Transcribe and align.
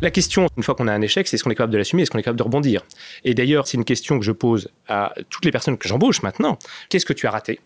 La 0.00 0.12
question, 0.12 0.46
une 0.56 0.62
fois 0.62 0.76
qu'on 0.76 0.86
a 0.86 0.92
un 0.92 1.00
échec, 1.02 1.26
c'est 1.26 1.34
est-ce 1.34 1.42
qu'on 1.42 1.50
est 1.50 1.56
capable 1.56 1.72
de 1.72 1.78
l'assumer, 1.78 2.02
est-ce 2.02 2.10
qu'on 2.12 2.18
est 2.18 2.22
capable 2.22 2.38
de 2.38 2.44
rebondir? 2.44 2.84
Et 3.24 3.34
d'ailleurs, 3.34 3.66
c'est 3.66 3.76
une 3.76 3.84
question 3.84 4.20
que 4.20 4.24
je 4.24 4.30
pose 4.30 4.70
à 4.86 5.12
toutes 5.28 5.44
les 5.44 5.50
personnes 5.50 5.76
que 5.76 5.88
j'embauche 5.88 6.22
maintenant. 6.22 6.56
Qu'est-ce 6.88 7.04
que 7.04 7.12
tu 7.12 7.26
as 7.26 7.32
raté? 7.32 7.58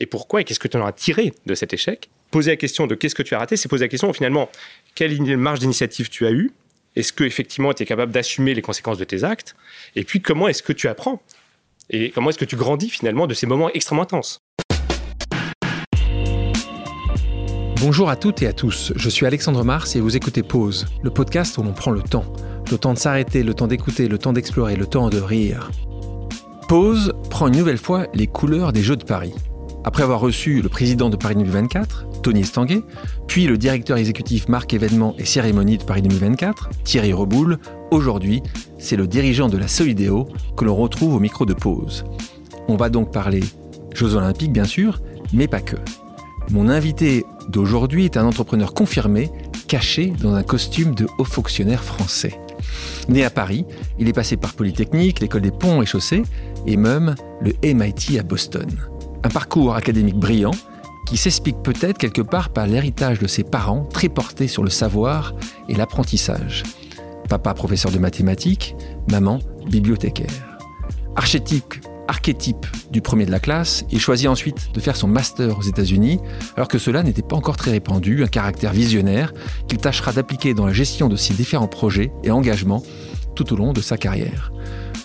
Et 0.00 0.06
pourquoi? 0.06 0.40
Et 0.40 0.44
qu'est-ce 0.44 0.58
que 0.58 0.68
tu 0.68 0.78
en 0.78 0.86
as 0.86 0.92
tiré 0.92 1.34
de 1.44 1.54
cet 1.54 1.74
échec? 1.74 2.08
Poser 2.30 2.52
la 2.52 2.56
question 2.56 2.86
de 2.86 2.94
qu'est-ce 2.94 3.14
que 3.14 3.22
tu 3.22 3.34
as 3.34 3.38
raté, 3.38 3.58
c'est 3.58 3.68
poser 3.68 3.84
la 3.84 3.88
question 3.88 4.10
finalement, 4.14 4.48
quelle 4.94 5.36
marge 5.36 5.58
d'initiative 5.58 6.08
tu 6.08 6.26
as 6.26 6.30
eue? 6.30 6.50
Est-ce 6.96 7.12
que 7.12 7.24
effectivement 7.24 7.74
tu 7.74 7.82
es 7.82 7.86
capable 7.86 8.10
d'assumer 8.10 8.54
les 8.54 8.62
conséquences 8.62 8.96
de 8.96 9.04
tes 9.04 9.22
actes? 9.22 9.54
Et 9.96 10.04
puis 10.04 10.22
comment 10.22 10.48
est-ce 10.48 10.62
que 10.62 10.72
tu 10.72 10.88
apprends? 10.88 11.22
Et 11.90 12.10
comment 12.10 12.30
est-ce 12.30 12.38
que 12.38 12.46
tu 12.46 12.56
grandis 12.56 12.88
finalement 12.88 13.26
de 13.26 13.34
ces 13.34 13.46
moments 13.46 13.70
extrêmement 13.74 14.04
intenses? 14.04 14.38
Bonjour 17.78 18.08
à 18.08 18.16
toutes 18.16 18.40
et 18.40 18.46
à 18.46 18.54
tous, 18.54 18.94
je 18.96 19.08
suis 19.10 19.26
Alexandre 19.26 19.62
Mars 19.62 19.96
et 19.96 20.00
vous 20.00 20.16
écoutez 20.16 20.42
Pause, 20.42 20.86
le 21.02 21.10
podcast 21.10 21.58
où 21.58 21.62
l'on 21.62 21.74
prend 21.74 21.90
le 21.90 22.00
temps. 22.00 22.24
Le 22.70 22.78
temps 22.78 22.94
de 22.94 22.98
s'arrêter, 22.98 23.42
le 23.42 23.52
temps 23.52 23.66
d'écouter, 23.66 24.08
le 24.08 24.16
temps 24.16 24.32
d'explorer, 24.32 24.76
le 24.76 24.86
temps 24.86 25.10
de 25.10 25.18
rire. 25.18 25.70
Pause 26.68 27.12
prend 27.28 27.48
une 27.48 27.58
nouvelle 27.58 27.76
fois 27.76 28.06
les 28.14 28.26
couleurs 28.26 28.72
des 28.72 28.82
Jeux 28.82 28.96
de 28.96 29.04
Paris. 29.04 29.34
Après 29.84 30.02
avoir 30.02 30.20
reçu 30.20 30.62
le 30.62 30.70
président 30.70 31.10
de 31.10 31.16
Paris 31.16 31.34
2024, 31.34 32.22
Tony 32.22 32.40
Estanguet, 32.40 32.80
puis 33.28 33.46
le 33.46 33.58
directeur 33.58 33.98
exécutif 33.98 34.48
marque 34.48 34.72
événements 34.72 35.14
et 35.18 35.26
cérémonies 35.26 35.76
de 35.76 35.84
Paris 35.84 36.02
2024, 36.02 36.70
Thierry 36.82 37.12
Reboul, 37.12 37.58
aujourd'hui, 37.90 38.42
c'est 38.78 38.96
le 38.96 39.06
dirigeant 39.06 39.48
de 39.48 39.58
la 39.58 39.68
Solidéo 39.68 40.26
que 40.56 40.64
l'on 40.64 40.76
retrouve 40.76 41.14
au 41.14 41.20
micro 41.20 41.44
de 41.44 41.54
Pause. 41.54 42.04
On 42.68 42.76
va 42.76 42.88
donc 42.88 43.12
parler 43.12 43.44
Jeux 43.94 44.14
Olympiques, 44.14 44.52
bien 44.52 44.64
sûr, 44.64 45.02
mais 45.34 45.46
pas 45.46 45.60
que. 45.60 45.76
Mon 46.50 46.68
invité 46.68 47.24
d'aujourd'hui 47.48 48.04
est 48.04 48.16
un 48.16 48.26
entrepreneur 48.26 48.74
confirmé, 48.74 49.30
caché 49.68 50.12
dans 50.20 50.34
un 50.34 50.42
costume 50.42 50.94
de 50.94 51.06
haut 51.18 51.24
fonctionnaire 51.24 51.82
français. 51.82 52.40
Né 53.08 53.24
à 53.24 53.30
Paris, 53.30 53.64
il 53.98 54.08
est 54.08 54.12
passé 54.12 54.36
par 54.36 54.54
Polytechnique, 54.54 55.20
l'école 55.20 55.42
des 55.42 55.50
ponts 55.50 55.82
et 55.82 55.86
chaussées, 55.86 56.22
et 56.66 56.76
même 56.76 57.14
le 57.40 57.52
MIT 57.62 58.18
à 58.18 58.22
Boston. 58.22 58.68
Un 59.22 59.28
parcours 59.28 59.74
académique 59.74 60.18
brillant 60.18 60.54
qui 61.06 61.16
s'explique 61.16 61.62
peut-être 61.62 61.98
quelque 61.98 62.22
part 62.22 62.50
par 62.50 62.66
l'héritage 62.66 63.20
de 63.20 63.28
ses 63.28 63.44
parents 63.44 63.84
très 63.84 64.08
portés 64.08 64.48
sur 64.48 64.64
le 64.64 64.70
savoir 64.70 65.34
et 65.68 65.74
l'apprentissage. 65.74 66.64
Papa 67.28 67.54
professeur 67.54 67.92
de 67.92 67.98
mathématiques, 67.98 68.74
maman 69.10 69.38
bibliothécaire. 69.68 70.58
Archétype 71.14 71.74
archétype 72.08 72.66
du 72.90 73.00
premier 73.00 73.26
de 73.26 73.30
la 73.30 73.40
classe, 73.40 73.84
il 73.90 74.00
choisit 74.00 74.28
ensuite 74.28 74.72
de 74.72 74.80
faire 74.80 74.96
son 74.96 75.08
master 75.08 75.58
aux 75.58 75.62
États-Unis, 75.62 76.20
alors 76.56 76.68
que 76.68 76.78
cela 76.78 77.02
n'était 77.02 77.22
pas 77.22 77.36
encore 77.36 77.56
très 77.56 77.70
répandu, 77.70 78.22
un 78.24 78.28
caractère 78.28 78.72
visionnaire 78.72 79.32
qu'il 79.68 79.78
tâchera 79.78 80.12
d'appliquer 80.12 80.54
dans 80.54 80.66
la 80.66 80.72
gestion 80.72 81.08
de 81.08 81.16
ses 81.16 81.34
différents 81.34 81.68
projets 81.68 82.12
et 82.24 82.30
engagements 82.30 82.82
tout 83.34 83.52
au 83.52 83.56
long 83.56 83.72
de 83.72 83.80
sa 83.80 83.96
carrière. 83.96 84.52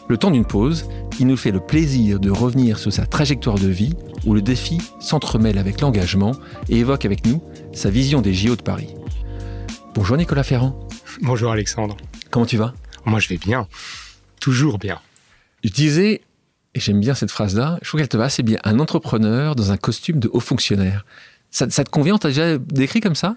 Le 0.08 0.18
temps 0.18 0.32
d'une 0.32 0.46
pause, 0.46 0.86
il 1.20 1.28
nous 1.28 1.38
fait 1.38 1.52
le 1.52 1.60
plaisir 1.60 2.20
de 2.20 2.32
revenir 2.32 2.78
sur 2.80 2.92
sa 2.92 3.06
trajectoire 3.06 3.58
de 3.58 3.68
vie 3.68 3.94
où 4.26 4.34
le 4.34 4.42
défi 4.42 4.80
s'entremêle 5.00 5.58
avec 5.58 5.82
l'engagement 5.82 6.34
et 6.70 6.80
évoque 6.80 7.06
avec 7.06 7.26
nous 7.26 7.42
sa 7.74 7.90
vision 7.90 8.22
des 8.22 8.34
JO 8.34 8.56
de 8.56 8.62
Paris. 8.62 8.94
Bonjour 9.94 10.18
Nicolas 10.18 10.44
Ferrand. 10.44 10.78
Bonjour 11.22 11.52
Alexandre. 11.52 11.98
Comment 12.30 12.46
tu 12.46 12.58
vas? 12.58 12.74
Moi 13.06 13.20
je 13.20 13.30
vais 13.30 13.38
bien. 13.38 13.68
Toujours 14.40 14.80
bien. 14.80 15.00
Je 15.64 15.70
disais 15.70 16.22
et 16.74 16.80
j'aime 16.80 17.00
bien 17.00 17.14
cette 17.16 17.32
phrase-là, 17.32 17.78
je 17.82 17.88
trouve 17.88 18.00
qu'elle 18.00 18.10
te 18.10 18.18
va 18.18 18.26
assez 18.26 18.44
bien, 18.44 18.60
un 18.64 18.80
entrepreneur 18.80 19.56
dans 19.56 19.72
un 19.72 19.78
costume 19.78 20.20
de 20.20 20.30
haut 20.32 20.40
fonctionnaire. 20.40 21.06
Ça, 21.50 21.68
te 21.68 21.90
convient, 21.90 22.18
t'as 22.18 22.30
déjà 22.30 22.58
décrit 22.58 23.02
comme 23.02 23.16
ça? 23.16 23.36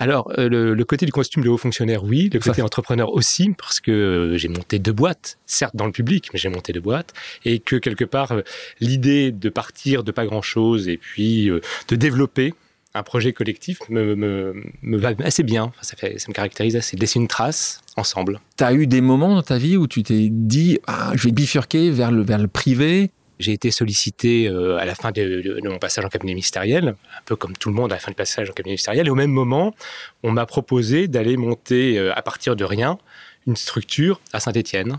Alors, 0.00 0.32
euh, 0.38 0.48
le, 0.48 0.84
côté 0.84 1.06
du 1.06 1.12
costume 1.12 1.44
de 1.44 1.48
haut 1.48 1.58
fonctionnaire, 1.58 2.02
oui. 2.02 2.30
Le 2.32 2.40
côté 2.40 2.62
entrepreneur 2.62 3.12
aussi, 3.12 3.50
parce 3.56 3.80
que 3.80 3.92
euh, 3.92 4.36
j'ai 4.36 4.48
monté 4.48 4.78
deux 4.78 4.92
boîtes, 4.92 5.38
certes 5.46 5.76
dans 5.76 5.84
le 5.84 5.92
public, 5.92 6.30
mais 6.32 6.38
j'ai 6.38 6.48
monté 6.48 6.72
deux 6.72 6.80
boîtes. 6.80 7.12
Et 7.44 7.60
que 7.60 7.76
quelque 7.76 8.06
part, 8.06 8.32
euh, 8.32 8.42
l'idée 8.80 9.30
de 9.30 9.48
partir 9.50 10.02
de 10.02 10.10
pas 10.10 10.24
grand-chose 10.24 10.88
et 10.88 10.96
puis 10.96 11.50
de 11.88 11.96
développer 11.96 12.54
un 12.94 13.02
projet 13.02 13.32
collectif 13.32 13.78
me, 13.88 14.14
me, 14.16 14.64
me 14.82 14.98
va 14.98 15.10
assez 15.22 15.42
bien. 15.42 15.72
ça, 15.80 15.96
fait, 15.96 16.18
ça 16.18 16.26
me 16.28 16.34
caractérise 16.34 16.76
assez. 16.76 16.96
Laisser 16.96 17.18
une 17.18 17.28
trace 17.28 17.82
ensemble. 17.96 18.40
Tu 18.56 18.64
as 18.64 18.72
eu 18.72 18.86
des 18.86 19.00
moments 19.00 19.34
dans 19.34 19.42
ta 19.42 19.58
vie 19.58 19.76
où 19.76 19.86
tu 19.86 20.02
t'es 20.02 20.28
dit 20.30 20.78
ah, 20.86 21.12
je 21.14 21.24
vais 21.24 21.32
bifurquer 21.32 21.90
vers 21.90 22.10
le, 22.10 22.22
vers 22.22 22.38
le 22.38 22.48
privé? 22.48 23.10
J'ai 23.38 23.52
été 23.52 23.70
sollicité 23.70 24.48
euh, 24.48 24.76
à 24.76 24.84
la 24.84 24.94
fin 24.94 25.12
de, 25.12 25.60
mon 25.64 25.78
passage 25.78 26.04
en 26.04 26.08
cabinet 26.08 26.34
ministériel, 26.34 26.88
un 26.88 27.22
peu 27.24 27.36
comme 27.36 27.56
tout 27.56 27.70
le 27.70 27.74
monde 27.74 27.90
à 27.90 27.94
la 27.94 28.00
fin 28.00 28.10
du 28.10 28.16
passage 28.16 28.50
en 28.50 28.52
cabinet 28.52 28.72
ministériel. 28.72 29.06
Et 29.06 29.10
au 29.10 29.14
même 29.14 29.30
moment, 29.30 29.74
on 30.22 30.30
m'a 30.30 30.44
proposé 30.44 31.08
d'aller 31.08 31.38
monter 31.38 31.98
euh, 31.98 32.12
à 32.14 32.20
partir 32.20 32.54
de 32.54 32.64
rien 32.64 32.98
une 33.46 33.56
structure 33.56 34.20
à 34.34 34.40
Saint-Étienne. 34.40 34.98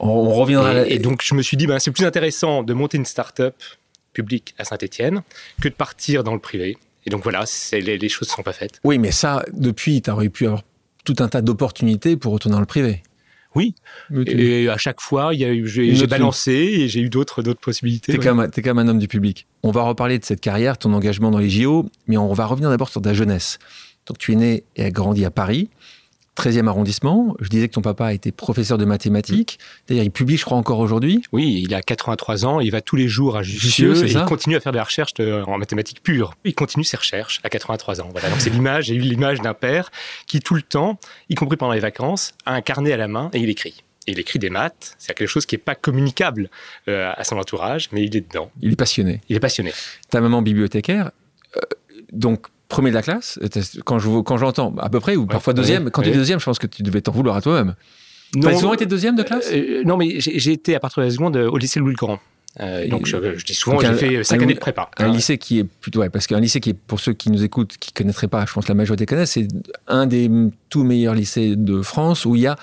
On, 0.00 0.34
reviendra. 0.34 0.86
Et, 0.88 0.94
et, 0.94 0.98
donc 0.98 1.22
je 1.22 1.34
me 1.34 1.42
suis 1.42 1.56
dit, 1.56 1.68
ben, 1.68 1.78
c'est 1.78 1.92
plus 1.92 2.04
intéressant 2.04 2.64
de 2.64 2.74
monter 2.74 2.96
une 2.96 3.06
start-up 3.06 3.54
publique 4.12 4.54
à 4.58 4.64
Saint-Étienne 4.64 5.22
que 5.62 5.68
de 5.68 5.74
partir 5.74 6.24
dans 6.24 6.34
le 6.34 6.40
privé. 6.40 6.78
Et 7.06 7.10
donc 7.10 7.22
voilà, 7.22 7.44
les, 7.72 7.98
les, 7.98 8.08
choses 8.08 8.28
ne 8.28 8.34
sont 8.34 8.42
pas 8.42 8.52
faites. 8.52 8.80
Oui, 8.84 8.98
mais 8.98 9.12
ça, 9.12 9.44
depuis, 9.52 10.02
tu 10.02 10.10
aurais 10.10 10.28
pu 10.28 10.46
avoir 10.46 10.62
tout 11.04 11.16
un 11.20 11.28
tas 11.28 11.40
d'opportunités 11.40 12.16
pour 12.16 12.32
retourner 12.32 12.54
dans 12.54 12.60
le 12.60 12.66
privé. 12.66 13.02
Oui. 13.54 13.74
Et 14.26 14.68
à 14.68 14.76
chaque 14.76 15.00
fois, 15.00 15.32
j'ai 15.32 16.06
balancé 16.06 16.52
et 16.52 16.88
j'ai 16.88 17.00
eu 17.00 17.08
d'autres 17.08 17.42
possibilités. 17.54 18.12
Tu 18.12 18.18
es, 18.18 18.22
quand 18.22 18.34
même 18.74 18.78
un 18.78 18.88
homme 18.88 18.98
du 18.98 19.08
public. 19.08 19.46
On 19.62 19.70
va 19.70 19.82
reparler 19.82 20.18
de 20.18 20.24
cette 20.24 20.42
carrière, 20.42 20.76
ton 20.76 20.92
engagement 20.92 21.30
dans 21.30 21.38
les 21.38 21.48
JO, 21.48 21.88
mais 22.06 22.18
on 22.18 22.34
va 22.34 22.44
revenir 22.44 22.68
d'abord 22.68 22.90
sur 22.90 23.00
ta 23.00 23.14
jeunesse. 23.14 23.58
Donc 24.06 24.18
tu 24.18 24.32
es 24.32 24.36
né 24.36 24.64
et 24.76 24.84
as 24.84 24.90
grandi 24.90 25.24
à 25.24 25.30
Paris. 25.30 25.70
13e 26.36 26.68
arrondissement. 26.68 27.36
Je 27.40 27.48
disais 27.48 27.68
que 27.68 27.74
ton 27.74 27.82
papa 27.82 28.12
était 28.12 28.32
professeur 28.32 28.78
de 28.78 28.84
mathématiques. 28.84 29.58
D'ailleurs, 29.88 30.04
il 30.04 30.10
publie, 30.10 30.36
je 30.36 30.44
crois, 30.44 30.58
encore 30.58 30.78
aujourd'hui. 30.78 31.22
Oui, 31.32 31.62
il 31.64 31.74
a 31.74 31.82
83 31.82 32.44
ans, 32.44 32.60
il 32.60 32.70
va 32.70 32.80
tous 32.80 32.96
les 32.96 33.08
jours 33.08 33.36
à 33.36 33.42
Jussieu, 33.42 34.04
et 34.04 34.10
il 34.10 34.24
continue 34.24 34.56
à 34.56 34.60
faire 34.60 34.72
de 34.72 34.76
la 34.76 34.84
recherche 34.84 35.12
en 35.18 35.58
mathématiques 35.58 36.02
pures. 36.02 36.34
Il 36.44 36.54
continue 36.54 36.84
ses 36.84 36.96
recherches 36.96 37.40
à 37.42 37.48
83 37.48 38.00
ans. 38.00 38.08
Voilà, 38.12 38.28
donc 38.28 38.40
c'est 38.40 38.50
l'image, 38.50 38.86
j'ai 38.86 38.94
eu 38.94 39.00
l'image 39.00 39.40
d'un 39.40 39.54
père 39.54 39.90
qui 40.26 40.40
tout 40.40 40.54
le 40.54 40.62
temps, 40.62 40.98
y 41.28 41.34
compris 41.34 41.56
pendant 41.56 41.72
les 41.72 41.80
vacances, 41.80 42.34
a 42.44 42.52
un 42.52 42.60
carnet 42.60 42.92
à 42.92 42.96
la 42.96 43.08
main 43.08 43.30
et 43.32 43.38
il 43.38 43.48
écrit. 43.48 43.82
il 44.06 44.18
écrit 44.18 44.38
des 44.38 44.50
maths, 44.50 44.94
c'est 44.98 45.14
quelque 45.14 45.28
chose 45.28 45.46
qui 45.46 45.54
n'est 45.54 45.62
pas 45.62 45.74
communicable 45.74 46.50
euh, 46.88 47.12
à 47.16 47.24
son 47.24 47.38
entourage, 47.38 47.88
mais 47.92 48.04
il 48.04 48.16
est 48.16 48.20
dedans. 48.28 48.50
Il 48.60 48.72
est 48.72 48.76
passionné. 48.76 49.20
Il 49.28 49.36
est 49.36 49.40
passionné. 49.40 49.72
Ta 50.10 50.20
maman 50.20 50.42
bibliothécaire, 50.42 51.10
euh, 51.56 51.60
donc 52.12 52.46
premier 52.68 52.90
de 52.90 52.94
la 52.94 53.02
classe 53.02 53.38
Quand 53.84 53.98
je 53.98 54.20
quand 54.20 54.38
j'entends 54.38 54.74
à 54.78 54.88
peu 54.88 55.00
près 55.00 55.16
ou 55.16 55.26
parfois 55.26 55.52
deuxième. 55.52 55.90
Quand 55.90 56.02
tu 56.02 56.08
es 56.08 56.12
deuxième, 56.12 56.40
je 56.40 56.44
pense 56.44 56.58
que 56.58 56.66
tu 56.66 56.82
devais 56.82 57.00
t'en 57.00 57.12
vouloir 57.12 57.36
à 57.36 57.40
toi-même. 57.40 57.74
Tu 58.32 58.46
as 58.46 58.56
souvent 58.56 58.74
été 58.74 58.86
deuxième 58.86 59.16
de 59.16 59.22
classe? 59.22 59.48
Euh, 59.52 59.82
Non, 59.84 59.96
mais 59.96 60.18
j'ai 60.18 60.52
été 60.52 60.74
à 60.74 60.80
partir 60.80 61.02
de 61.02 61.06
la 61.06 61.12
seconde 61.12 61.36
au 61.36 61.56
lycée 61.58 61.80
Louis 61.80 61.92
le 61.92 61.96
Grand. 61.96 62.18
Euh, 62.60 62.88
donc 62.88 63.06
je, 63.06 63.44
dis 63.44 63.54
souvent, 63.54 63.78
j'ai 63.80 63.92
fait 63.94 64.24
cinq 64.24 64.42
années 64.42 64.54
de 64.54 64.58
prépa. 64.58 64.90
Un 64.98 65.08
lycée 65.08 65.38
qui 65.38 65.58
est 65.58 65.64
plutôt, 65.64 66.00
ouais, 66.00 66.08
parce 66.08 66.26
qu'un 66.26 66.40
lycée 66.40 66.60
qui 66.60 66.70
est, 66.70 66.74
pour 66.74 67.00
ceux 67.00 67.12
qui 67.12 67.30
nous 67.30 67.44
écoutent, 67.44 67.76
qui 67.78 67.92
connaîtraient 67.92 68.28
pas, 68.28 68.46
je 68.46 68.52
pense 68.52 68.64
que 68.64 68.70
la 68.70 68.76
majorité 68.76 69.04
connaissent, 69.04 69.32
c'est 69.32 69.48
un 69.86 70.06
des 70.06 70.30
tout 70.70 70.82
meilleurs 70.82 71.14
lycées 71.14 71.54
de 71.56 71.82
France 71.82 72.24
où 72.24 72.34
il 72.34 72.42
y 72.42 72.46
a 72.46 72.56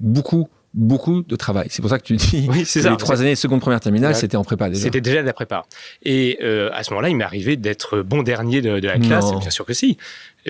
beaucoup 0.00 0.48
beaucoup 0.76 1.22
de 1.22 1.36
travail. 1.36 1.68
C'est 1.70 1.80
pour 1.80 1.90
ça 1.90 1.98
que 1.98 2.04
tu 2.04 2.16
dis 2.16 2.46
oui, 2.50 2.64
c'est 2.64 2.88
les 2.88 2.96
trois 2.96 3.22
années 3.22 3.34
seconde 3.34 3.60
première 3.60 3.80
terminale, 3.80 4.14
c'était 4.14 4.36
en 4.36 4.44
prépa 4.44 4.68
déjà. 4.68 4.82
C'était 4.82 5.00
déjà 5.00 5.22
de 5.22 5.26
la 5.26 5.32
prépa. 5.32 5.64
Et 6.04 6.38
euh, 6.42 6.70
à 6.72 6.84
ce 6.84 6.90
moment-là, 6.90 7.08
il 7.08 7.16
m'est 7.16 7.24
arrivé 7.24 7.56
d'être 7.56 8.02
bon 8.02 8.22
dernier 8.22 8.60
de, 8.60 8.86
la 8.86 8.98
classe, 8.98 9.32
bien 9.32 9.50
sûr 9.50 9.64
que 9.64 9.72
si, 9.72 9.96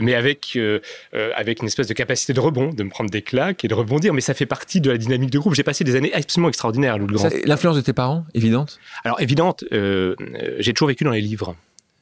mais 0.00 0.14
avec 0.14 0.52
euh, 0.56 0.80
euh, 1.14 1.30
avec 1.36 1.62
une 1.62 1.68
espèce 1.68 1.86
de 1.86 1.94
capacité 1.94 2.32
de 2.32 2.40
rebond, 2.40 2.70
de 2.70 2.82
me 2.82 2.90
prendre 2.90 3.08
des 3.08 3.22
claques 3.22 3.64
et 3.64 3.68
de 3.68 3.74
rebondir. 3.74 4.12
Mais 4.12 4.20
ça 4.20 4.34
fait 4.34 4.46
partie 4.46 4.80
de 4.80 4.90
la 4.90 4.98
dynamique 4.98 5.30
de 5.30 5.38
groupe. 5.38 5.54
J'ai 5.54 5.62
passé 5.62 5.84
des 5.84 5.94
années 5.94 6.12
absolument 6.12 6.48
extraordinaires 6.48 6.94
à 6.94 6.98
Grand. 6.98 7.28
L'influence 7.44 7.76
de 7.76 7.82
tes 7.82 7.92
parents, 7.92 8.26
évidente? 8.34 8.80
Alors 9.04 9.20
évidente. 9.20 9.64
j'ai 9.70 10.72
toujours 10.74 10.88
vécu 10.88 11.04
dans 11.04 11.12
les 11.12 11.20
livres. 11.20 11.54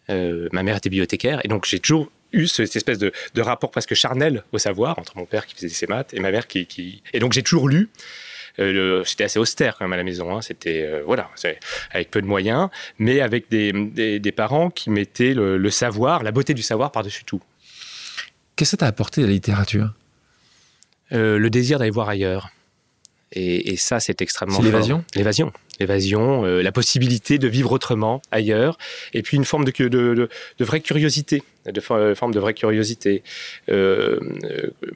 ma 0.08 0.62
mère 0.62 0.76
était 0.78 0.88
bibliothécaire 0.88 1.40
et 1.44 1.48
donc 1.48 1.66
j'ai 1.66 1.78
toujours 1.78 2.10
eu 2.34 2.46
cette 2.46 2.74
espèce 2.74 2.98
de, 2.98 3.12
rapport 3.38 3.70
presque 3.70 3.94
charnel 3.94 4.42
au 4.52 4.58
savoir 4.58 4.98
entre 4.98 5.16
mon 5.16 5.24
père 5.24 5.46
qui 5.46 5.54
faisait 5.54 5.68
ses 5.68 5.86
maths 5.86 6.12
et 6.12 6.20
ma 6.20 6.30
mère 6.30 6.46
qui... 6.46 7.02
Et 7.12 7.18
donc 7.18 7.32
j'ai 7.32 7.42
toujours 7.42 7.68
lu. 7.68 7.88
Euh, 8.58 9.02
c'était 9.04 9.24
assez 9.24 9.38
austère 9.38 9.76
quand 9.76 9.84
même 9.84 9.92
à 9.92 9.96
la 9.96 10.04
maison. 10.04 10.34
Hein. 10.34 10.42
C'était 10.42 10.82
euh, 10.82 11.02
voilà, 11.04 11.30
avec 11.90 12.10
peu 12.10 12.22
de 12.22 12.26
moyens, 12.26 12.68
mais 12.98 13.20
avec 13.20 13.50
des, 13.50 13.72
des, 13.72 14.32
parents 14.32 14.70
qui 14.70 14.90
mettaient 14.90 15.34
le, 15.34 15.70
savoir, 15.70 16.22
la 16.22 16.32
beauté 16.32 16.54
du 16.54 16.62
savoir 16.62 16.92
par-dessus 16.92 17.24
tout. 17.24 17.40
Qu'est-ce 18.56 18.70
que 18.70 18.70
ça 18.72 18.76
t'a 18.78 18.86
apporté 18.86 19.22
la 19.22 19.28
littérature? 19.28 19.90
Euh, 21.12 21.38
Le 21.38 21.50
désir 21.50 21.78
d'aller 21.78 21.90
voir 21.90 22.08
ailleurs. 22.08 22.50
Et, 23.36 23.76
ça, 23.76 23.98
c'est 23.98 24.22
extrêmement. 24.22 24.56
C'est 24.56 24.62
l'évasion? 24.62 25.04
L'évasion. 25.16 25.52
L'évasion, 25.80 26.44
euh, 26.44 26.62
la 26.62 26.70
possibilité 26.70 27.38
de 27.38 27.48
vivre 27.48 27.72
autrement, 27.72 28.22
ailleurs. 28.30 28.78
Et 29.12 29.22
puis 29.22 29.36
une 29.36 29.44
forme 29.44 29.64
de, 29.64 29.72
de, 29.88 30.28
de, 30.58 30.64
vraie 30.64 30.80
curiosité. 30.80 31.42
De 31.66 31.80
forme 31.80 32.32
de 32.32 32.38
vraie 32.38 32.54
curiosité. 32.54 33.24
Euh, 33.68 34.20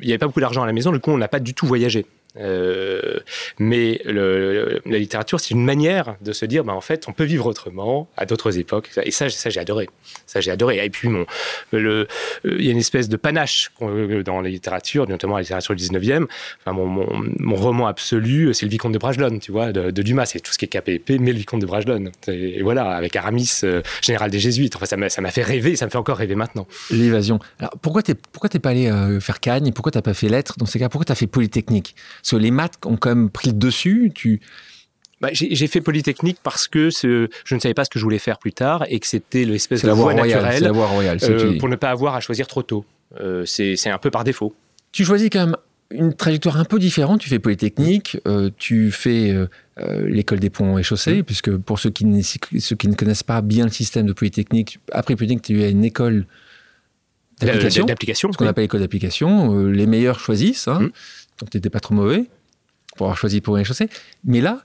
il 0.01 0.07
n'y 0.07 0.13
avait 0.13 0.19
pas 0.19 0.27
beaucoup 0.27 0.41
d'argent 0.41 0.63
à 0.63 0.67
la 0.67 0.73
maison, 0.73 0.93
du 0.93 1.01
coup, 1.01 1.11
on 1.11 1.19
n'a 1.19 1.27
pas 1.27 1.41
du 1.41 1.53
tout 1.53 1.67
voyagé. 1.67 2.07
Euh, 2.39 3.21
mais 3.59 4.01
la 4.05 4.99
littérature, 4.99 5.41
c'est 5.41 5.55
une 5.55 5.65
manière 5.65 6.17
de 6.21 6.33
se 6.33 6.45
dire, 6.45 6.65
bah, 6.65 6.73
en 6.73 6.81
fait, 6.81 7.09
on 7.09 7.13
peut 7.13 7.25
vivre 7.25 7.47
autrement 7.47 8.09
à 8.17 8.27
d'autres 8.27 8.59
époques. 8.59 8.91
Et 9.03 9.11
ça, 9.11 9.29
j'ai 9.29 9.61
adoré. 9.61 9.89
Ça, 10.27 10.41
j'ai 10.41 10.51
adoré. 10.51 10.85
Et 10.85 10.91
puis, 10.91 11.09
le, 11.73 12.07
il 12.45 12.65
y 12.65 12.69
a 12.69 12.73
une 12.73 12.79
espèce 12.79 13.09
de 13.09 13.17
panache 13.17 13.71
dans 13.81 14.41
la 14.41 14.49
littérature, 14.49 15.09
notamment 15.09 15.37
la 15.37 15.43
littérature 15.43 15.75
du 15.75 15.85
19e. 15.85 16.27
Enfin, 16.61 16.73
mon, 16.73 16.87
mon, 17.39 17.57
roman 17.57 17.87
absolu, 17.87 18.55
c'est 18.55 18.67
le 18.67 18.71
Vicomte 18.71 18.93
de 18.93 18.99
Bragelonne, 18.99 19.41
tu 19.41 19.53
vois, 19.53 19.73
de, 19.73 19.91
Dumas. 20.03 20.27
C'est 20.27 20.41
tout 20.41 20.53
ce 20.53 20.59
qui 20.59 20.65
est 20.65 20.69
KPP, 20.69 21.21
mais 21.21 21.33
le 21.33 21.39
Vicomte 21.39 21.61
de 21.61 21.67
Bragelonne. 21.67 22.11
Et, 22.29 22.63
voilà, 22.63 22.91
avec 22.91 23.17
Aramis, 23.17 23.61
euh, 23.65 23.83
général 24.03 24.31
des 24.31 24.39
Jésuites. 24.39 24.77
Enfin, 24.77 24.87
ça 24.87 25.21
m'a 25.21 25.31
fait 25.31 25.43
rêver, 25.43 25.77
ça 25.77 25.87
me 25.87 25.91
fait 25.91 25.99
encore 25.99 26.17
rêver 26.17 26.35
maintenant. 26.35 26.67
L'évasion. 26.91 27.39
Alors, 27.59 27.73
pourquoi 27.83 28.03
t'es 28.03 28.15
pas 28.59 28.71
allé 28.71 28.89
euh, 28.89 29.21
faire 29.21 29.41
Cagne 29.41 29.73
Pourquoi 29.73 29.93
t'as 29.93 30.03
pas 30.03 30.15
fait 30.15 30.29
lettres 30.29 30.55
dans 30.59 30.67
ces 30.67 30.79
cas? 30.79 30.89
Pourquoi 30.89 31.05
t'as 31.05 31.15
fait 31.15 31.27
Polytechnique? 31.27 31.95
Parce 32.29 32.41
que 32.41 32.45
les 32.45 32.51
maths 32.51 32.75
ont 32.85 32.97
quand 32.97 33.09
même 33.09 33.31
pris 33.31 33.49
le 33.49 33.57
dessus. 33.57 34.13
Tu 34.15 34.41
bah, 35.21 35.31
j'ai 35.33 35.67
fait 35.67 35.81
Polytechnique 35.81 36.39
parce 36.43 36.69
que 36.69 36.91
ce, 36.91 37.29
je 37.45 37.55
ne 37.55 37.61
savais 37.61 37.75
pas 37.75 37.85
ce 37.85 37.91
que 37.91 37.99
je 37.99 38.05
voulais 38.05 38.19
faire 38.19 38.39
plus 38.39 38.53
tard 38.53 38.85
et 38.89 39.01
que 39.01 39.07
c'était 39.07 39.45
l'espèce 39.45 39.83
de 39.83 39.91
voie, 39.91 40.15
naturelle 40.15 40.63
la 40.63 40.71
voie 40.71 40.87
royale, 40.87 41.19
euh, 41.23 41.59
pour 41.59 41.69
ne 41.69 41.75
pas 41.75 41.91
avoir 41.91 42.15
à 42.15 42.21
choisir 42.21 42.47
trop 42.47 42.63
tôt. 42.63 42.85
Euh, 43.21 43.45
c'est 43.45 43.91
un 43.91 43.99
peu 43.99 44.11
par 44.11 44.23
défaut. 44.23 44.55
Tu 44.93 45.05
choisis 45.05 45.29
quand 45.31 45.47
même 45.47 45.57
une 45.91 46.15
trajectoire 46.15 46.59
un 46.59 46.65
peu 46.65 46.79
différente. 46.79 47.21
Tu 47.21 47.29
fais 47.29 47.39
Polytechnique, 47.39 48.19
euh, 48.29 48.51
tu 48.59 48.93
fais 48.93 49.35
l'école 50.05 50.39
des 50.39 50.51
ponts 50.51 50.79
et 50.79 50.83
chaussées, 50.83 51.23
puisque 51.23 51.57
pour 51.57 51.81
ceux 51.81 51.91
qui, 51.91 52.05
ceux 52.23 52.77
qui 52.77 52.89
ne 52.89 52.95
connaissent 52.95 53.23
pas 53.23 53.41
bien 53.41 53.65
le 53.65 53.73
système 53.73 54.07
de 54.07 54.13
Polytechnique, 54.13 54.79
après 54.93 55.17
Polytechnique, 55.17 55.45
tu 55.45 55.63
as 55.63 55.69
une 55.69 55.85
école 55.85 56.27
d'application, 57.41 58.33
ce 58.33 58.37
qu'on 58.37 58.47
appelle 58.47 58.65
école 58.65 58.81
d'application. 58.81 59.65
les 59.67 59.87
meilleurs 59.87 60.21
choisissent, 60.21 60.69
hein, 60.69 60.81
mm. 60.81 60.91
donc 61.41 61.51
tu 61.51 61.57
n'étais 61.57 61.71
pas 61.71 61.81
trop 61.81 61.95
mauvais 61.95 62.25
pour 62.97 63.07
avoir 63.07 63.17
choisi 63.17 63.41
pour 63.41 63.57
les 63.57 63.65
chaussées. 63.65 63.89
Mais 64.25 64.41
là, 64.41 64.63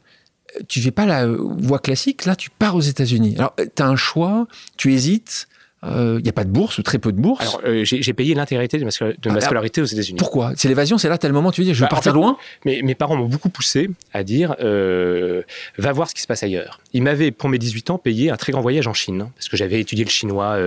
tu 0.68 0.82
fais 0.82 0.92
pas 0.92 1.06
la 1.06 1.28
voie 1.28 1.80
classique, 1.80 2.26
là 2.26 2.36
tu 2.36 2.50
pars 2.50 2.76
aux 2.76 2.82
États-Unis. 2.82 3.36
Alors 3.38 3.56
tu 3.56 3.84
as 3.84 3.88
un 3.88 3.96
choix, 3.96 4.48
tu 4.78 4.94
hésites, 4.94 5.48
il 5.86 5.92
euh, 5.92 6.22
n'y 6.22 6.30
a 6.30 6.34
pas 6.34 6.46
de 6.46 6.50
bourse 6.50 6.78
ou 6.78 6.84
très 6.84 6.98
peu 6.98 7.12
de 7.12 7.20
bourse. 7.20 7.42
Alors 7.42 7.62
euh, 7.66 7.84
j'ai 7.84 8.14
payé 8.14 8.36
l'intégrité 8.36 8.78
de, 8.78 8.86
ma, 8.86 8.92
ah, 9.36 9.42
scolarité 9.42 9.82
aux 9.82 9.86
États-Unis. 9.86 10.18
Pourquoi? 10.18 10.54
C'est 10.56 10.68
l'évasion, 10.70 10.98
c'est 10.98 11.10
là 11.10 11.18
tel 11.18 11.34
moment 11.34 11.52
tu 11.52 11.62
veux 11.62 11.66
dire 11.66 11.74
je 11.74 11.82
vais 11.82 11.86
bah, 11.86 11.90
partir 11.90 12.14
loin? 12.14 12.38
mais, 12.66 12.82
Mes 12.84 12.96
parents 12.96 13.18
m'ont 13.18 13.28
beaucoup 13.28 13.50
poussé 13.50 13.90
à 14.14 14.24
dire 14.24 14.56
euh, 14.62 15.42
va 15.78 15.92
voir 15.92 16.10
ce 16.10 16.16
qui 16.16 16.22
se 16.22 16.28
passe 16.28 16.44
ailleurs. 16.44 16.80
Ils 16.94 17.04
m'avaient 17.04 17.32
pour 17.32 17.50
mes 17.50 17.58
18 17.58 17.90
ans 17.90 17.98
payé 17.98 18.30
un 18.30 18.38
très 18.38 18.52
grand 18.52 18.62
voyage 18.62 18.88
en 18.88 18.94
Chine 18.94 19.30
parce 19.36 19.50
que 19.50 19.58
j'avais 19.58 19.80
étudié 19.82 20.06
le 20.06 20.10
chinois 20.10 20.58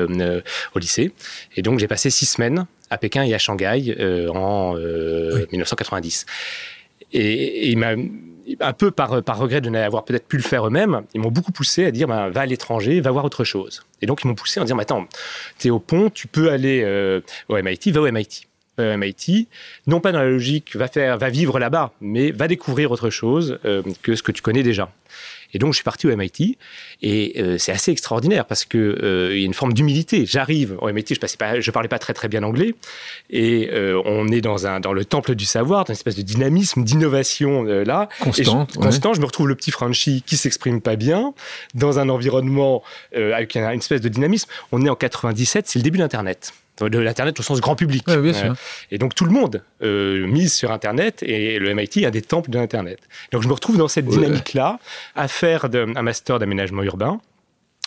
au 0.75 0.79
lycée 0.79 1.13
et 1.57 1.63
donc 1.63 1.79
j'ai 1.79 1.89
passé 1.89 2.11
six 2.11 2.27
semaines 2.27 2.67
à 2.91 2.99
Pékin 2.99 3.23
et 3.23 3.35
à 3.35 3.39
Shanghai 3.39 3.97
en 4.35 4.75
1990. 4.75 6.27
Et, 7.13 7.21
et 7.21 7.69
il 7.71 7.79
m'a 7.79 7.95
un 8.60 8.72
peu 8.72 8.90
par, 8.90 9.10
regret 9.10 9.60
de 9.60 9.70
n'avoir 9.70 10.04
peut-être 10.04 10.26
pu 10.26 10.37
le 10.37 10.43
faire 10.43 10.66
eux-mêmes, 10.66 11.02
ils 11.14 11.20
m'ont 11.20 11.31
beaucoup 11.31 11.52
poussé 11.52 11.84
à 11.84 11.90
dire 11.90 12.08
ben, 12.08 12.31
va 12.31 12.43
à 12.43 12.46
l'étranger, 12.46 13.00
va 13.00 13.10
voir 13.10 13.25
autre 13.25 13.44
chose. 13.44 13.84
Et 14.02 14.06
donc 14.06 14.22
ils 14.25 14.28
m'ont 14.28 14.34
poussé 14.34 14.60
à 14.60 14.64
dire 14.64 14.78
attends, 14.78 15.06
tu 15.58 15.69
es 15.69 15.70
au 15.70 15.78
pont, 15.78 16.10
tu 16.10 16.26
peux 16.26 16.50
aller 16.50 16.82
euh, 16.84 17.20
au 17.48 17.60
MIT, 17.60 17.90
va 17.93 18.00
au 18.00 18.10
MIT. 18.10 18.46
Au 18.78 18.96
MIT, 18.96 19.48
non 19.87 20.00
pas 20.00 20.12
dans 20.12 20.19
la 20.19 20.28
logique 20.28 20.76
va, 20.76 20.87
faire, 20.87 21.16
va 21.16 21.31
vivre 21.31 21.58
là-bas, 21.58 21.93
mais 22.02 22.31
va 22.31 22.46
découvrir 22.46 22.90
autre 22.90 23.08
chose 23.08 23.58
euh, 23.64 23.82
que 24.02 24.14
ce 24.14 24.22
que 24.22 24.32
tu 24.32 24.43
connais 24.43 24.62
déjà. 24.62 24.90
Et 25.52 25.58
donc, 25.58 25.72
je 25.72 25.76
suis 25.76 25.84
parti 25.84 26.06
au 26.06 26.16
MIT. 26.16 26.56
Et 27.02 27.34
euh, 27.38 27.58
c'est 27.58 27.72
assez 27.72 27.90
extraordinaire 27.90 28.46
parce 28.46 28.64
qu'il 28.64 28.81
euh, 28.81 29.37
y 29.37 29.43
a 29.43 29.44
une 29.44 29.54
forme 29.54 29.72
d'humilité. 29.72 30.26
J'arrive 30.26 30.76
au 30.81 30.90
MIT, 30.90 31.14
je 31.14 31.20
ne 31.20 31.37
pas, 31.37 31.60
je 31.60 31.70
parlais 31.70 31.88
pas 31.88 31.98
très 31.98 32.14
très 32.14 32.28
bien 32.28 32.43
anglais. 32.43 32.75
Et 33.31 33.70
euh, 33.72 34.00
on 34.04 34.28
est 34.28 34.40
dans, 34.40 34.66
un, 34.66 34.81
dans 34.81 34.93
le 34.93 35.04
temple 35.04 35.34
du 35.34 35.44
savoir, 35.44 35.84
dans 35.84 35.88
une 35.88 35.96
espèce 35.96 36.16
de 36.16 36.22
dynamisme, 36.22 36.84
d'innovation 36.84 37.62
là. 37.64 38.08
Constant. 38.20 38.66
Je, 38.72 38.78
Constant. 38.78 39.14
Je 39.14 39.20
me 39.20 39.26
retrouve 39.26 39.48
le 39.48 39.54
petit 39.54 39.70
Franchi 39.70 40.22
qui 40.25 40.37
s'exprime 40.37 40.81
pas 40.81 40.96
bien 40.96 41.34
dans 41.75 41.98
un 41.98 42.08
environnement 42.08 42.82
avec 43.14 43.56
une 43.56 43.64
espèce 43.64 44.00
de 44.00 44.08
dynamisme. 44.08 44.48
On 44.72 44.84
est 44.84 44.88
en 44.88 44.94
97, 44.94 45.69
c'est 45.69 45.78
le 45.78 45.82
début 45.82 45.98
d'Internet 45.98 46.52
de 46.81 46.99
l'Internet 46.99 47.38
au 47.40 47.43
sens 47.43 47.61
grand 47.61 47.76
public. 47.76 48.05
Euh, 48.08 48.55
et 48.90 48.99
donc 48.99 49.14
tout 49.14 49.25
le 49.25 49.31
monde 49.31 49.62
euh, 49.82 50.26
mise 50.26 50.55
sur 50.55 50.73
Internet 50.73 51.23
et 51.23 51.58
le 51.58 51.75
MIT 51.75 52.05
a 52.05 52.11
des 52.11 52.23
temples 52.23 52.50
de 52.50 52.58
l'Internet. 52.58 52.99
Donc 53.32 53.43
je 53.43 53.49
me 53.49 53.52
retrouve 53.52 53.78
dans 53.78 53.88
cette 53.88 54.06
dynamique-là 54.06 54.78
à 55.14 55.28
faire 55.28 55.67
un 55.73 56.02
master 56.02 56.38
d'aménagement 56.38 56.82
urbain 56.82 57.20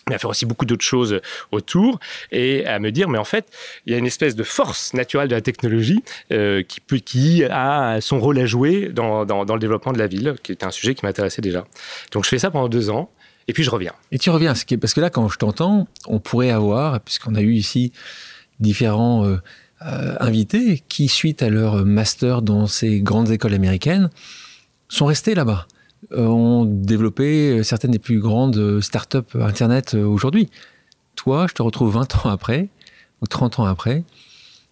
mais 0.07 0.15
à 0.15 0.17
faire 0.17 0.29
aussi 0.29 0.45
beaucoup 0.45 0.65
d'autres 0.65 0.83
choses 0.83 1.21
autour 1.51 1.99
et 2.31 2.65
à 2.65 2.79
me 2.79 2.91
dire 2.91 3.09
mais 3.09 3.19
en 3.19 3.23
fait 3.23 3.45
il 3.85 3.93
y 3.93 3.95
a 3.95 3.99
une 3.99 4.07
espèce 4.07 4.35
de 4.35 4.43
force 4.43 4.93
naturelle 4.93 5.27
de 5.27 5.35
la 5.35 5.41
technologie 5.41 6.03
euh, 6.31 6.63
qui 6.63 6.81
peut 6.81 6.97
qui 6.97 7.43
a 7.43 8.01
son 8.01 8.19
rôle 8.19 8.39
à 8.39 8.45
jouer 8.45 8.89
dans, 8.89 9.25
dans, 9.25 9.45
dans, 9.45 9.53
le 9.53 9.59
développement 9.59 9.93
de 9.93 9.99
la 9.99 10.07
ville 10.07 10.35
qui 10.41 10.51
était 10.51 10.65
un 10.65 10.71
sujet 10.71 10.95
qui 10.95 11.05
m'intéressait 11.05 11.41
déjà 11.41 11.65
donc 12.11 12.23
je 12.23 12.29
fais 12.29 12.39
ça 12.39 12.49
pendant 12.49 12.69
deux 12.69 12.89
ans 12.89 13.11
et 13.47 13.53
puis 13.53 13.63
je 13.63 13.69
reviens 13.69 13.93
et 14.11 14.17
tu 14.17 14.31
reviens 14.31 14.53
parce 14.81 14.93
que 14.93 15.01
là 15.01 15.09
quand 15.09 15.29
je 15.29 15.37
t'entends 15.37 15.87
on 16.07 16.19
pourrait 16.19 16.49
avoir 16.49 16.99
puisqu'on 17.01 17.35
a 17.35 17.41
eu 17.41 17.53
ici 17.53 17.93
différents 18.59 19.25
euh, 19.25 19.37
euh, 19.85 20.15
invités 20.19 20.83
qui, 20.89 21.07
suite 21.07 21.41
à 21.41 21.49
leur 21.49 21.85
master 21.85 22.41
dans 22.41 22.67
ces 22.67 23.01
grandes 23.01 23.31
écoles 23.31 23.53
américaines, 23.53 24.09
sont 24.89 25.05
restés 25.05 25.35
là-bas, 25.35 25.67
euh, 26.11 26.25
ont 26.25 26.65
développé 26.65 27.63
certaines 27.63 27.91
des 27.91 27.99
plus 27.99 28.19
grandes 28.19 28.81
startups 28.81 29.35
Internet 29.35 29.93
aujourd'hui. 29.93 30.49
Toi, 31.15 31.47
je 31.49 31.53
te 31.53 31.61
retrouve 31.61 31.93
20 31.93 32.25
ans 32.25 32.29
après, 32.29 32.69
ou 33.21 33.27
30 33.27 33.59
ans 33.59 33.65
après, 33.65 34.03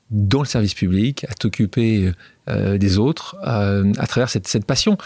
dans 0.09 0.39
le 0.39 0.45
service 0.45 0.73
public, 0.73 1.25
à 1.29 1.33
t'occuper 1.33 2.13
des 2.47 2.97
autres, 2.97 3.35
à 3.43 4.07
travers 4.07 4.29
cette, 4.29 4.47
cette 4.47 4.63
passion. 4.63 4.97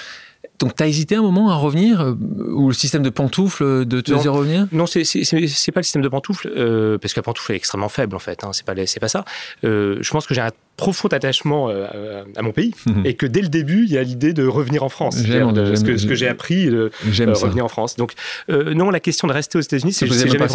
Donc, 0.61 0.75
tu 0.75 0.83
as 0.83 0.87
hésité 0.87 1.15
un 1.15 1.23
moment 1.23 1.49
à 1.49 1.55
revenir 1.55 2.01
euh, 2.01 2.13
Ou 2.51 2.67
le 2.67 2.73
système 2.73 3.01
de 3.01 3.09
pantoufle 3.09 3.83
de 3.83 3.99
te 3.99 4.13
dire 4.13 4.31
revenir? 4.31 4.67
Non, 4.71 4.85
c'est 4.85 5.01
pas 5.01 5.79
le 5.79 5.83
système 5.83 6.03
de 6.03 6.07
pantoufle, 6.07 6.51
euh, 6.55 6.99
parce 6.99 7.13
que 7.13 7.19
la 7.19 7.23
pantoufle 7.23 7.51
est 7.53 7.55
extrêmement 7.55 7.89
faible, 7.89 8.15
en 8.15 8.19
fait. 8.19 8.43
Hein, 8.43 8.51
c'est 8.53 8.65
pas, 8.65 8.75
pas 8.75 9.07
ça. 9.07 9.25
Euh, 9.63 9.97
je 10.01 10.11
pense 10.11 10.27
que 10.27 10.35
j'ai 10.35 10.41
un 10.41 10.51
profond 10.77 11.07
attachement 11.09 11.69
à 11.69 12.41
mon 12.41 12.51
pays 12.51 12.73
mhm. 12.87 13.05
et 13.05 13.15
que 13.15 13.25
dès 13.25 13.41
le 13.41 13.49
début, 13.49 13.85
il 13.85 13.91
y 13.91 13.97
a 13.97 14.03
l'idée 14.03 14.33
de 14.33 14.45
revenir 14.45 14.83
en 14.83 14.89
France. 14.89 15.17
ce 15.17 15.83
que, 15.83 15.97
ce 15.97 16.05
que 16.05 16.15
j'ai 16.15 16.27
appris, 16.27 16.67
de 16.67 16.91
revenir 17.03 17.65
en 17.65 17.69
France. 17.69 17.95
Donc, 17.95 18.13
non, 18.47 18.91
la 18.91 18.99
question 18.99 19.27
de 19.27 19.33
rester 19.33 19.57
aux 19.57 19.61
États-Unis, 19.61 19.93
c'est 19.93 20.07
jamais 20.07 20.37
pas, 20.37 20.47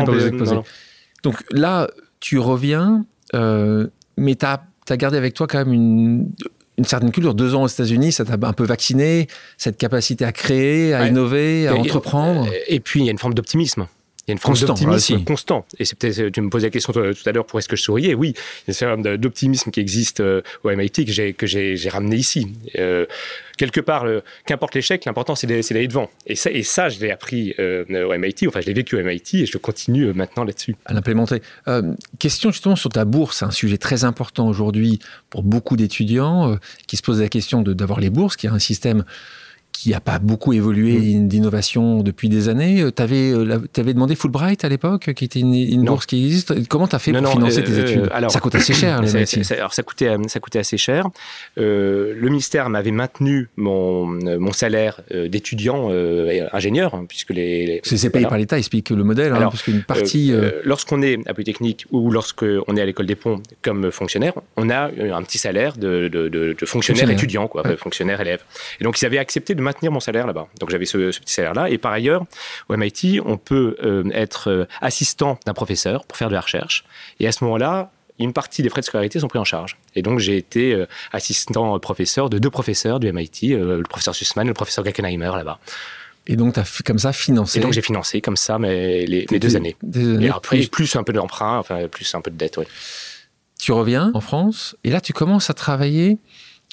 Donc 1.25 1.43
là, 1.51 1.89
tu 2.21 2.39
reviens, 2.39 3.05
mais 3.35 4.35
tu 4.37 4.47
as, 4.47 4.63
as 4.89 4.97
gardé 4.97 5.17
avec 5.17 5.35
toi 5.35 5.49
quand 5.49 5.59
même 5.59 5.73
une, 5.73 6.31
une 6.79 6.85
certaine 6.85 7.11
culture. 7.11 7.35
Deux 7.35 7.55
ans 7.55 7.63
aux 7.63 7.69
États-Unis, 7.69 8.13
ça 8.13 8.25
t'a 8.25 8.35
un 8.35 8.53
peu 8.53 8.65
vacciné, 8.65 9.29
cette 9.59 9.77
capacité 9.77 10.25
à 10.25 10.33
créer, 10.33 10.95
à 10.95 11.07
innover, 11.07 11.69
à 11.69 11.75
entreprendre. 11.75 12.49
Et, 12.69 12.81
puis, 12.81 13.01
il 13.01 13.07
y 13.07 13.09
a 13.09 13.13
une 13.13 13.19
forme 13.19 13.35
d'optimisme. 13.35 13.87
Il 14.27 14.31
y 14.31 14.33
a 14.33 14.35
une 14.35 14.39
forme 14.41 14.59
d'optimisme 14.59 15.23
constant. 15.23 15.65
Et 15.79 15.85
c'est 15.85 15.97
peut-être, 15.97 16.31
tu 16.31 16.41
me 16.41 16.51
posais 16.51 16.67
la 16.67 16.71
question 16.71 16.93
tout 16.93 16.99
à 16.99 17.33
l'heure, 17.33 17.47
pour 17.47 17.61
est-ce 17.61 17.69
que 17.69 17.77
je 17.77 17.83
souriais? 17.83 18.13
Oui, 18.15 18.35
il 18.67 18.75
y 18.75 18.77
a 18.77 18.89
une 18.89 19.03
forme 19.03 19.17
d'optimisme 19.19 19.71
qui 19.71 19.79
existe 19.79 20.19
euh, 20.19 20.43
au 20.65 20.71
MIT 20.71 21.05
que 21.37 21.47
j'ai, 21.47 21.89
ramené 21.89 22.17
ici. 22.17 22.53
Euh, 22.77 23.07
quelque 23.57 23.81
part, 23.81 24.05
qu'importe 24.45 24.75
l'échec, 24.75 25.05
l'important 25.05 25.37
c'est 25.37 25.47
d'aller 25.47 25.87
devant. 25.87 26.11
Et 26.27 26.35
ça, 26.35 26.51
et 26.51 26.65
ça 26.65 26.89
je 26.89 26.99
l'ai 26.99 27.13
appris 27.13 27.55
euh, 27.61 27.85
au 27.89 28.19
MIT, 28.19 28.49
enfin 28.49 28.61
je 28.61 28.67
l'ai 28.67 28.75
vécu 28.75 28.97
au 28.97 29.03
MIT 29.05 29.43
et 29.43 29.47
je 29.47 29.59
continue 29.59 30.13
maintenant 30.13 30.43
là-dessus. 30.43 30.75
À 30.87 30.93
l'implémenter. 30.93 31.41
question 32.19 32.51
justement 32.51 32.75
sur 32.75 32.91
ta 32.91 33.05
bourse, 33.05 33.45
un 33.45 33.53
sujet 33.53 33.79
très 33.79 34.03
important 34.03 34.49
aujourd'hui 34.49 34.99
pour 35.31 35.45
beaucoup 35.45 35.77
d'étudiants 35.77 36.59
qui 36.89 36.97
se 36.97 37.03
posent 37.03 37.21
la 37.21 37.29
question 37.29 37.63
d'avoir 37.63 38.01
les 38.01 38.11
bourses, 38.11 38.35
qui 38.35 38.49
a 38.49 38.53
un 38.53 38.59
système 38.59 39.05
qui 39.77 39.91
n'a 39.91 40.01
pas 40.01 40.19
beaucoup 40.19 40.53
évolué 40.55 40.99
mm. 40.99 41.29
d'innovation 41.29 42.03
depuis 42.03 42.29
des 42.29 42.49
années. 42.49 42.85
Tu 42.95 43.03
avais, 43.03 43.31
euh, 43.31 43.61
avais, 43.77 43.93
demandé 43.93 44.17
Fulbright 44.17 44.65
à 44.65 44.69
l'époque, 44.69 45.13
qui 45.13 45.25
était 45.25 45.41
une, 45.41 45.85
bourse 45.85 46.07
qui 46.07 46.25
existe. 46.25 46.67
Comment 46.69 46.89
tu 46.89 46.97
as 46.97 46.99
fait 46.99 47.13
pour 47.13 47.31
financer 47.31 47.63
tes 47.63 47.73
euh, 47.73 47.87
études? 47.87 48.09
alors, 48.13 48.31
Ça 48.31 48.41
coûte 48.41 48.55
assez 48.55 48.73
cher. 48.73 49.01
alors 49.51 49.75
ça 49.75 49.83
coûtait, 49.83 50.09
euh, 50.09 50.19
ça 50.29 50.41
coûtait 50.41 50.61
assez 50.61 50.79
cher. 50.79 51.09
le 51.57 52.17
ministère 52.23 52.71
m'avait 52.71 52.91
maintenu 52.91 53.49
mon, 53.57 54.07
mon 54.07 54.53
salaire 54.53 55.01
d'étudiant 55.11 55.91
ingénieur, 56.53 56.95
hein, 56.95 57.05
puisque 57.07 57.31
les... 57.31 57.81
c'est 57.85 58.11
payé 58.11 58.27
par 58.27 58.39
l'État, 58.39 58.59
explique 58.59 58.91
le 58.91 59.05
modèle, 59.05 59.33
hein, 59.33 59.41
parce 59.43 59.63
qu'une 59.63 59.83
partie... 59.83 60.33
lorsqu'on 60.65 61.03
est 61.03 61.19
à 61.29 61.35
Polytechnique 61.35 61.87
ou 61.91 62.11
lorsqu'on 62.11 62.77
est 62.77 62.81
à 62.81 62.87
l'école 62.87 63.07
des 63.07 63.15
ponts 63.15 63.43
comme 63.63 63.91
fonctionnaire, 63.91 64.33
on 64.57 64.71
a 64.71 64.91
un 64.91 65.23
petit 65.23 65.39
salaire 65.39 65.77
de, 65.77 66.09
de, 66.09 66.57
fonctionnaire, 66.65 67.11
étudiant, 67.11 67.47
quoi, 67.49 67.63
fonctionnaire 67.77 68.21
élève. 68.21 68.43
Et 68.81 68.85
donc 68.85 69.01
ils 69.01 69.07
avaient 69.07 69.19
accepté 69.19 69.55
de 69.55 69.66
maintenir 69.67 69.93
mon 69.93 70.01
salaire 70.01 70.27
là-bas. 70.27 70.49
Donc 70.61 70.71
j'avais 70.71 70.87
ce, 70.87 70.97
petit 70.97 71.33
salaire-là. 71.33 71.69
Et 71.69 71.79
par 71.79 71.93
ailleurs, 71.93 72.25
au 72.69 72.77
MIT, 72.77 73.21
on 73.25 73.37
peut 73.37 73.77
euh, 73.83 74.05
être 74.13 74.51
euh, 74.51 74.65
assistant 74.81 75.39
d'un 75.45 75.55
professeur 75.55 76.05
pour 76.07 76.17
faire 76.17 76.29
de 76.29 76.35
la 76.35 76.41
recherche. 76.41 76.85
Et 77.21 77.27
à 77.27 77.33
ce 77.33 77.45
moment-là, 77.45 77.91
une 78.19 78.33
partie 78.33 78.63
des 78.63 78.71
frais 78.71 78.81
de 78.81 78.87
scolarité 78.87 79.21
sont 79.21 79.29
pris 79.29 79.39
en 79.39 79.45
charge. 79.45 79.77
Et 79.95 80.03
donc, 80.03 80.19
j'ai 80.21 80.39
été 80.39 80.73
euh, 80.73 80.87
assistant 81.13 81.79
professeur 81.79 82.31
de 82.31 82.39
deux 82.39 82.51
professeurs 82.51 82.99
du 82.99 83.13
MIT, 83.13 83.51
le 83.51 83.83
professeur 83.83 84.15
Sussman 84.15 84.47
et 84.47 84.49
le 84.49 84.55
professeur 84.55 84.85
Gackenheimer 84.85 85.33
là-bas. 85.35 85.59
Et 86.27 86.37
donc, 86.37 86.55
tu 86.55 86.61
as 86.61 86.83
comme 86.85 86.99
ça 86.99 87.13
financé 87.13 87.59
Et 87.59 87.63
donc, 87.63 87.73
j'ai 87.73 87.83
financé 87.83 88.21
comme 88.21 88.37
ça 88.37 88.59
mes, 88.59 89.07
les, 89.07 89.27
mes 89.31 89.39
deux 89.39 89.55
années. 89.57 89.77
Et 89.95 90.29
après, 90.29 90.59
plus 90.67 90.97
un 90.97 91.05
peu 91.05 91.13
d'emprunt, 91.13 91.59
enfin, 91.59 91.87
plus 91.89 92.13
un 92.15 92.21
peu 92.21 92.31
de 92.31 92.37
dette, 92.37 92.57
oui. 92.57 92.65
Tu 93.59 93.73
reviens 93.73 94.11
en 94.15 94.21
France, 94.21 94.77
et 94.85 94.91
là, 94.91 95.01
tu 95.01 95.13
commences 95.13 95.51
à 95.51 95.55
travailler 95.55 96.19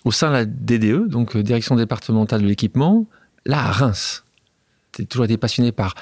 au 0.06 0.12
sein 0.12 0.30
de 0.30 0.34
la 0.34 0.46
DDE, 0.46 1.08
donc 1.08 1.36
euh, 1.36 1.44
Direction 1.44 1.76
départementale 1.76 2.42
de 2.42 2.48
l'équipement, 2.48 3.06
là 3.46 3.60
à 3.60 3.72
Reims. 3.72 4.24
Tu 4.92 5.04
as 5.04 5.06
toujours 5.06 5.26
été 5.26 5.38
passionné 5.38 5.72
par 5.72 5.96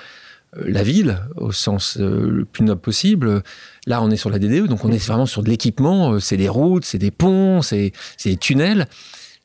euh, 0.57 0.63
la 0.67 0.83
ville, 0.83 1.19
au 1.37 1.51
sens 1.51 1.97
euh, 1.99 2.29
le 2.29 2.45
plus 2.45 2.63
noble 2.63 2.81
possible. 2.81 3.43
Là, 3.87 4.01
on 4.01 4.09
est 4.11 4.17
sur 4.17 4.29
la 4.29 4.39
DDE, 4.39 4.67
donc 4.67 4.83
on 4.85 4.91
est 4.91 5.05
vraiment 5.05 5.25
sur 5.25 5.43
de 5.43 5.49
l'équipement. 5.49 6.19
C'est 6.19 6.37
des 6.37 6.49
routes, 6.49 6.85
c'est 6.85 6.97
des 6.97 7.11
ponts, 7.11 7.61
c'est 7.61 7.93
des 8.25 8.37
tunnels. 8.37 8.87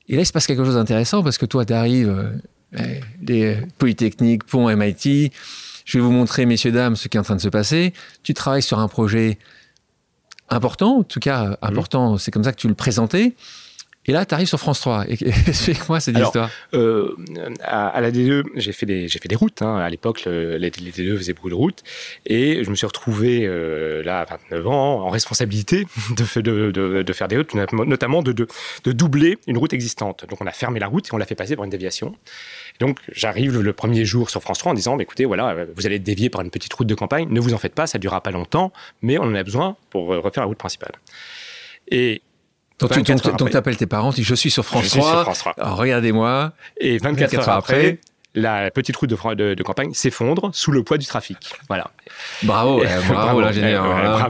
Et 0.08 0.16
là, 0.16 0.22
il 0.22 0.26
se 0.26 0.32
passe 0.32 0.46
quelque 0.46 0.64
chose 0.64 0.74
d'intéressant 0.74 1.22
parce 1.22 1.38
que 1.38 1.46
toi, 1.46 1.64
tu 1.64 1.72
arrives, 1.72 2.40
des 3.20 3.58
Polytechniques, 3.78 4.44
ponts, 4.44 4.68
MIT. 4.74 5.32
Je 5.84 5.98
vais 5.98 6.04
vous 6.04 6.12
montrer, 6.12 6.46
messieurs, 6.46 6.70
dames, 6.70 6.96
ce 6.96 7.08
qui 7.08 7.16
est 7.16 7.20
en 7.20 7.24
train 7.24 7.36
de 7.36 7.40
se 7.40 7.48
passer. 7.48 7.92
Tu 8.22 8.34
travailles 8.34 8.62
sur 8.62 8.78
un 8.78 8.88
projet 8.88 9.38
important, 10.48 10.98
en 10.98 11.02
tout 11.02 11.20
cas 11.20 11.58
important, 11.62 12.18
c'est 12.18 12.30
comme 12.30 12.44
ça 12.44 12.52
que 12.52 12.58
tu 12.58 12.68
le 12.68 12.74
présentais. 12.74 13.34
Et 14.08 14.12
là, 14.12 14.24
tu 14.24 14.34
arrives 14.34 14.46
sur 14.46 14.60
France 14.60 14.80
3. 14.80 15.06
Explique-moi 15.08 16.00
cette 16.00 16.16
histoire. 16.16 16.50
Euh, 16.74 17.16
à, 17.62 18.00
la 18.00 18.10
D2, 18.10 18.44
j'ai 18.54 18.72
fait 18.72 18.86
des, 18.86 19.08
j'ai 19.08 19.18
fait 19.18 19.28
des 19.28 19.36
routes. 19.36 19.62
Hein. 19.62 19.76
À 19.76 19.90
l'époque, 19.90 20.24
les, 20.26 20.58
les, 20.58 20.70
D2 20.70 21.16
faisaient 21.16 21.32
beaucoup 21.32 21.50
de 21.50 21.54
routes. 21.54 21.82
Et 22.24 22.62
je 22.62 22.70
me 22.70 22.76
suis 22.76 22.86
retrouvé 22.86 23.46
euh, 23.46 24.02
là, 24.04 24.20
à 24.20 24.24
29 24.24 24.66
ans, 24.66 25.00
en 25.06 25.10
responsabilité 25.10 25.86
de, 26.16 26.40
de, 26.40 26.70
de, 26.70 27.02
de 27.02 27.12
faire 27.12 27.28
des 27.28 27.36
routes, 27.36 27.54
notamment 27.54 28.22
de, 28.22 28.46
doubler 28.84 29.38
une 29.46 29.58
route 29.58 29.72
existante. 29.72 30.24
Donc, 30.28 30.40
on 30.40 30.46
a 30.46 30.52
fermé 30.52 30.78
la 30.78 30.86
route 30.86 31.08
et 31.08 31.14
on 31.14 31.18
l'a 31.18 31.26
fait 31.26 31.34
passer 31.34 31.56
par 31.56 31.64
une 31.64 31.70
déviation. 31.70 32.14
donc, 32.80 32.98
j'arrive 33.12 33.60
le 33.60 33.72
premier 33.72 34.04
jour 34.04 34.30
sur 34.30 34.40
France 34.40 34.58
3 34.58 34.72
en 34.72 34.74
disant, 34.74 34.98
écoutez, 34.98 35.24
voilà, 35.24 35.66
vous 35.74 35.86
allez 35.86 35.96
être 35.96 36.04
dévié 36.04 36.30
par 36.30 36.42
une 36.42 36.50
petite 36.50 36.72
route 36.74 36.86
de 36.86 36.94
campagne. 36.94 37.28
Ne 37.30 37.40
vous 37.40 37.54
en 37.54 37.58
faites 37.58 37.74
pas, 37.74 37.86
ça 37.86 37.98
ne 37.98 38.00
durera 38.00 38.22
pas 38.22 38.30
longtemps, 38.30 38.72
mais 39.02 39.18
on 39.18 39.24
en 39.24 39.34
a 39.34 39.42
besoin 39.42 39.76
pour 39.90 40.06
refaire 40.06 40.42
la 40.42 40.46
route 40.46 40.58
principale. 40.58 40.92
Et 41.90 42.22
donc, 42.78 43.50
tu 43.50 43.56
appelles 43.56 43.76
tes 43.76 43.86
parents, 43.86 44.12
tu 44.12 44.20
dis 44.20 44.24
je 44.24 44.34
suis 44.34 44.50
sur 44.50 44.64
France 44.64 44.90
3, 44.90 45.32
regardez-moi. 45.58 46.52
Et 46.78 46.98
24, 46.98 47.34
heures, 47.34 47.48
après, 47.50 47.98
la 48.36 48.70
petite 48.70 48.94
route 48.96 49.08
de, 49.08 49.54
de, 49.54 49.62
campagne 49.62 49.94
s'effondre 49.94 50.50
sous 50.52 50.70
le 50.70 50.84
poids 50.84 50.98
du 50.98 51.06
trafic. 51.06 51.38
Voilà. 51.68 51.90
Bravo, 52.42 52.82
bravo, 53.08 53.40
l'ingénieur. 53.40 54.28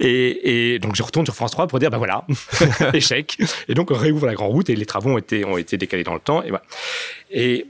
et, 0.00 0.74
et, 0.74 0.78
donc 0.80 0.96
je 0.96 1.02
retourne 1.02 1.24
sur 1.24 1.34
France 1.34 1.52
3 1.52 1.68
pour 1.68 1.78
dire, 1.78 1.90
ben 1.90 1.98
voilà, 1.98 2.26
échec. 2.92 3.38
Et 3.68 3.74
donc 3.74 3.92
on 3.92 3.94
réouvre 3.94 4.26
la 4.26 4.34
grande 4.34 4.50
route 4.50 4.68
et 4.68 4.74
les 4.74 4.86
travaux 4.86 5.10
ont 5.10 5.18
été, 5.18 5.44
ont 5.44 5.56
été 5.56 5.78
décalés 5.78 6.02
dans 6.02 6.14
le 6.14 6.20
temps. 6.20 6.42
Et, 7.30 7.66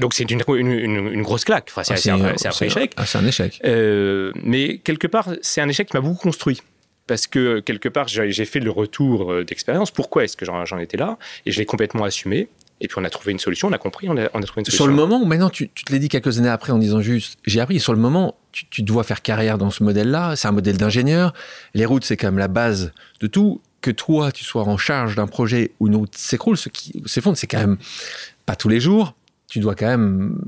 Donc 0.00 0.14
c'est 0.14 0.28
une, 0.28 0.42
une, 0.48 1.22
grosse 1.22 1.44
claque. 1.44 1.68
Enfin, 1.70 1.84
c'est 1.84 2.10
ah, 2.10 2.14
un, 2.14 2.24
un, 2.24 2.34
échec. 2.34 2.92
Ah, 2.96 3.06
c'est 3.06 3.18
un 3.18 3.26
échec. 3.26 3.60
Euh, 3.64 4.32
mais 4.42 4.78
quelque 4.78 5.06
part, 5.06 5.28
c'est 5.40 5.60
un 5.60 5.68
échec 5.68 5.88
qui 5.88 5.96
m'a 5.96 6.00
beaucoup 6.00 6.22
construit 6.22 6.60
parce 7.06 7.26
que 7.26 7.60
quelque 7.60 7.88
part, 7.88 8.08
j'ai 8.08 8.44
fait 8.44 8.60
le 8.60 8.70
retour 8.70 9.32
euh, 9.32 9.44
d'expérience. 9.44 9.90
Pourquoi 9.90 10.24
est-ce 10.24 10.36
que 10.36 10.44
j'en 10.44 10.78
étais 10.78 10.96
là? 10.96 11.18
Et 11.46 11.52
je 11.52 11.58
l'ai 11.58 11.66
complètement 11.66 12.04
assumé. 12.04 12.48
Et 12.80 12.88
puis 12.88 12.96
on 12.98 13.04
a 13.04 13.10
trouvé 13.10 13.32
une 13.32 13.38
solution, 13.38 13.68
on 13.68 13.72
a 13.72 13.78
compris, 13.78 14.08
on 14.08 14.16
a, 14.16 14.28
trouvé 14.28 14.42
une 14.60 14.64
solution. 14.64 14.72
Sur 14.72 14.86
le 14.88 14.94
moment, 14.94 15.24
maintenant 15.24 15.48
tu, 15.48 15.68
te 15.68 15.92
l'as 15.92 15.98
dit 15.98 16.08
quelques 16.08 16.38
années 16.38 16.48
après 16.48 16.72
en 16.72 16.78
disant 16.78 17.00
juste, 17.00 17.38
j'ai 17.46 17.60
appris, 17.60 17.78
sur 17.78 17.92
le 17.92 18.00
moment, 18.00 18.36
tu, 18.52 18.82
dois 18.82 19.04
faire 19.04 19.22
carrière 19.22 19.58
dans 19.58 19.70
ce 19.70 19.84
modèle-là, 19.84 20.34
c'est 20.34 20.48
un 20.48 20.52
modèle 20.52 20.76
d'ingénieur, 20.76 21.32
les 21.74 21.86
routes 21.86 22.04
c'est 22.04 22.16
quand 22.16 22.26
même 22.26 22.38
la 22.38 22.48
base 22.48 22.92
de 23.20 23.28
tout, 23.28 23.62
que 23.80 23.92
toi 23.92 24.32
tu 24.32 24.44
sois 24.44 24.64
en 24.64 24.76
charge 24.76 25.14
d'un 25.14 25.28
projet 25.28 25.70
où 25.78 25.86
une 25.86 25.94
route 25.94 26.14
s'écroule, 26.16 26.56
ce 26.56 26.68
qui 26.68 27.00
s'effondre, 27.06 27.36
c'est 27.36 27.46
quand 27.46 27.60
même 27.60 27.78
pas 28.44 28.56
tous 28.56 28.68
les 28.68 28.80
jours, 28.80 29.14
tu 29.48 29.60
dois 29.60 29.76
quand 29.76 29.86
même 29.86 30.40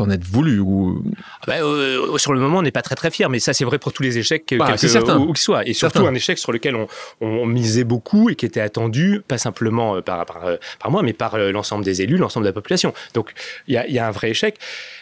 t'en 0.00 0.10
être 0.10 0.24
voulu 0.24 0.58
ou... 0.58 1.02
Ah 1.42 1.44
bah, 1.46 1.54
euh, 1.60 2.16
sur 2.18 2.32
le 2.32 2.40
moment, 2.40 2.58
on 2.58 2.62
n'est 2.62 2.70
pas 2.70 2.82
très 2.82 2.94
très 2.94 3.10
fier, 3.10 3.28
mais 3.28 3.38
ça 3.38 3.52
c'est 3.52 3.64
vrai 3.64 3.78
pour 3.78 3.92
tous 3.92 4.02
les 4.02 4.18
échecs, 4.18 4.54
bah, 4.58 4.74
où, 5.18 5.32
qu'ils 5.32 5.36
soient. 5.36 5.66
Et 5.66 5.74
surtout 5.74 6.06
un 6.06 6.14
échec 6.14 6.38
sur 6.38 6.52
lequel 6.52 6.76
on, 7.20 7.46
misait 7.46 7.84
beaucoup 7.84 8.30
et 8.30 8.34
qui 8.34 8.46
était 8.46 8.60
attendu, 8.60 9.22
pas 9.26 9.38
simplement 9.38 9.96
euh, 9.96 10.00
par, 10.00 10.24
par, 10.24 10.46
euh, 10.46 10.56
par 10.78 10.90
moi, 10.90 11.02
mais 11.02 11.12
par 11.12 11.36
l'ensemble 11.38 11.84
des 11.84 12.02
élus, 12.02 12.16
l'ensemble 12.16 12.44
de 12.44 12.48
la 12.48 12.52
population. 12.52 12.94
Donc 13.14 13.32
il 13.66 13.74
y, 13.74 13.92
y 13.92 13.98
a, 13.98 14.06
un 14.06 14.10
vrai 14.10 14.30
échec. 14.30 14.56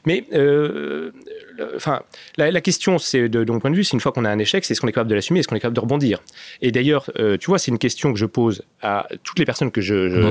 Mais 0.06 0.24
enfin, 1.76 2.02
la, 2.36 2.60
question, 2.60 2.98
c'est 2.98 3.28
de, 3.28 3.50
mon 3.50 3.60
point 3.60 3.70
de 3.70 3.76
vue, 3.76 3.84
c'est 3.84 3.94
une 3.94 4.00
fois 4.00 4.12
qu'on 4.12 4.24
a 4.24 4.30
un 4.30 4.38
échec, 4.38 4.64
c'est 4.64 4.72
est-ce 4.72 4.80
qu'on 4.80 4.88
est 4.88 4.92
capable 4.92 5.10
de 5.10 5.14
l'assumer, 5.14 5.40
est-ce 5.40 5.48
qu'on 5.48 5.56
est 5.56 5.60
capable 5.60 5.76
de 5.76 5.80
rebondir? 5.80 6.20
Et 6.62 6.72
d'ailleurs, 6.72 7.10
tu 7.40 7.46
vois, 7.46 7.58
c'est 7.58 7.70
une 7.70 7.78
question 7.78 8.12
que 8.12 8.18
je 8.18 8.26
pose 8.26 8.62
à 8.82 9.06
toutes 9.22 9.38
les 9.38 9.44
personnes 9.44 9.70
que 9.70 9.80
je, 9.80 10.30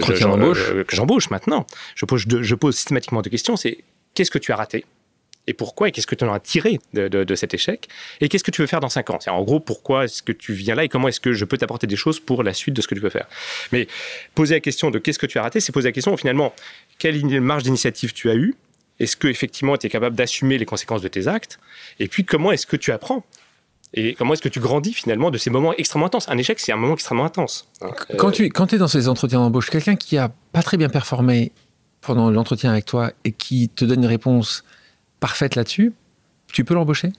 que 0.84 0.96
j'embauche 0.96 1.30
maintenant. 1.30 1.66
Je 1.96 2.06
pose, 2.06 2.26
je 2.28 2.56
pose 2.56 2.76
systématiquement 2.76 3.22
deux 3.22 3.30
questions. 3.30 3.56
C'est 3.56 3.78
qu'est-ce 4.18 4.32
que 4.32 4.40
tu 4.40 4.52
as 4.52 4.56
raté 4.56 4.84
et 5.46 5.54
pourquoi 5.54 5.88
et 5.88 5.92
qu'est-ce 5.92 6.08
que 6.08 6.16
tu 6.16 6.26
en 6.26 6.34
as 6.34 6.40
tiré 6.40 6.80
de, 6.94 7.36
cet 7.36 7.54
échec 7.54 7.88
et 8.20 8.30
qu'est-ce 8.30 8.44
que 8.44 8.50
tu 8.50 8.62
veux 8.62 8.68
faire 8.68 8.80
dans 8.80 8.90
5 8.90 9.12
ans? 9.12 9.20
En 9.28 9.44
gros 9.44 9.60
pourquoi 9.60 10.06
est-ce 10.06 10.24
que 10.24 10.32
tu 10.32 10.54
viens 10.54 10.74
là 10.74 10.84
et 10.84 10.90
comment 10.90 11.08
est-ce 11.08 11.20
que 11.20 11.34
je 11.34 11.46
peux 11.46 11.58
t'apporter 11.58 11.86
des 11.86 11.96
choses 11.96 12.20
pour 12.20 12.42
la 12.42 12.54
suite 12.54 12.74
de 12.74 12.82
ce 12.82 12.88
que 12.88 12.96
tu 12.96 13.02
peux 13.02 13.12
faire? 13.12 13.28
Mais 13.72 13.88
poser 14.34 14.56
la 14.56 14.60
question 14.60 14.90
de 14.90 14.98
qu'est-ce 14.98 15.20
que 15.20 15.28
tu 15.28 15.38
as 15.38 15.44
raté, 15.44 15.60
c'est 15.60 15.72
poser 15.72 15.90
la 15.90 15.92
question 15.92 16.18
finalement 16.18 16.54
quelle 16.98 17.24
marge 17.40 17.62
d'initiative 17.64 18.12
tu 18.14 18.32
as 18.32 18.36
eu, 18.36 18.56
est-ce 19.00 19.16
que 19.16 19.28
effectivement 19.28 19.78
tu 19.78 19.86
es 19.86 19.90
capable 19.92 20.16
d'assumer 20.16 20.58
les 20.58 20.66
conséquences 20.66 21.04
de 21.04 21.10
tes 21.10 21.28
actes? 21.28 21.60
Et 22.00 22.08
puis 22.08 22.26
comment 22.26 22.52
est-ce 22.52 22.66
que 22.66 22.76
tu 22.76 22.92
apprends? 22.92 23.24
Et 23.94 24.16
comment 24.16 24.34
est-ce 24.34 24.42
que 24.42 24.50
tu 24.50 24.60
grandis 24.60 24.94
finalement 24.94 25.30
de 25.30 25.38
ces 25.38 25.52
moments 25.52 25.74
extrêmement 25.78 26.08
intenses? 26.08 26.28
Un 26.28 26.40
échec, 26.40 26.60
c'est 26.60 26.74
un 26.74 26.78
moment 26.78 26.96
extrêmement 26.96 27.26
intense. 27.26 27.70
Quand 28.18 28.32
tu 28.32 28.44
es 28.44 28.78
dans 28.78 28.88
ces 28.90 29.08
entretiens 29.08 29.40
d'embauche, 29.40 29.70
quelqu'un 29.70 29.96
qui 29.96 30.18
a 30.18 30.30
pas 30.52 30.64
très 30.64 30.76
bien 30.76 30.90
performé 30.90 31.54
pendant 32.08 32.32
l'entretien 32.32 32.72
avec 32.72 32.86
toi 32.86 33.12
et 33.26 33.34
qui 33.34 33.68
te 33.68 33.84
donne 33.84 34.00
une 34.00 34.10
réponse 34.10 34.64
parfaite 35.20 35.56
là-dessus, 35.56 35.94
tu 36.54 36.64
peux 36.64 36.74
l'embaucher? 36.74 37.12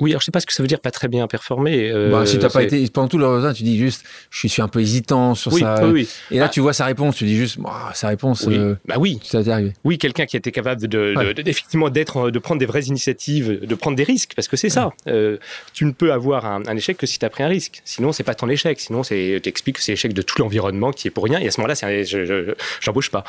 Oui, 0.00 0.12
alors 0.12 0.20
je 0.20 0.24
sais 0.24 0.30
pas 0.30 0.40
ce 0.40 0.46
que 0.46 0.52
ça 0.52 0.62
veut 0.62 0.66
dire 0.66 0.80
pas 0.80 0.90
très 0.90 1.08
bien 1.08 1.26
performer. 1.26 1.90
Euh, 1.90 2.10
bah, 2.10 2.24
si 2.24 2.38
t'as 2.38 2.48
pas 2.48 2.62
été 2.62 2.86
pendant 2.88 3.08
tout 3.08 3.18
le 3.18 3.52
tu 3.52 3.62
dis 3.62 3.78
juste, 3.78 4.04
je 4.30 4.48
suis 4.48 4.62
un 4.62 4.68
peu 4.68 4.80
hésitant 4.80 5.34
sur 5.34 5.52
ça. 5.52 5.86
Oui, 5.86 6.08
Et 6.30 6.38
là, 6.38 6.46
ah. 6.46 6.48
tu 6.48 6.60
vois 6.60 6.72
sa 6.72 6.86
réponse, 6.86 7.16
tu 7.16 7.24
dis 7.24 7.36
juste, 7.36 7.58
sa 7.94 8.08
réponse. 8.08 8.44
Oui. 8.46 8.56
Euh, 8.56 8.74
bah 8.86 8.96
oui. 8.98 9.18
Ça 9.22 9.42
t'est 9.42 9.50
arrivé. 9.50 9.72
Oui, 9.84 9.98
quelqu'un 9.98 10.26
qui 10.26 10.36
était 10.36 10.52
capable 10.52 10.86
de, 10.86 11.14
effectivement 11.46 11.90
d'être, 11.90 12.30
de 12.30 12.38
prendre 12.38 12.58
des 12.58 12.66
vraies 12.66 12.84
initiatives, 12.84 13.66
de 13.66 13.74
prendre 13.74 13.96
des 13.96 14.04
risques, 14.04 14.32
parce 14.34 14.48
que 14.48 14.56
c'est 14.56 14.70
ça. 14.70 14.90
Euh, 15.06 15.36
tu 15.74 15.84
ne 15.84 15.92
peux 15.92 16.12
avoir 16.12 16.46
un, 16.46 16.76
échec 16.76 16.96
que 16.96 17.06
si 17.06 17.18
tu 17.18 17.24
as 17.24 17.30
pris 17.30 17.42
un 17.42 17.48
risque. 17.48 17.82
Sinon, 17.84 18.12
c'est 18.12 18.22
pas 18.22 18.34
ton 18.34 18.48
échec. 18.48 18.80
Sinon, 18.80 19.02
c'est, 19.02 19.40
t'expliques 19.42 19.76
que 19.76 19.82
c'est 19.82 19.92
l'échec 19.92 20.14
de 20.14 20.22
tout 20.22 20.40
l'environnement 20.40 20.92
qui 20.92 21.08
est 21.08 21.10
pour 21.10 21.24
rien. 21.24 21.38
Et 21.38 21.48
à 21.48 21.50
ce 21.50 21.60
moment-là, 21.60 21.74
c'est 21.74 22.04
je, 22.04 22.54
j'embauche 22.80 23.10
pas. 23.10 23.24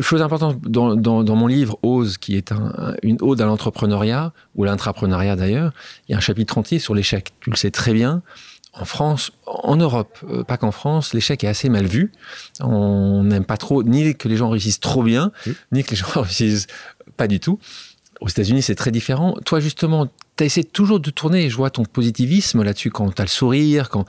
chose 0.00 0.22
importante 0.22 0.60
dans, 0.62 0.96
dans, 0.96 1.36
mon 1.36 1.46
livre 1.46 1.78
Ose, 1.82 2.18
qui 2.18 2.36
est 2.36 2.52
un, 2.52 2.94
une 3.02 3.18
ode 3.20 3.40
à 3.40 3.46
l'entrepreneuriat 3.46 4.32
ou 4.56 4.64
l'intrapreneuriat 4.64 5.36
d'ailleurs 5.36 5.72
il 6.08 6.12
y 6.12 6.14
a 6.14 6.18
un 6.18 6.20
chapitre 6.20 6.58
entier 6.58 6.78
sur 6.78 6.94
l'échec. 6.94 7.30
Tu 7.40 7.50
le 7.50 7.56
sais 7.56 7.70
très 7.70 7.92
bien. 7.92 8.22
En 8.72 8.84
France, 8.84 9.32
en 9.46 9.76
Europe, 9.76 10.18
euh, 10.28 10.44
pas 10.44 10.56
qu'en 10.56 10.70
France, 10.70 11.12
l'échec 11.12 11.42
est 11.42 11.48
assez 11.48 11.68
mal 11.68 11.86
vu. 11.86 12.12
On 12.60 13.24
n'aime 13.24 13.44
pas 13.44 13.56
trop 13.56 13.82
ni 13.82 14.14
que 14.14 14.28
les 14.28 14.36
gens 14.36 14.48
réussissent 14.48 14.78
trop 14.80 15.02
bien, 15.02 15.32
ni 15.72 15.82
que 15.82 15.90
les 15.90 15.96
gens 15.96 16.06
réussissent 16.22 16.68
pas 17.16 17.26
du 17.26 17.40
tout. 17.40 17.58
Aux 18.20 18.28
États-Unis, 18.28 18.62
c'est 18.62 18.76
très 18.76 18.92
différent. 18.92 19.34
Toi, 19.44 19.60
justement, 19.60 20.06
tu 20.36 20.44
as 20.44 20.46
essayé 20.46 20.64
toujours 20.64 21.00
de 21.00 21.10
tourner, 21.10 21.50
je 21.50 21.56
vois 21.56 21.70
ton 21.70 21.84
positivisme 21.84 22.62
là-dessus, 22.62 22.90
quand 22.90 23.10
tu 23.10 23.20
as 23.20 23.24
le 23.24 23.30
sourire, 23.30 23.88
quand. 23.88 24.04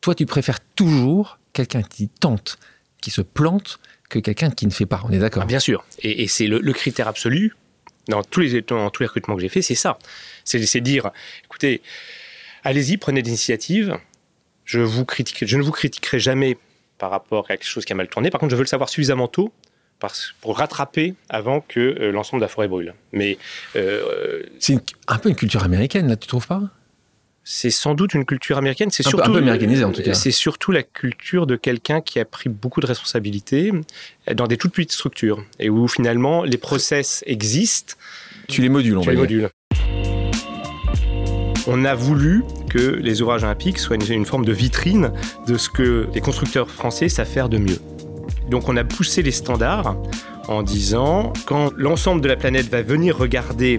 Toi, 0.00 0.14
tu 0.14 0.24
préfères 0.24 0.60
toujours 0.76 1.38
quelqu'un 1.52 1.82
qui 1.82 2.08
tente, 2.08 2.58
qui 3.02 3.10
se 3.10 3.20
plante, 3.20 3.80
que 4.08 4.18
quelqu'un 4.18 4.50
qui 4.50 4.66
ne 4.66 4.70
fait 4.70 4.86
pas. 4.86 5.02
On 5.04 5.10
est 5.10 5.18
d'accord 5.18 5.42
ah, 5.42 5.46
Bien 5.46 5.58
sûr. 5.58 5.84
Et, 6.00 6.26
c'est 6.26 6.46
le, 6.46 6.58
le, 6.58 6.72
critère 6.72 7.06
absolu 7.06 7.54
dans 8.08 8.22
tous 8.22 8.40
les, 8.40 8.62
dans 8.62 8.88
tous 8.88 9.02
les 9.02 9.06
recrutements 9.08 9.36
que 9.36 9.42
j'ai 9.42 9.48
fait, 9.48 9.62
c'est 9.62 9.74
ça. 9.74 9.98
C'est 10.58 10.80
dire, 10.80 11.10
écoutez, 11.44 11.82
allez-y, 12.64 12.96
prenez 12.96 13.22
des 13.22 13.30
initiatives. 13.30 13.96
Je, 14.64 14.80
vous 14.80 15.04
critique, 15.04 15.44
je 15.46 15.56
ne 15.56 15.62
vous 15.62 15.72
critiquerai 15.72 16.20
jamais 16.20 16.56
par 16.98 17.10
rapport 17.10 17.46
à 17.46 17.56
quelque 17.56 17.66
chose 17.66 17.84
qui 17.84 17.92
a 17.92 17.96
mal 17.96 18.08
tourné. 18.08 18.30
Par 18.30 18.40
contre, 18.40 18.50
je 18.50 18.56
veux 18.56 18.62
le 18.62 18.68
savoir 18.68 18.88
suffisamment 18.88 19.28
tôt 19.28 19.52
pour 20.40 20.58
rattraper 20.58 21.14
avant 21.28 21.60
que 21.60 21.80
euh, 21.80 22.12
l'ensemble 22.12 22.40
de 22.40 22.44
la 22.44 22.48
forêt 22.48 22.68
brûle. 22.68 22.94
Mais 23.12 23.38
euh, 23.76 24.42
c'est 24.58 24.78
un 25.08 25.18
peu 25.18 25.28
une 25.28 25.36
culture 25.36 25.62
américaine, 25.62 26.08
là, 26.08 26.16
tu 26.16 26.26
trouves 26.26 26.46
pas? 26.46 26.62
C'est 27.42 27.70
sans 27.70 27.94
doute 27.94 28.14
une 28.14 28.26
culture 28.26 28.58
américaine. 28.58 28.90
C'est 28.90 29.02
surtout 29.02 29.28
un 29.28 29.32
peu 29.32 29.38
américanisé 29.38 29.82
en 29.82 29.92
tout 29.92 30.02
cas. 30.02 30.14
C'est 30.14 30.30
surtout 30.30 30.72
la 30.72 30.82
culture 30.82 31.46
de 31.46 31.56
quelqu'un 31.56 32.00
qui 32.00 32.20
a 32.20 32.24
pris 32.24 32.48
beaucoup 32.48 32.80
de 32.80 32.86
responsabilités 32.86 33.72
dans 34.32 34.46
des 34.46 34.56
toutes 34.56 34.72
petites 34.72 34.92
structures 34.92 35.44
et 35.58 35.70
où 35.70 35.88
finalement 35.88 36.44
les 36.44 36.58
process 36.58 37.24
existent. 37.26 37.94
Tu 38.46 38.60
les 38.60 38.68
modules, 38.68 38.98
on 38.98 39.00
tu 39.00 39.10
les 39.10 39.16
modules. 39.16 39.48
On 41.66 41.84
a 41.84 41.94
voulu 41.94 42.42
que 42.68 42.78
les 42.78 43.22
ouvrages 43.22 43.44
olympiques 43.44 43.78
soient 43.78 43.96
une, 43.96 44.24
forme 44.24 44.44
de 44.44 44.52
vitrine 44.52 45.12
de 45.46 45.56
ce 45.56 45.68
que 45.68 46.08
les 46.14 46.20
constructeurs 46.20 46.70
français 46.70 47.08
savent 47.08 47.26
faire 47.26 47.48
de 47.48 47.58
mieux. 47.58 47.78
Donc 48.48 48.68
on 48.68 48.76
a 48.76 48.84
poussé 48.84 49.22
les 49.22 49.30
standards 49.30 49.96
en 50.48 50.62
disant 50.62 51.32
quand 51.46 51.70
l'ensemble 51.76 52.20
de 52.20 52.28
la 52.28 52.36
planète 52.36 52.68
va 52.68 52.82
venir 52.82 53.16
regarder 53.16 53.78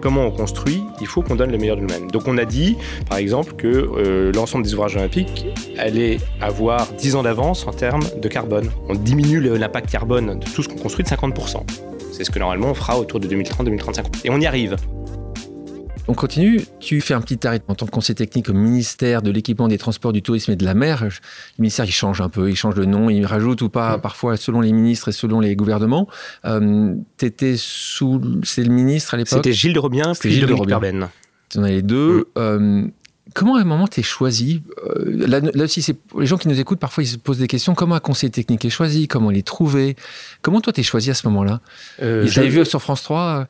comment 0.00 0.26
on 0.26 0.30
construit, 0.30 0.82
il 1.00 1.06
faut 1.06 1.22
qu'on 1.22 1.34
donne 1.34 1.50
le 1.50 1.56
meilleur 1.56 1.76
de 1.76 1.80
nous-mêmes. 1.80 2.10
Donc 2.10 2.28
on 2.28 2.36
a 2.36 2.44
dit, 2.44 2.76
par 3.08 3.16
exemple, 3.16 3.54
que 3.54 3.66
euh, 3.68 4.32
l'ensemble 4.34 4.62
des 4.62 4.74
ouvrages 4.74 4.96
olympiques 4.96 5.46
allait 5.78 6.18
avoir 6.42 6.92
10 6.92 7.16
ans 7.16 7.22
d'avance 7.22 7.66
en 7.66 7.72
termes 7.72 8.02
de 8.20 8.28
carbone. 8.28 8.70
On 8.90 8.94
diminue 8.94 9.40
l'impact 9.40 9.90
carbone 9.90 10.38
de 10.40 10.44
tout 10.44 10.62
ce 10.62 10.68
qu'on 10.68 10.76
construit 10.76 11.04
de 11.04 11.08
50%. 11.08 11.62
C'est 12.12 12.24
ce 12.24 12.30
que 12.30 12.38
normalement 12.38 12.68
on 12.68 12.74
fera 12.74 12.98
autour 12.98 13.18
de 13.18 13.26
2030-2035. 13.26 14.04
Et 14.24 14.30
on 14.30 14.38
y 14.38 14.46
arrive. 14.46 14.76
On 16.06 16.14
continue. 16.14 16.60
Tu 16.80 17.00
fais 17.00 17.14
un 17.14 17.20
petit 17.20 17.46
arrêt 17.46 17.62
en 17.68 17.74
tant 17.74 17.86
que 17.86 17.90
conseiller 17.90 18.14
technique 18.14 18.48
au 18.48 18.52
ministère 18.52 19.22
de 19.22 19.30
l'équipement 19.30 19.68
des 19.68 19.78
transports, 19.78 20.12
du 20.12 20.22
tourisme 20.22 20.52
et 20.52 20.56
de 20.56 20.64
la 20.64 20.74
mer. 20.74 21.04
Le 21.04 21.10
ministère, 21.58 21.84
il 21.84 21.92
change 21.92 22.20
un 22.20 22.28
peu, 22.28 22.50
il 22.50 22.56
change 22.56 22.74
de 22.74 22.84
nom, 22.84 23.10
il 23.10 23.24
rajoute 23.24 23.62
ou 23.62 23.68
pas, 23.68 23.96
mm. 23.96 24.00
parfois 24.00 24.36
selon 24.36 24.60
les 24.60 24.72
ministres 24.72 25.08
et 25.08 25.12
selon 25.12 25.40
les 25.40 25.56
gouvernements. 25.56 26.08
Euh, 26.44 26.94
tu 27.18 27.26
étais 27.26 27.54
sous. 27.56 28.20
C'est 28.42 28.64
le 28.64 28.72
ministre 28.72 29.14
à 29.14 29.16
l'époque? 29.16 29.38
C'était 29.38 29.52
Gilles 29.52 29.74
de 29.74 29.78
Robien, 29.78 30.12
puis 30.18 30.30
Gilles 30.30 30.46
de 30.46 30.52
Robien. 30.52 30.80
Tu 31.48 31.58
en 31.58 31.62
as 31.62 31.68
les 31.68 31.82
deux. 31.82 32.18
Mm. 32.18 32.24
Euh, 32.38 32.86
Comment 33.32 33.56
à 33.56 33.62
un 33.62 33.64
moment 33.64 33.88
tu 33.88 34.00
es 34.00 34.02
choisi? 34.02 34.62
Euh, 34.86 35.26
là, 35.26 35.64
aussi, 35.64 35.80
c'est 35.80 35.96
les 36.18 36.26
gens 36.26 36.36
qui 36.36 36.46
nous 36.46 36.60
écoutent, 36.60 36.78
parfois 36.78 37.02
ils 37.02 37.06
se 37.06 37.16
posent 37.16 37.38
des 37.38 37.46
questions. 37.46 37.74
Comment 37.74 37.94
un 37.94 38.00
conseiller 38.00 38.30
technique 38.30 38.66
est 38.66 38.70
choisi? 38.70 39.08
Comment 39.08 39.30
il 39.30 39.38
est 39.38 39.46
trouvé 39.46 39.96
Comment 40.42 40.60
toi 40.60 40.74
tu 40.74 40.80
es 40.80 40.84
choisi 40.84 41.10
à 41.10 41.14
ce 41.14 41.26
moment-là? 41.28 41.60
Euh, 42.02 42.28
avaient 42.36 42.48
vu 42.48 42.64
sur 42.66 42.82
France 42.82 43.02
3 43.02 43.46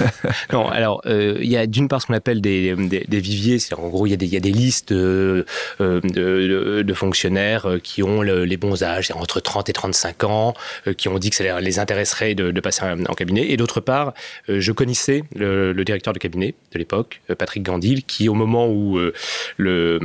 euh 0.00 0.06
Non, 0.52 0.68
alors 0.68 1.02
il 1.06 1.46
y 1.46 1.56
a 1.56 1.68
d'une 1.68 1.86
part 1.86 2.02
ce 2.02 2.08
qu'on 2.08 2.14
appelle 2.14 2.40
des, 2.40 2.74
des, 2.74 3.20
viviers. 3.20 3.60
C'est 3.60 3.74
en 3.74 3.88
gros 3.88 4.06
il 4.06 4.10
y, 4.10 4.12
a 4.12 4.16
des, 4.16 4.26
y 4.26 4.36
a 4.36 4.40
des 4.40 4.50
listes 4.50 4.92
de, 4.92 5.46
de, 5.78 6.94
fonctionnaires 6.94 7.68
qui 7.84 8.02
ont 8.02 8.22
les 8.22 8.56
bons 8.56 8.82
âges, 8.82 9.12
entre 9.14 9.38
30 9.38 9.68
et 9.68 9.72
35 9.72 10.24
ans, 10.24 10.54
qui 10.96 11.08
ont 11.08 11.18
dit 11.20 11.30
que 11.30 11.36
ça 11.36 11.60
les 11.60 11.78
intéresserait 11.78 12.34
de, 12.34 12.60
passer 12.60 12.82
en 12.82 13.14
cabinet. 13.14 13.50
Et 13.50 13.56
d'autre 13.56 13.80
part, 13.80 14.14
je 14.48 14.72
connaissais 14.72 15.22
le, 15.36 15.72
le, 15.72 15.84
directeur 15.84 16.12
de 16.12 16.18
cabinet 16.18 16.54
de 16.72 16.78
l'époque, 16.78 17.20
Patrick 17.38 17.62
Gandil, 17.62 18.02
qui 18.02 18.28
au 18.28 18.34
moment 18.34 18.66
où 18.66 18.79
où 18.80 18.98
euh, 18.98 19.12
le, 19.56 19.98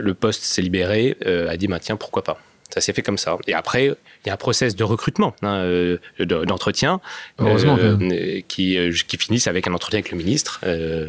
le 0.00 0.14
poste 0.14 0.42
s'est 0.42 0.62
libéré, 0.62 1.16
euh, 1.26 1.48
a 1.48 1.56
dit 1.56 1.66
bah, 1.66 1.78
tiens, 1.80 1.96
pourquoi 1.96 2.22
pas 2.22 2.38
ça 2.70 2.80
s'est 2.80 2.92
fait 2.92 3.02
comme 3.02 3.18
ça. 3.18 3.36
Et 3.46 3.54
après, 3.54 3.84
il 3.84 4.26
y 4.26 4.30
a 4.30 4.32
un 4.32 4.36
process 4.36 4.74
de 4.74 4.82
recrutement, 4.82 5.36
hein, 5.42 5.58
euh, 5.58 5.98
d'entretien, 6.18 7.00
qui, 8.48 8.78
qui 9.06 9.16
finissent 9.16 9.46
avec 9.46 9.68
un 9.68 9.74
entretien 9.74 10.00
avec 10.00 10.10
le 10.10 10.18
ministre. 10.18 10.60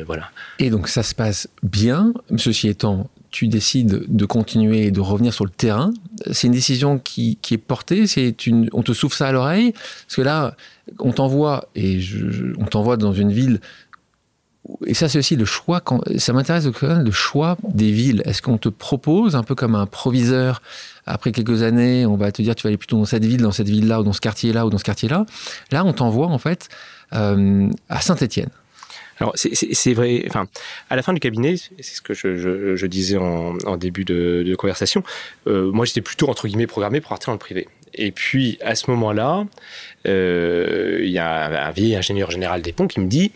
voilà. 0.06 0.30
Et 0.60 0.70
donc 0.70 0.88
ça 0.88 1.02
se 1.02 1.16
passe 1.16 1.50
bien. 1.64 2.14
Ceci 2.38 2.68
étant, 2.68 3.10
tu 3.36 3.50
décides 3.50 4.06
de 4.08 4.26
continuer 4.26 4.86
et 4.86 4.92
de 4.92 5.02
revenir 5.02 5.34
sur 5.34 5.44
le 5.44 5.50
terrain. 5.50 5.92
C'est 6.32 6.48
une 6.48 6.54
décision 6.54 7.00
qui, 7.00 7.38
qui 7.42 7.56
est 7.56 7.58
portée. 7.58 8.08
C'est 8.08 8.48
une, 8.48 8.70
on 8.72 8.82
te 8.82 8.94
souffle 8.94 9.18
ça 9.18 9.28
à 9.28 9.32
l'oreille. 9.34 9.74
Parce 9.74 10.16
que 10.16 10.22
là, 10.22 10.56
on 11.00 11.12
t'envoie 11.12 11.68
et 11.76 12.00
on 12.58 12.66
t'envoie 12.66 12.96
dans 12.96 13.12
une 13.12 13.34
ville 13.34 13.60
et 14.86 14.94
ça, 14.94 15.10
c'est 15.10 15.20
aussi 15.20 15.36
le 15.36 15.46
choix. 15.46 15.82
Ça 16.18 16.34
m'intéresse 16.34 16.66
le 16.66 17.12
choix 17.12 17.58
des 17.64 17.92
villes. 17.92 18.22
Est-ce 18.26 18.42
qu'on 18.42 18.58
te 18.58 18.70
propose, 18.70 19.36
un 19.36 19.44
peu 19.44 19.56
comme 19.56 19.76
un 19.76 19.86
proviseur, 19.86 20.62
après 21.06 21.32
quelques 21.32 21.62
années, 21.62 22.06
on 22.06 22.18
va 22.18 22.32
te 22.32 22.42
dire 22.42 22.56
tu 22.56 22.64
vas 22.64 22.70
aller 22.70 22.78
plutôt 22.78 22.98
dans 22.98 23.06
cette 23.06 23.26
ville, 23.26 23.42
dans 23.42 23.52
cette 23.52 23.70
ville-là, 23.70 24.02
ou 24.02 24.04
dans 24.04 24.14
ce 24.14 24.22
quartier-là, 24.22 24.66
ou 24.66 24.70
dans 24.70 24.78
ce 24.78 24.84
quartier-là? 24.84 25.26
Là, 25.72 25.86
on 25.86 25.94
t'envoie 25.94 26.28
en 26.28 26.40
fait 26.40 26.70
euh, 27.14 27.70
à 27.90 28.02
Saint-Étienne. 28.02 28.50
Alors 29.20 29.34
c'est 29.36 29.94
vrai, 29.94 30.26
enfin, 30.28 30.46
à 30.90 30.98
la 30.98 31.02
fin 31.02 31.14
du 31.14 31.22
cabinet, 31.22 31.56
c'est 31.58 31.96
ce 31.96 32.02
que 32.02 32.14
je, 32.14 32.86
disais 32.86 33.16
en, 33.18 33.78
début 33.78 34.04
de, 34.04 34.44
de 34.46 34.56
conversation, 34.56 35.04
euh, 35.48 35.72
moi 35.72 35.86
j'étais 35.86 36.02
plutôt 36.02 36.30
entre 36.30 36.48
guillemets 36.48 36.68
programmé 36.68 37.00
pour 37.00 37.10
partir 37.10 37.28
dans 37.28 37.34
le 37.36 37.40
privé. 37.40 37.70
Et 37.98 38.12
puis 38.12 38.58
à 38.62 38.76
ce 38.76 38.90
moment-là, 38.92 39.46
euh, 40.08 41.00
il 41.02 41.10
y 41.10 41.20
a 41.20 41.68
un 41.68 41.72
vieil 41.72 41.96
ingénieur 41.96 42.32
général 42.32 42.62
des 42.62 42.72
ponts 42.72 42.88
qui 42.88 43.00
me 43.00 43.08
dit 43.08 43.32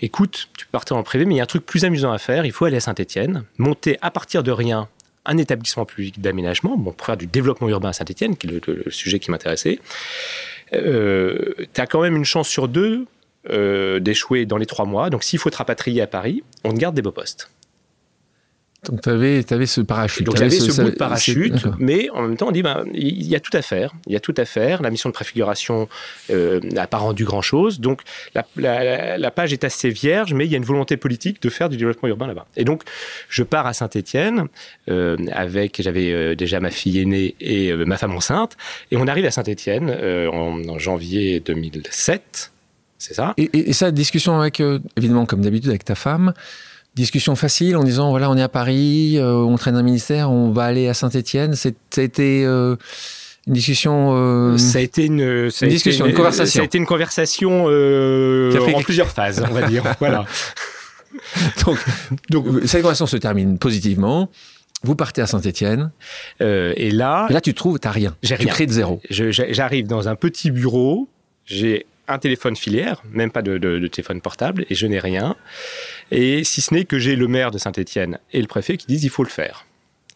écoute, 0.00 0.48
tu 0.56 0.66
partais 0.66 0.94
le 0.94 1.02
privé, 1.02 1.24
mais 1.24 1.34
il 1.34 1.38
y 1.38 1.40
a 1.40 1.44
un 1.44 1.46
truc 1.46 1.66
plus 1.66 1.84
amusant 1.84 2.12
à 2.12 2.18
faire, 2.18 2.46
il 2.46 2.52
faut 2.52 2.64
aller 2.64 2.76
à 2.76 2.80
Saint-Étienne, 2.80 3.44
monter 3.58 3.98
à 4.02 4.10
partir 4.10 4.42
de 4.42 4.50
rien 4.50 4.88
un 5.26 5.38
établissement 5.38 5.86
public 5.86 6.20
d'aménagement, 6.20 6.78
pour 6.78 7.06
faire 7.06 7.16
du 7.16 7.26
développement 7.26 7.68
urbain 7.68 7.88
à 7.90 7.92
Saint-Étienne, 7.92 8.36
qui 8.36 8.46
est 8.46 8.66
le, 8.66 8.84
sujet 8.90 9.18
qui 9.18 9.30
m'intéressait. 9.30 9.78
Euh, 10.74 11.54
tu 11.72 11.80
as 11.80 11.86
quand 11.86 12.02
même 12.02 12.16
une 12.16 12.24
chance 12.24 12.48
sur 12.48 12.68
deux 12.68 13.06
euh, 13.50 14.00
d'échouer 14.00 14.46
dans 14.46 14.56
les 14.56 14.66
trois 14.66 14.84
mois. 14.84 15.10
Donc 15.10 15.24
s'il 15.24 15.38
faut 15.38 15.50
te 15.50 15.56
rapatrier 15.56 16.02
à 16.02 16.06
Paris, 16.06 16.42
on 16.64 16.72
te 16.72 16.78
garde 16.78 16.94
des 16.94 17.02
beaux 17.02 17.12
postes. 17.12 17.50
Donc 18.90 19.00
tu 19.02 19.08
avais, 19.08 19.66
ce 19.66 19.80
parachute. 19.80 20.26
Donc 20.26 20.36
j'avais 20.36 20.50
ce, 20.50 20.70
ce, 20.70 20.82
bout 20.82 20.90
de 20.90 20.96
parachute, 20.96 21.66
mais 21.78 22.10
en 22.10 22.22
même 22.22 22.36
temps 22.36 22.48
on 22.48 22.52
dit 22.52 22.62
ben, 22.62 22.84
il 22.92 23.26
y 23.26 23.36
a 23.36 23.40
tout 23.40 23.56
à 23.56 23.62
faire. 23.62 23.92
Il 24.06 24.12
y 24.12 24.16
a 24.16 24.20
tout 24.20 24.34
à 24.36 24.44
faire. 24.44 24.82
La 24.82 24.90
mission 24.90 25.08
de 25.08 25.14
préfiguration 25.14 25.88
euh, 26.30 26.60
n'a 26.60 26.86
pas 26.86 26.98
rendu 26.98 27.24
grand 27.24 27.42
chose. 27.42 27.80
Donc 27.80 28.02
la, 28.56 29.30
page 29.30 29.52
est 29.52 29.64
assez 29.64 29.90
vierge, 29.90 30.34
mais 30.34 30.44
il 30.44 30.50
y 30.50 30.54
a 30.54 30.58
une 30.58 30.64
volonté 30.64 30.96
politique 30.96 31.40
de 31.42 31.50
faire 31.50 31.68
du 31.68 31.76
développement 31.76 32.08
urbain 32.08 32.26
là-bas. 32.26 32.46
Et 32.56 32.64
donc 32.64 32.82
je 33.28 33.42
pars 33.42 33.66
à 33.66 33.72
Saint-Étienne 33.72 34.46
euh, 34.88 35.16
avec 35.32 35.80
j'avais 35.82 36.12
euh, 36.12 36.34
déjà 36.34 36.60
ma 36.60 36.70
fille 36.70 37.00
aînée 37.00 37.34
et 37.40 37.72
ma 37.72 37.96
femme 37.96 38.14
enceinte, 38.14 38.56
et 38.90 38.96
on 38.96 39.06
arrive 39.06 39.24
à 39.26 39.30
Saint-Étienne 39.30 39.90
en, 39.90 40.68
en, 40.68 40.78
janvier 40.78 41.40
2007. 41.40 42.52
C'est 42.98 43.14
ça. 43.14 43.34
Et, 43.36 43.50
et, 43.52 43.70
et 43.70 43.72
ça, 43.72 43.90
discussion 43.90 44.40
avec 44.40 44.62
évidemment 44.96 45.26
comme 45.26 45.42
d'habitude 45.42 45.70
avec 45.70 45.84
ta 45.84 45.94
femme 45.94 46.32
discussion 46.94 47.34
facile 47.36 47.76
en 47.76 47.84
disant 47.84 48.10
voilà 48.10 48.30
on 48.30 48.36
est 48.36 48.42
à 48.42 48.48
Paris, 48.48 49.18
euh, 49.18 49.34
on 49.34 49.56
traîne 49.56 49.76
un 49.76 49.82
ministère, 49.82 50.30
on 50.30 50.50
va 50.50 50.64
aller 50.64 50.88
à 50.88 50.94
Saint-Étienne. 50.94 51.54
C'était 51.54 52.42
euh, 52.44 52.76
une 53.46 53.54
discussion. 53.54 54.12
Euh, 54.14 54.56
ça 54.58 54.78
a 54.78 54.80
été 54.80 55.06
une, 55.06 55.48
discussion, 55.62 56.06
une, 56.06 56.14
conversation. 56.14 56.58
Ça 56.58 56.62
a 56.62 56.64
été 56.64 56.78
une 56.78 56.86
conversation 56.86 57.66
en 57.66 58.82
plusieurs 58.82 59.10
phases, 59.10 59.44
on 59.48 59.52
va 59.52 59.62
dire. 59.68 59.82
voilà. 59.98 60.24
donc, 61.64 61.78
donc 62.30 62.46
cette 62.64 62.82
conversation 62.82 63.06
se 63.06 63.16
termine 63.16 63.58
positivement. 63.58 64.30
Vous 64.82 64.96
partez 64.96 65.22
à 65.22 65.26
Saint-Étienne. 65.26 65.90
et 66.40 66.90
là, 66.90 67.26
et 67.30 67.32
là 67.32 67.40
tu 67.40 67.54
trouves, 67.54 67.78
t'as 67.78 67.90
rien. 67.90 68.16
J'ai 68.22 68.34
rien. 68.34 68.46
Tu 68.46 68.52
crées 68.52 68.66
de 68.66 68.72
zéro. 68.72 69.00
J'arrive 69.10 69.86
dans 69.86 70.08
un 70.08 70.14
petit 70.14 70.50
bureau. 70.50 71.08
J'ai 71.46 71.86
un 72.08 72.18
téléphone 72.18 72.56
filière, 72.56 73.02
même 73.10 73.30
pas 73.30 73.42
de, 73.42 73.58
de, 73.58 73.86
téléphone 73.86 74.20
portable, 74.20 74.66
et 74.68 74.74
je 74.74 74.86
n'ai 74.86 74.98
rien. 74.98 75.36
Et 76.10 76.44
si 76.44 76.60
ce 76.60 76.74
n'est 76.74 76.84
que 76.84 76.98
j'ai 76.98 77.16
le 77.16 77.28
maire 77.28 77.50
de 77.50 77.58
Saint-Étienne 77.58 78.18
et 78.32 78.40
le 78.40 78.46
préfet 78.46 78.76
qui 78.76 78.86
disent 78.86 79.04
il 79.04 79.10
faut 79.10 79.24
le 79.24 79.28
faire. 79.28 79.66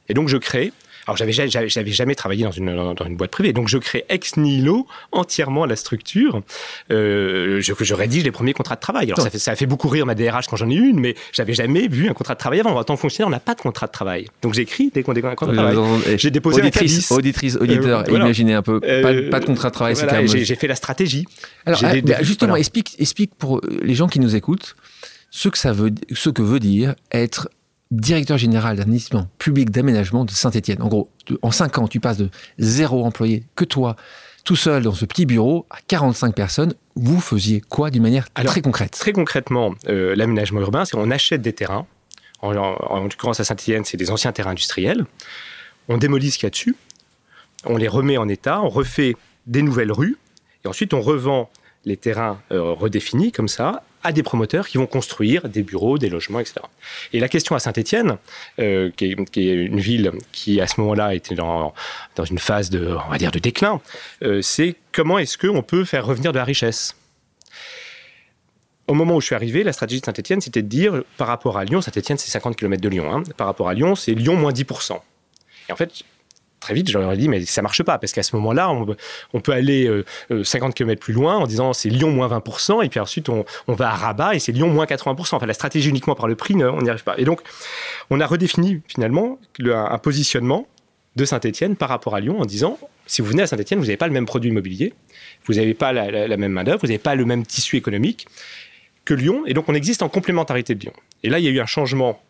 Et 0.09 0.15
donc 0.15 0.29
je 0.29 0.37
crée 0.37 0.73
alors, 1.09 1.17
j'avais, 1.17 1.33
j'avais, 1.33 1.91
jamais 1.91 2.15
travaillé 2.15 2.45
dans 2.45 2.51
une, 2.51 2.95
dans 2.95 3.07
une 3.07 3.17
boîte 3.17 3.31
privée, 3.31 3.55
donc 3.55 3.67
je 3.69 3.79
crée 3.79 4.05
ex 4.11 4.37
nihilo 4.37 4.87
entièrement 5.11 5.65
la 5.65 5.75
structure. 5.75 6.43
Euh, 6.91 7.63
je, 7.63 7.73
je 7.81 7.95
rédige 7.95 8.25
les 8.25 8.31
premiers 8.31 8.53
contrats 8.53 8.75
de 8.75 8.81
travail. 8.81 9.07
Alors, 9.07 9.23
ça, 9.23 9.31
fait, 9.31 9.39
ça 9.39 9.53
a 9.53 9.57
fait 9.57 9.65
beaucoup 9.65 9.89
rire 9.89 10.05
ma 10.05 10.15
DRH 10.15 10.49
quand 10.49 10.57
j'en 10.57 10.69
ai 10.69 10.75
une, 10.75 11.01
mais 11.01 11.15
j'avais 11.33 11.55
jamais 11.55 11.89
vu 11.89 12.11
un 12.11 12.13
contrat 12.13 12.35
de 12.35 12.39
travail 12.39 12.61
avant. 12.61 12.77
En 12.79 12.85
tant 12.85 12.95
que 12.95 13.01
fonctionnaire, 13.01 13.29
on 13.29 13.31
n'a 13.31 13.41
pas 13.41 13.55
de 13.55 13.61
contrat 13.63 13.87
de 13.87 13.93
travail. 13.93 14.27
Donc, 14.43 14.53
j'écris 14.53 14.91
des, 14.91 15.03
des 15.03 15.03
contrats 15.03 15.47
de 15.47 15.55
travail. 15.55 16.19
J'ai 16.19 16.31
déposé 16.31 16.61
auditrice, 16.61 17.11
un 17.11 17.17
auditrice, 17.17 17.57
auditeur, 17.57 18.05
euh, 18.07 18.13
imaginez 18.13 18.53
un 18.53 18.63
peu. 18.63 18.79
Euh, 18.85 19.31
pas, 19.31 19.41
de 19.41 19.47
contrat 19.47 19.71
de 19.71 19.75
travail, 19.75 19.95
voilà, 19.95 20.27
j'ai, 20.27 20.45
j'ai 20.45 20.57
fait 20.57 20.69
la 20.69 20.77
stratégie. 20.77 21.25
Alors, 21.65 21.81
ah, 21.85 21.95
bah, 22.03 22.17
justement, 22.21 22.57
explique, 22.57 22.97
explique 22.99 23.35
pour 23.35 23.63
les 23.81 23.95
gens 23.95 24.09
qui 24.09 24.21
nous 24.21 24.37
écoutent 24.37 24.77
ce 25.31 25.49
que 25.49 25.59
ça 25.59 25.73
veut, 25.73 25.93
ce 26.13 26.31
que 26.31 26.43
veut 26.43 26.61
dire 26.61 26.95
être 27.13 27.49
directeur 27.91 28.37
général 28.37 28.77
d'un 28.77 28.83
établissement 28.83 29.29
public 29.39 29.71
d'aménagement 29.71 30.25
de 30.25 30.31
Saint-Etienne. 30.31 30.83
En 30.83 30.89
gros, 30.89 31.11
en 31.43 31.51
5 31.51 31.79
ans, 31.79 31.89
tu 31.89 32.01
passes 32.01 32.19
de 32.19 32.31
zéro 32.59 33.05
employé 33.05 33.45
que 33.55 33.65
toi, 33.65 33.97
tout 34.45 34.57
seul 34.57 34.83
dans 34.83 34.93
ce 34.93 35.05
petit 35.05 35.27
bureau, 35.27 35.67
à 35.71 35.79
45 35.87 36.35
personnes. 36.35 36.75
Vous 36.97 37.21
faisiez 37.21 37.61
quoi 37.61 37.91
d'une 37.91 38.03
manière 38.03 38.31
très 38.33 38.61
concrète? 38.61 38.93
Très 38.93 39.13
concrètement, 39.13 39.75
euh, 39.89 40.15
l'aménagement 40.17 40.61
urbain, 40.61 40.85
c'est 40.85 40.97
qu'on 40.97 41.11
achète 41.11 41.43
des 41.43 41.53
terrains. 41.53 41.87
En, 42.41 42.55
en, 42.57 43.03
l'occurrence, 43.03 43.41
à 43.41 43.45
Saint-Etienne, 43.45 43.85
c'est 43.85 43.97
des 43.97 44.11
anciens 44.11 44.33
terrains 44.33 44.51
industriels. 44.51 45.07
On 45.89 45.97
démolit 45.97 46.31
ce 46.31 46.39
qu'il 46.39 46.47
y 46.47 46.49
a 46.49 46.51
dessus. 46.51 46.77
On 47.65 47.77
les 47.77 47.89
remet 47.89 48.17
en 48.17 48.29
état. 48.29 48.61
On 48.63 48.69
refait 48.69 49.17
des 49.47 49.63
nouvelles 49.63 49.93
rues. 49.93 50.19
Et 50.65 50.69
ensuite, 50.69 50.93
on 50.95 51.01
revend 51.01 51.51
les 51.85 51.97
terrains 51.97 52.41
euh, 52.53 52.73
redéfinis 52.73 53.33
comme 53.33 53.49
ça 53.49 53.83
à 54.03 54.13
des 54.13 54.23
promoteurs 54.23 54.69
qui 54.69 54.79
vont 54.79 54.87
construire 54.87 55.49
des 55.49 55.63
bureaux, 55.63 55.99
des 55.99 56.09
logements, 56.09 56.41
etc. 56.41 56.61
Et 57.13 57.21
la 57.21 57.29
question 57.29 57.55
à 57.55 57.59
Saint-Étienne, 57.59 58.17
euh, 58.59 58.91
qui, 58.97 59.07
est 59.07 59.55
une 59.55 59.81
ville 59.81 60.13
qui 60.33 60.61
à 60.61 60.67
ce 60.67 60.81
moment-là 60.81 61.15
était 61.15 61.35
dans, 61.35 61.75
dans 62.17 62.25
une 62.25 62.39
phase 62.39 62.71
de, 62.71 62.97
on 63.07 63.11
va 63.11 63.19
dire, 63.19 63.31
de 63.31 63.39
déclin, 63.39 63.81
euh, 64.23 64.43
c'est 64.43 64.77
comment 64.93 65.19
est-ce 65.19 65.39
qu'on 65.39 65.63
peut 65.63 65.85
faire 65.85 66.07
revenir 66.07 66.33
de 66.33 66.39
la 66.39 66.45
richesse? 66.45 66.95
Au 68.87 68.95
moment 68.95 69.17
où 69.17 69.21
je 69.21 69.27
suis 69.27 69.35
arrivé, 69.35 69.65
la 69.65 69.73
stratégie 69.73 70.01
de 70.01 70.07
Saint-Etienne, 70.07 70.41
c'était 70.41 70.63
de 70.63 70.69
dire, 70.69 71.03
par 71.19 71.27
rapport 71.27 71.59
à 71.59 71.65
Lyon, 71.65 71.83
Saint-Etienne, 71.83 72.17
c'est 72.17 72.31
50 72.31 72.57
km 72.57 72.81
de 72.81 72.89
Lyon, 72.89 73.13
hein, 73.13 73.23
par 73.37 73.47
rapport 73.47 73.69
à 73.69 73.75
Lyon, 73.75 73.95
c'est 73.95 74.15
Lyon 74.15 74.37
moins 74.37 74.53
10%. 74.53 74.99
Et 75.69 75.73
en 75.73 75.77
fait, 75.77 76.05
très 76.61 76.75
vite, 76.75 76.91
j'aurais 76.91 77.17
dit, 77.17 77.29
mais 77.29 77.45
ça 77.45 77.63
marche 77.63 77.83
pas, 77.83 77.99
parce 77.99 78.13
qu'à 78.13 78.23
ce 78.23 78.35
moment-là, 78.37 78.71
on, 78.71 79.41
peut 79.41 79.53
aller 79.53 79.91
50 80.43 80.71
euh, 80.71 80.73
km 80.73 80.99
euh, 80.99 81.01
plus 81.01 81.13
loin 81.13 81.37
en 81.37 81.47
disant 81.47 81.73
c'est 81.73 81.89
Lyon 81.89 82.11
moins 82.11 82.29
20%, 82.29 82.85
et 82.85 82.89
puis 82.89 83.01
ensuite 83.01 83.29
on, 83.29 83.45
va 83.69 83.91
à 83.91 83.95
Rabat 83.95 84.35
et 84.35 84.39
c'est 84.39 84.53
Lyon 84.53 84.69
moins 84.69 84.87
80%. 84.87 85.37
Enfin, 85.37 85.47
la 85.47 85.55
stratégie 85.55 85.89
uniquement 85.89 86.15
par 86.15 86.29
le 86.29 86.35
prix, 86.35 86.55
on 86.55 86.83
n'y 86.83 86.91
arrive 86.91 87.05
pas. 87.05 87.15
Et 87.19 87.25
donc, 87.25 87.41
on 88.11 88.21
a 88.21 88.27
redéfini 88.27 88.83
finalement 88.87 89.39
un 89.61 89.99
positionnement 89.99 90.67
de 91.17 91.25
Saint-Etienne 91.25 91.77
par 91.77 91.89
rapport 91.89 92.15
à 92.15 92.21
Lyon 92.21 92.41
en 92.41 92.45
disant 92.45 92.79
si 93.07 93.23
vous 93.23 93.29
venez 93.29 93.43
à 93.43 93.47
Saint-Etienne, 93.47 93.79
vous 93.79 93.87
n'avez 93.87 93.97
pas 93.97 94.07
le 94.07 94.13
même 94.13 94.27
produit 94.27 94.51
immobilier, 94.51 94.95
vous 95.47 95.55
n'avez 95.55 95.75
pas 95.75 95.93
la, 95.93 96.37
même 96.37 96.53
main-d'œuvre, 96.53 96.81
vous 96.83 96.89
n'avez 96.89 96.99
pas 96.99 97.15
le 97.15 97.25
même 97.25 97.45
tissu 97.45 97.77
économique 97.77 98.27
que 99.05 99.15
Lyon, 99.15 99.45
et 99.47 99.55
donc 99.55 99.69
on 99.69 99.75
existe 99.75 100.03
en 100.03 100.09
complémentarité 100.09 100.75
de 100.75 100.81
Lyon. 100.81 100.93
Et 101.23 101.31
là, 101.31 101.39
il 101.39 101.45
y 101.45 101.49
a 101.49 101.51
eu 101.51 101.61
un 101.61 101.67
changement 101.67 102.21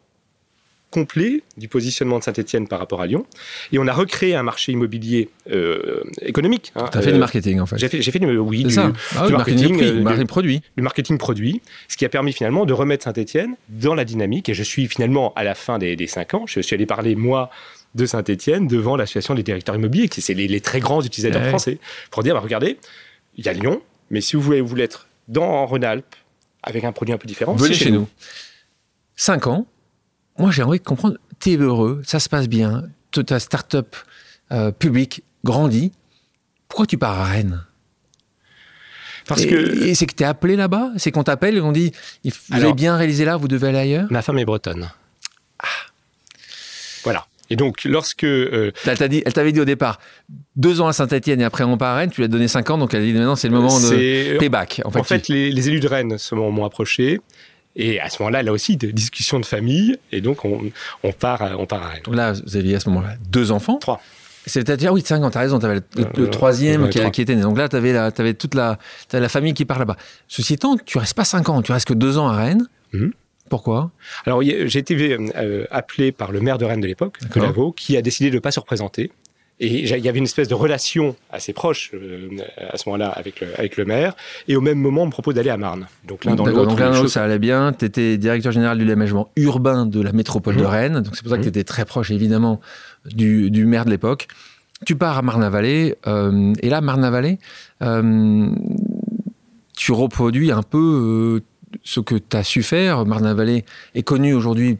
complet 0.90 1.42
du 1.57 1.68
positionnement 1.68 2.18
de 2.18 2.24
Saint-Etienne 2.24 2.66
par 2.66 2.79
rapport 2.79 3.01
à 3.01 3.07
Lyon. 3.07 3.27
Et 3.72 3.79
on 3.79 3.87
a 3.87 3.92
recréé 3.92 4.35
un 4.35 4.42
marché 4.42 4.72
immobilier 4.72 5.29
euh, 5.51 6.03
économique. 6.22 6.72
Hein, 6.74 6.88
tu 6.90 6.98
as 6.98 7.03
fait 7.03 7.12
du 7.12 7.18
marketing 7.18 7.61
en 7.61 7.66
fait. 7.66 7.79
J'ai 7.79 7.88
fait, 7.88 8.03
fait, 8.03 8.18
du, 8.18 8.38
oui, 8.38 8.64
du, 8.64 8.70
ça. 8.70 8.92
Ah 9.16 9.27
du 9.27 9.33
marketing, 9.33 10.27
produit. 10.27 10.62
Du 10.77 10.83
marketing 10.83 11.18
produit, 11.18 11.61
ce 11.88 11.96
qui 11.96 12.05
a 12.05 12.09
permis 12.09 12.33
finalement 12.33 12.64
de 12.64 12.72
remettre 12.72 13.05
Saint-Etienne 13.05 13.55
dans 13.68 13.94
la 13.94 14.05
dynamique. 14.05 14.48
Et 14.48 14.55
je 14.55 14.62
suis 14.62 14.88
finalement 14.88 15.33
à 15.35 15.44
la 15.44 15.55
fin 15.55 15.79
des, 15.79 15.96
des 15.96 16.07
cinq 16.07 16.35
ans, 16.35 16.44
je 16.46 16.61
suis 16.61 16.74
allé 16.74 16.87
parler 16.87 17.14
moi 17.14 17.51
de 17.94 18.07
Saint-Etienne 18.07 18.66
devant 18.66 18.96
l'association 18.96 19.35
des 19.35 19.42
directeurs 19.42 19.74
immobiliers, 19.74 20.09
qui 20.09 20.22
c'est 20.22 20.35
les, 20.35 20.48
les, 20.48 20.61
très 20.61 20.81
grands 20.81 21.03
utilisateurs 21.03 21.46
français, 21.46 21.79
pour 22.11 22.22
dire 22.22 22.35
bah, 22.35 22.40
regardez, 22.40 22.79
il 23.37 23.44
y 23.44 23.48
a 23.48 23.53
Lyon, 23.53 23.81
mais 24.11 24.20
si 24.20 24.37
vous 24.37 24.42
voulez 24.42 24.61
vous 24.61 24.74
l'être 24.74 25.09
dans 25.27 25.66
Rhône-Alpes 25.66 26.14
avec 26.62 26.85
un 26.85 26.92
produit 26.92 27.14
un 27.14 27.18
peu 27.18 27.27
différent, 27.27 27.55
venez 27.55 27.74
chez, 27.74 27.90
nous. 27.90 28.09
Cinq 29.16 29.46
ans, 29.46 29.66
moi 30.38 30.51
j'ai 30.51 30.62
envie 30.62 30.79
de 30.79 30.85
comprendre, 30.85 31.16
tu 31.40 31.53
es 31.53 31.57
heureux, 31.57 32.03
ça 32.05 32.20
se 32.20 32.29
passe 32.29 32.48
bien, 32.48 32.85
ta 33.11 33.38
start-up 33.40 33.96
euh, 34.53 34.70
publique 34.70 35.22
grandit, 35.44 35.92
pourquoi 36.68 36.87
tu 36.87 36.98
pars 36.98 37.18
à 37.18 37.24
Rennes? 37.24 37.64
Parce 39.27 39.42
et, 39.42 39.48
que 39.48 39.85
et 39.85 39.94
c'est 39.94 40.07
que 40.07 40.14
tu 40.14 40.22
es 40.22 40.27
appelé 40.27 40.57
là-bas? 40.57 40.90
C'est 40.96 41.11
qu'on 41.11 41.22
t'appelle 41.22 41.57
et 41.57 41.61
on 41.61 41.72
dit 41.72 41.92
vous 42.24 42.57
avez 42.57 42.72
bien 42.72 42.96
réalisé 42.96 43.24
là, 43.24 43.37
vous 43.37 43.48
devez 43.48 43.68
aller 43.68 43.79
ailleurs? 43.79 44.07
Ma 44.11 44.22
femme 44.22 44.38
est 44.38 44.46
bretonne. 44.46 44.90
Ah. 45.59 45.66
Voilà. 47.05 47.27
Et 47.51 47.57
donc, 47.57 47.85
lorsque. 47.85 48.24
Euh, 48.24 48.72
elle, 48.87 49.09
dit, 49.09 49.22
elle 49.24 49.33
t'avait 49.33 49.53
dit 49.53 49.61
au 49.61 49.64
départ 49.64 50.01
deux 50.57 50.81
ans 50.81 50.88
à 50.88 50.92
Saint-Etienne 50.92 51.40
et 51.40 51.44
après 51.44 51.64
on 51.64 51.77
part 51.77 51.94
à 51.94 51.98
Rennes, 51.98 52.11
tu 52.11 52.20
lui 52.20 52.24
as 52.24 52.29
donné 52.29 52.48
cinq 52.48 52.70
ans, 52.70 52.79
donc 52.79 52.94
elle 52.94 53.03
a 53.03 53.05
dit 53.05 53.12
maintenant 53.12 53.37
c'est 53.37 53.48
le 53.48 53.55
moment 53.55 53.79
de 53.79 54.38
payback. 54.38 54.83
En 54.85 54.90
fait, 54.90 54.98
en 54.98 55.05
fait 55.05 55.29
les, 55.29 55.51
les, 55.51 55.68
élus 55.68 55.81
de 55.81 55.88
Rennes 55.88 56.16
m'ont 56.33 56.64
approché. 56.64 57.20
Et 57.79 58.01
à 58.01 58.11
ce 58.11 58.21
moment-là, 58.23 58.43
là 58.43 58.53
aussi, 58.53 58.77
de 58.77 58.91
discussion 58.91 59.41
de 59.41 59.47
famille. 59.47 59.97
Et 60.12 60.21
donc, 60.21 60.45
on, 60.45 60.61
on, 61.03 61.12
part, 61.12 61.43
on 61.59 61.64
part 61.64 61.83
à 61.85 61.88
Rennes. 61.88 62.03
Donc 62.05 62.17
là, 62.17 62.33
vous 62.33 62.57
aviez 62.57 62.75
à 62.75 62.81
ce 62.81 62.91
moment-là 62.91 63.14
deux 63.31 63.53
enfants 63.53 63.79
Trois. 63.79 64.03
C'est-à-dire, 64.47 64.93
oui, 64.93 65.03
cinq 65.05 65.23
ans, 65.23 65.31
t'as 65.31 65.41
raison, 65.41 65.59
t'avais 65.59 65.77
le, 65.77 65.83
le, 65.97 66.07
le 66.17 66.31
troisième 66.31 66.88
qui, 66.88 66.99
qui, 67.11 67.23
était 67.23 67.35
né. 67.35 67.43
Donc 67.43 67.57
là, 67.59 67.69
t'avais 67.69 67.93
la, 67.93 68.07
avais 68.07 68.35
toute 68.35 68.55
la, 68.55 68.79
la 69.12 69.29
famille 69.29 69.55
qui 69.55 69.64
part 69.64 69.79
là-bas. 69.79 69.97
Ceci 70.27 70.55
étant, 70.55 70.77
tu 70.77 70.99
restes 70.99 71.14
pas 71.14 71.25
cinq 71.25 71.49
ans, 71.49 71.61
tu 71.62 71.73
restes 71.73 71.87
que 71.87 71.95
deux 71.95 72.19
ans 72.19 72.29
à 72.29 72.37
Rennes. 72.37 72.67
Mmh. 72.93 73.09
Pourquoi? 73.51 73.91
Alors, 74.27 74.43
j'ai 74.43 74.79
été 74.79 75.17
euh, 75.37 75.64
appelé 75.71 76.12
par 76.12 76.33
le 76.33 76.41
maire 76.41 76.59
de 76.59 76.64
Rennes 76.64 76.81
de 76.81 76.87
l'époque, 76.87 77.19
Colavo, 77.31 77.73
qui 77.73 77.97
a 77.97 78.03
décidé 78.03 78.31
de 78.31 78.37
ne 78.37 78.41
pas 78.41 78.51
se 78.51 78.61
représenter. 78.61 79.11
Et 79.61 79.66
il 79.66 80.05
y 80.05 80.09
avait 80.09 80.18
une 80.18 80.25
espèce 80.25 80.47
de 80.47 80.55
relation 80.55 81.16
assez 81.31 81.53
proche 81.53 81.90
euh, 81.92 82.29
à 82.71 82.77
ce 82.77 82.88
moment-là 82.88 83.09
avec 83.09 83.40
le, 83.40 83.49
avec 83.59 83.77
le 83.77 83.85
maire. 83.85 84.14
Et 84.47 84.55
au 84.55 84.61
même 84.61 84.79
moment, 84.79 85.03
on 85.03 85.07
me 85.07 85.11
propose 85.11 85.35
d'aller 85.35 85.51
à 85.51 85.57
Marne. 85.57 85.88
Donc 86.07 86.25
l'un 86.25 86.37
dans 86.37 86.47
l'autre. 86.47 86.68
Donc 86.68 86.79
l'un 86.79 86.90
dans 86.90 86.97
l'autre, 86.99 87.09
ça 87.09 87.25
allait 87.25 87.40
bien. 87.40 87.73
Tu 87.73 87.85
étais 87.85 88.18
directeur 88.18 88.53
général 88.53 88.79
du 88.79 88.85
l'aménagement 88.85 89.31
urbain 89.35 89.85
de 89.85 90.01
la 90.01 90.12
métropole 90.12 90.55
mmh. 90.55 90.59
de 90.59 90.64
Rennes. 90.64 91.01
Donc 91.01 91.16
c'est 91.16 91.23
pour 91.23 91.31
ça 91.31 91.37
que 91.37 91.40
mmh. 91.40 91.44
tu 91.44 91.49
étais 91.49 91.64
très 91.64 91.85
proche, 91.85 92.12
évidemment, 92.12 92.61
du, 93.05 93.51
du 93.51 93.66
maire 93.66 93.85
de 93.85 93.90
l'époque. 93.90 94.29
Tu 94.87 94.94
pars 94.94 95.18
à 95.18 95.23
Marne-la-Vallée. 95.23 95.97
Euh, 96.07 96.53
et 96.62 96.71
là, 96.71 96.81
Marne-la-Vallée, 96.81 97.38
euh, 97.83 98.51
tu 99.77 99.90
reproduis 99.90 100.53
un 100.53 100.62
peu 100.62 101.42
ce 101.83 101.99
que 101.99 102.14
tu 102.14 102.37
as 102.37 102.44
su 102.44 102.62
faire. 102.62 103.05
Marne-la-Vallée 103.05 103.64
est 103.97 104.03
connu 104.03 104.35
aujourd'hui 104.35 104.79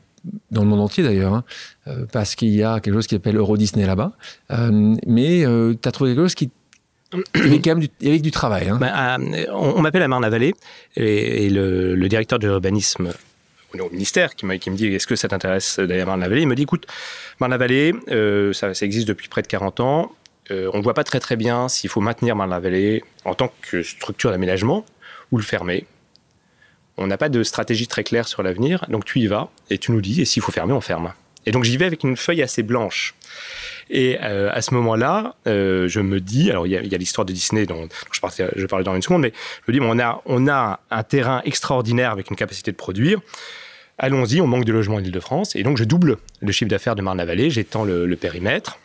dans 0.51 0.63
le 0.63 0.69
monde 0.69 0.81
entier 0.81 1.05
d'ailleurs, 1.05 1.35
hein, 1.35 1.45
euh, 1.87 2.07
parce 2.13 2.35
qu'il 2.35 2.55
y 2.55 2.63
a 2.63 2.81
quelque 2.81 2.95
chose 2.95 3.07
qui 3.07 3.15
s'appelle 3.15 3.37
Euro 3.37 3.57
Disney 3.57 3.87
là-bas. 3.87 4.13
Euh, 4.51 4.95
mais 5.07 5.45
euh, 5.45 5.75
tu 5.81 5.89
as 5.89 5.93
trouvé 5.93 6.11
quelque 6.11 6.25
chose 6.25 6.35
qui 6.35 6.51
avait 7.35 7.61
quand 7.61 7.71
même 7.71 7.81
du, 7.81 7.89
avec 8.05 8.23
du 8.23 8.31
travail. 8.31 8.69
Hein. 8.69 8.79
Bah, 8.81 9.17
on, 9.53 9.81
m'appelle 9.81 10.03
à 10.03 10.09
Marne-la-Vallée 10.09 10.55
et, 10.97 11.49
le, 11.51 11.95
le, 11.95 12.09
directeur 12.09 12.39
de 12.39 12.47
l'urbanisme 12.47 13.13
au 13.79 13.91
ministère 13.91 14.35
qui, 14.35 14.47
qui 14.59 14.71
me 14.71 14.77
dit 14.77 14.87
est-ce 14.87 15.07
que 15.07 15.17
ça 15.17 15.29
t'intéresse 15.29 15.79
d'aller 15.79 16.01
à 16.01 16.07
Marne-la-Vallée 16.07 16.43
Il 16.43 16.49
me 16.49 16.55
dit 16.55 16.63
écoute, 16.63 16.87
Marne-la-Vallée, 17.41 17.95
ça, 18.53 18.75
ça, 18.75 18.87
existe 18.87 19.09
depuis 19.09 19.29
près 19.29 19.43
de 19.43 19.47
40 19.47 19.81
ans. 19.81 20.13
on 20.51 20.79
ne 20.79 20.83
voit 20.83 20.95
pas 20.95 21.05
très 21.05 21.21
très 21.21 21.37
bien 21.37 21.69
s'il 21.69 21.91
faut 21.91 22.01
maintenir 22.01 22.37
Marne-la-Vallée 22.37 23.05
en 23.25 23.35
tant 23.35 23.53
que 23.63 23.83
structure 23.83 24.31
d'aménagement 24.31 24.85
ou 25.33 25.37
le 25.37 25.43
fermer 25.43 25.87
on 26.99 27.07
n'a 27.07 27.17
pas 27.17 27.29
de 27.29 27.43
stratégie 27.43 27.87
très 27.87 28.05
claire 28.05 28.29
sur 28.29 28.43
l'avenir, 28.43 28.85
donc 28.89 29.05
tu 29.05 29.21
y 29.21 29.27
vas 29.27 29.49
et 29.71 29.79
tu 29.79 29.93
nous 29.93 30.01
dis, 30.01 30.21
et 30.21 30.25
s'il 30.25 30.43
faut 30.43 30.53
fermer, 30.53 30.73
on 30.73 30.81
ferme. 30.81 31.13
Et 31.47 31.51
donc 31.51 31.65
j'y 31.65 31.77
vais 31.77 31.87
avec 31.87 32.05
une 32.05 32.17
feuille 32.17 32.43
assez 32.43 32.63
blanche. 32.63 33.15
Et 33.91 34.19
euh, 34.23 34.51
à 34.53 34.61
ce 34.61 34.75
moment-là, 34.75 35.35
euh, 35.47 35.89
je 35.89 36.01
me 36.01 36.21
dis, 36.21 36.51
alors 36.51 36.67
il 36.67 36.73
y 36.73 36.77
a, 36.77 36.99
l'histoire 36.99 37.25
de 37.25 37.33
Disney 37.33 37.65
dont, 37.65 37.89
je, 38.13 38.21
parlais, 38.21 38.85
dans 38.85 38.95
une 38.95 39.03
seconde, 39.03 39.23
mais 39.23 39.33
je 39.67 39.73
me 39.73 39.79
dis, 39.79 39.83
on, 39.83 39.99
a, 39.99 40.21
on 40.27 40.47
a 40.47 40.81
un 40.91 41.03
terrain 41.05 41.41
extraordinaire 41.45 42.11
avec 42.11 42.29
une 42.29 42.37
capacité 42.37 42.71
de 42.71 42.77
produire. 42.77 43.21
Allons-y, 43.97 44.41
on 44.41 44.47
manque 44.47 44.65
de 44.65 44.73
logements 44.73 44.97
en 44.97 45.01
Ile-de-France. 45.03 45.57
Et 45.57 45.63
donc 45.63 45.79
je 45.79 45.85
double 45.85 46.19
le 46.41 46.53
chiffre 46.53 46.69
d'affaires 46.69 46.97
de 46.97 47.03
Marne-la-Vallée, 47.03 47.49
j'étends 47.49 47.85
le, 47.85 48.15
périmètre, 48.17 48.79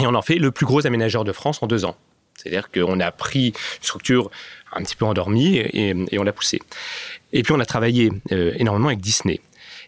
et 0.00 0.06
on 0.06 0.14
en 0.14 0.22
fait 0.22 0.36
le 0.36 0.50
plus 0.50 0.66
gros 0.66 0.86
aménageur 0.86 1.24
de 1.24 1.32
France 1.32 1.62
en 1.62 1.68
deux 1.68 1.84
ans. 1.84 1.96
C'est-à-dire 2.36 2.72
qu'on 2.72 2.98
a 2.98 3.12
pris 3.12 3.48
une 3.48 3.54
structure 3.82 4.30
un 4.72 4.82
petit 4.82 4.96
peu 4.96 5.04
endormie 5.04 5.58
et 5.58 6.18
on 6.18 6.24
l'a 6.24 6.32
poussée. 6.32 6.60
Et 7.34 7.42
puis 7.42 7.52
on 7.52 7.60
a 7.60 7.66
travaillé 7.66 8.10
euh, 8.32 8.52
énormément 8.56 8.88
avec 8.88 9.00
Disney. 9.00 9.40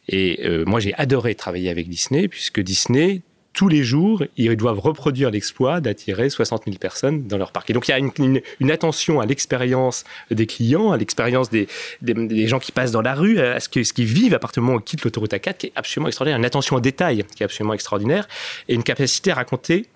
Et 0.09 0.41
euh, 0.45 0.65
moi 0.67 0.81
j'ai 0.81 0.93
adoré 0.95 1.35
travailler 1.35 1.71
avec 1.71 1.89
Disney 1.89 2.29
puisque 2.29 2.61
Disney 2.61 3.23
tous 3.57 3.69
les 3.69 3.83
jours, 3.85 4.23
ils 4.37 4.55
doivent 4.55 4.81
reproduire 4.81 5.31
l'exploit 5.31 5.81
d'attirer 5.81 6.29
60 6.29 6.65
000 6.67 6.77
personnes 6.77 7.27
dans 7.27 7.39
leur 7.39 7.53
parc. 7.53 7.71
Et 7.71 7.73
donc, 7.73 7.89
il 7.89 7.91
y 7.91 7.95
a 7.95 7.99
une, 7.99 8.71
attention 8.71 9.19
à 9.19 9.25
l'expérience 9.25 10.05
des 10.31 10.45
clients, 10.45 10.93
à 10.93 10.99
l'expérience 10.99 11.49
des, 11.49 11.67
des, 12.03 12.13
des, 12.13 12.49
gens 12.49 12.59
qui 12.59 12.71
passent 12.71 12.93
dans 12.93 13.01
la 13.01 13.15
rue, 13.15 13.41
à 13.41 13.59
ce 13.59 13.71
qu'ils 13.71 14.05
vivent 14.05 14.35
à 14.35 14.39
partir 14.39 14.61
du 14.61 14.67
moment 14.67 14.77
où 14.77 14.81
ils 14.81 14.85
quittent 14.85 15.05
l'autoroute 15.05 15.33
A4, 15.33 15.57
qui 15.57 15.67
est 15.69 15.73
absolument 15.75 16.09
extraordinaire. 16.09 16.39
Une 16.39 16.45
attention 16.45 16.77
au 16.77 16.81
détail 16.81 17.25
qui 17.35 17.43
est 17.43 17.47
absolument 17.47 17.73
extraordinaire 17.73 18.29
et 18.69 18.75
une 18.75 18.83
capacité 18.83 19.31
à 19.31 19.37
raconter 19.37 19.87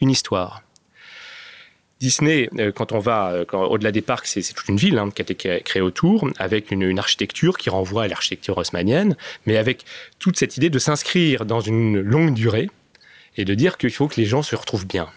une 0.00 0.08
histoire. 0.08 0.62
Disney, 2.02 2.50
euh, 2.58 2.72
quand 2.72 2.90
on 2.90 2.98
va 2.98 3.30
euh, 3.30 3.44
au-delà 3.52 3.92
des 3.92 4.02
parcs, 4.02 4.26
c'est 4.26 4.42
toute 4.42 4.68
une 4.68 4.76
ville 4.76 4.98
hein, 4.98 5.08
qui 5.14 5.22
a 5.22 5.24
été 5.24 5.62
créée 5.62 5.80
autour, 5.80 6.28
avec 6.40 6.72
une, 6.72 6.98
architecture 6.98 7.56
qui 7.56 7.70
renvoie 7.70 8.02
à 8.02 8.08
l'architecture 8.08 8.58
haussmannienne, 8.58 9.16
mais 9.46 9.56
avec 9.56 9.84
toute 10.18 10.36
cette 10.36 10.56
idée 10.56 10.68
de 10.68 10.80
s'inscrire 10.80 11.46
dans 11.46 11.60
une 11.60 12.00
longue 12.00 12.34
durée 12.34 12.68
et 13.36 13.44
de 13.44 13.54
dire 13.54 13.78
qu'il 13.78 13.92
faut 13.92 14.08
que 14.08 14.20
les 14.20 14.26
gens 14.26 14.42
se 14.42 14.56
retrouvent 14.56 14.86
bien. 14.86 15.08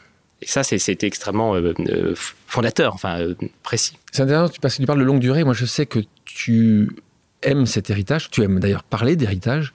Et 0.44 0.46
ça, 0.46 0.64
c'était 0.64 1.08
extrêmement 1.08 1.56
euh, 1.56 2.14
fondateur, 2.46 2.94
enfin 2.94 3.34
précis. 3.64 3.98
C'est 4.12 4.22
intéressant 4.22 4.54
parce 4.62 4.76
que 4.76 4.82
tu 4.82 4.86
parles 4.86 5.00
de 5.00 5.06
longue 5.06 5.20
durée. 5.20 5.44
Moi, 5.44 5.56
je 5.56 5.66
sais 5.66 5.88
que 5.88 6.00
tu 6.24 6.92
aimes 7.42 7.66
cet 7.66 7.90
héritage. 7.90 8.30
Tu 8.30 8.44
aimes 8.44 8.60
d'ailleurs 8.60 8.84
parler 8.84 9.16
d'héritage. 9.16 9.74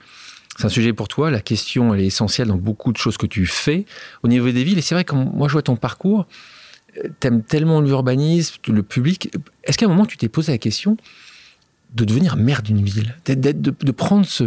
C'est 0.57 0.65
un 0.65 0.69
sujet 0.69 0.93
pour 0.93 1.09
toi. 1.09 1.29
La 1.29 1.41
question, 1.41 1.93
elle 1.93 2.01
est 2.01 2.05
essentielle 2.05 2.47
dans 2.47 2.55
beaucoup 2.55 2.93
de 2.93 2.97
choses 2.97 3.17
que 3.17 3.25
tu 3.25 3.45
fais 3.47 3.85
au 4.23 4.29
niveau 4.29 4.49
des 4.49 4.63
villes. 4.63 4.77
Et 4.77 4.81
c'est 4.81 4.95
vrai 4.95 5.03
que 5.03 5.15
moi, 5.15 5.49
je 5.49 5.53
vois 5.53 5.61
ton 5.61 5.75
parcours 5.75 6.25
t'aimes 7.19 7.43
tellement 7.43 7.81
l'urbanisme, 7.81 8.55
le 8.67 8.83
public. 8.83 9.31
Est-ce 9.63 9.77
qu'à 9.77 9.85
un 9.85 9.89
moment, 9.89 10.05
tu 10.05 10.17
t'es 10.17 10.29
posé 10.29 10.51
la 10.51 10.57
question 10.57 10.97
de 11.93 12.05
devenir 12.05 12.37
maire 12.37 12.61
d'une 12.61 12.81
ville 12.81 13.15
de, 13.25 13.51
de, 13.51 13.91
prendre 13.91 14.25
ce, 14.25 14.45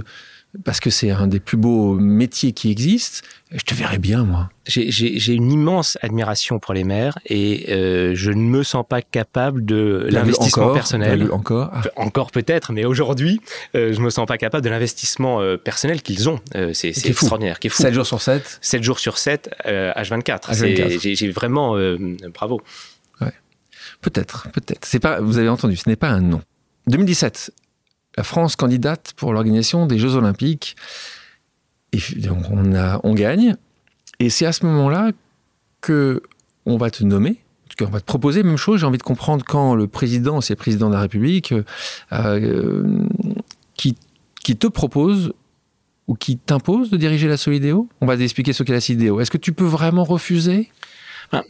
parce 0.62 0.78
que 0.78 0.90
c'est 0.90 1.10
un 1.10 1.26
des 1.26 1.40
plus 1.40 1.56
beaux 1.56 1.94
métiers 1.94 2.52
qui 2.52 2.70
existent. 2.70 3.26
Je 3.50 3.62
te 3.62 3.74
verrais 3.74 3.98
bien, 3.98 4.24
moi. 4.24 4.50
J'ai 4.66 5.32
une 5.32 5.50
immense 5.50 5.98
admiration 6.00 6.58
pour 6.58 6.74
les 6.74 6.84
maires 6.84 7.18
et 7.26 7.72
euh, 7.72 8.12
je 8.14 8.30
ne 8.30 8.42
me 8.42 8.62
sens 8.62 8.84
pas 8.88 9.02
capable 9.02 9.64
de 9.64 10.06
l'investissement 10.10 10.72
personnel. 10.72 11.30
Encore 11.32 11.70
ah. 11.72 11.82
Encore 11.96 12.30
peut-être, 12.30 12.72
mais 12.72 12.84
aujourd'hui, 12.84 13.40
euh, 13.74 13.92
je 13.92 14.00
me 14.00 14.10
sens 14.10 14.26
pas 14.26 14.38
capable 14.38 14.64
de 14.64 14.70
l'investissement 14.70 15.40
euh, 15.40 15.56
personnel 15.56 16.02
qu'ils 16.02 16.28
ont. 16.28 16.40
C'est 16.72 16.88
extraordinaire, 17.06 17.58
qui 17.58 17.66
est 17.66 17.70
fou. 17.70 17.82
7 17.82 17.94
jours 17.94 18.06
sur 18.06 18.20
7 18.20 18.58
7 18.60 18.82
jours 18.82 18.98
sur 18.98 19.18
7, 19.18 19.50
H24. 19.66 21.00
J'ai 21.00 21.30
vraiment... 21.30 21.76
bravo. 22.32 22.60
Ouais. 23.20 23.32
Peut-être, 24.00 24.48
peut-être. 24.52 25.20
Vous 25.22 25.38
avez 25.38 25.48
entendu, 25.48 25.76
ce 25.76 25.88
n'est 25.88 25.96
pas 25.96 26.08
un 26.10 26.20
nom. 26.20 26.42
2017, 26.86 27.50
la 28.16 28.24
France 28.24 28.56
candidate 28.56 29.12
pour 29.16 29.32
l'organisation 29.32 29.86
des 29.86 29.98
Jeux 29.98 30.14
Olympiques. 30.14 30.76
Et 31.92 31.98
donc 32.20 32.44
on, 32.50 33.14
gagne. 33.14 33.56
Et 34.18 34.30
c'est 34.30 34.46
à 34.46 34.52
ce 34.52 34.66
moment-là 34.66 35.12
que 35.80 36.22
on 36.66 36.76
va 36.76 36.90
te 36.90 37.04
nommer. 37.04 37.40
On 37.80 37.86
va 37.86 38.00
te 38.00 38.04
proposer 38.04 38.42
même 38.42 38.56
chose. 38.56 38.80
J'ai 38.80 38.86
envie 38.86 38.98
de 38.98 39.02
comprendre 39.02 39.44
quand 39.44 39.74
le 39.74 39.86
président, 39.86 40.40
c'est 40.40 40.54
le 40.54 40.58
président 40.58 40.88
de 40.88 40.94
la 40.94 41.00
République, 41.00 41.52
euh, 42.12 43.06
qui, 43.76 43.96
qui 44.42 44.56
te 44.56 44.66
propose 44.66 45.32
ou 46.06 46.14
qui 46.14 46.36
t'impose 46.36 46.90
de 46.90 46.96
diriger 46.96 47.28
la 47.28 47.36
Solidéo 47.36 47.88
On 48.00 48.06
va 48.06 48.16
t'expliquer 48.16 48.52
ce 48.52 48.62
qu'est 48.62 48.72
la 48.72 48.80
Solidéo. 48.80 49.20
Est-ce 49.20 49.30
que 49.30 49.38
tu 49.38 49.52
peux 49.52 49.64
vraiment 49.64 50.04
refuser? 50.04 50.70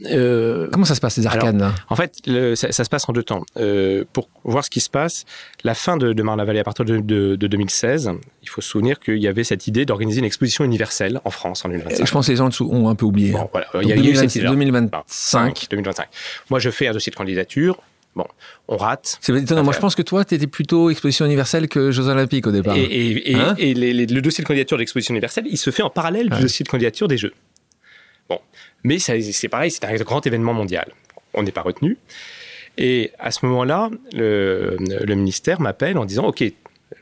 Euh, 0.07 0.69
Comment 0.73 0.85
ça 0.85 0.95
se 0.95 1.01
passe, 1.01 1.17
les 1.17 1.27
arcanes 1.27 1.61
alors, 1.61 1.75
En 1.89 1.97
fait, 1.97 2.19
le, 2.27 2.55
ça, 2.55 2.73
ça, 2.73 2.85
se 2.85 2.91
passe 2.91 3.09
en 3.09 3.13
deux 3.13 3.23
temps. 3.23 3.45
Euh, 3.57 4.05
pour 4.13 4.29
voir 4.45 4.65
ce 4.65 4.71
qui 4.71 4.81
se 4.81 4.91
passe, 4.91 5.25
la 5.63 5.75
fin 5.75 5.97
de, 5.97 6.13
de 6.13 6.23
Marne-la-Vallée, 6.23 6.61
à 6.61 6.65
partir 6.65 6.85
de, 6.85 6.99
de, 6.99 7.37
de, 7.37 7.47
2016, 7.47 8.13
il 8.43 8.49
faut 8.49 8.61
se 8.61 8.69
souvenir 8.69 9.01
qu'il 9.01 9.19
y 9.19 9.29
avait 9.29 9.45
cette 9.45 9.67
idée 9.67 9.85
d'organiser 9.85 10.21
une 10.21 10.25
exposition 10.25 10.65
universelle 10.65 11.21
en 11.25 11.31
France 11.31 11.65
en 11.65 11.69
2025. 11.69 12.07
Je 12.07 12.13
pense 12.13 12.27
que 12.27 12.33
les 12.33 12.37
gens 12.37 12.51
ont 12.61 12.89
un 12.89 12.95
peu 12.95 13.07
oublié. 13.07 13.33
Bon, 13.33 13.49
voilà. 13.53 13.67
Donc, 13.75 13.83
il 13.83 13.89
y 13.89 13.93
a 13.93 13.97
2020, 13.97 14.23
eu 14.25 14.29
cette 14.29 14.45
2025. 14.45 15.67
2025. 15.71 16.09
Moi, 16.51 16.59
je 16.59 16.71
fais 16.71 16.89
un 16.89 16.93
dossier 16.93 17.11
de 17.11 17.17
candidature. 17.17 17.79
Bon, 18.17 18.27
on 18.69 18.77
rate. 18.77 19.19
C'est 19.21 19.35
étonnant. 19.35 19.65
Moi, 19.65 19.73
je 19.73 19.81
pense 19.81 19.95
que 19.97 20.03
toi, 20.03 20.25
tu 20.25 20.37
étais 20.37 20.47
plutôt 20.47 20.89
exposition 20.91 21.27
universelle 21.27 21.69
que 21.69 21.91
Jeux 21.91 22.09
Olympiques 22.09 22.47
au 22.47 22.53
départ. 22.53 22.77
Et, 22.77 23.35
Hein 23.35 23.57
le 23.59 24.21
dossier 24.21 24.43
de 24.43 24.47
candidature 24.47 24.77
de 24.77 24.83
l'exposition 24.83 25.13
universelle, 25.15 25.45
il 25.51 25.59
se 25.59 25.71
fait 25.71 25.83
en 25.83 25.91
parallèle 25.91 26.31
du 26.31 26.41
dossier 26.41 26.63
de 26.63 26.69
candidature 26.69 27.09
des 27.09 27.19
Jeux. 27.19 27.33
Bon, 28.29 28.41
mais 28.83 28.99
c'est 28.99 29.49
pareil, 29.49 29.71
c'est 29.71 29.85
un 29.85 29.95
grand 29.97 30.27
événement 30.27 30.55
mondial. 30.55 30.93
On 31.35 31.43
n'est 31.43 31.53
pas 31.53 31.63
retenu. 31.63 31.99
Et 32.79 33.13
à 33.19 33.31
ce 33.31 33.45
moment-là, 33.47 33.91
le, 34.13 34.77
le 34.79 35.15
ministère 35.15 35.61
m'appelle 35.61 35.97
en 35.99 36.05
disant 36.05 36.27
OK, 36.27 36.43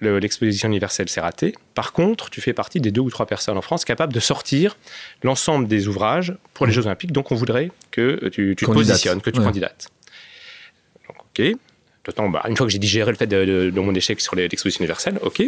le- 0.00 0.18
l'exposition 0.18 0.68
universelle 0.68 1.08
c'est 1.08 1.20
raté. 1.20 1.54
Par 1.74 1.92
contre, 1.92 2.28
tu 2.30 2.40
fais 2.40 2.52
partie 2.52 2.80
des 2.80 2.90
deux 2.90 3.00
ou 3.00 3.10
trois 3.10 3.26
personnes 3.26 3.56
en 3.56 3.62
France 3.62 3.84
capables 3.84 4.12
de 4.12 4.20
sortir 4.20 4.76
l'ensemble 5.22 5.68
des 5.68 5.88
ouvrages 5.88 6.34
pour 6.54 6.66
les 6.66 6.72
Jeux 6.72 6.86
Olympiques. 6.86 7.12
Donc, 7.12 7.30
on 7.32 7.34
voudrait 7.36 7.70
que 7.90 8.28
tu, 8.28 8.54
tu 8.56 8.66
te 8.66 8.70
positionnes, 8.70 9.20
que 9.20 9.30
tu 9.30 9.38
Ouais. 9.38 9.44
candidates. 9.44 9.88
Donc, 11.08 11.16
OK. 11.20 11.56
D'autant, 12.04 12.28
bah, 12.28 12.42
une 12.48 12.56
fois 12.56 12.66
que 12.66 12.72
j'ai 12.72 12.80
digéré 12.80 13.10
le 13.12 13.16
fait 13.16 13.28
de, 13.28 13.44
de- 13.44 13.70
de 13.70 13.80
mon 13.80 13.94
échec 13.94 14.20
sur 14.20 14.34
l'exposition 14.34 14.80
universelle, 14.82 15.18
OK. 15.22 15.40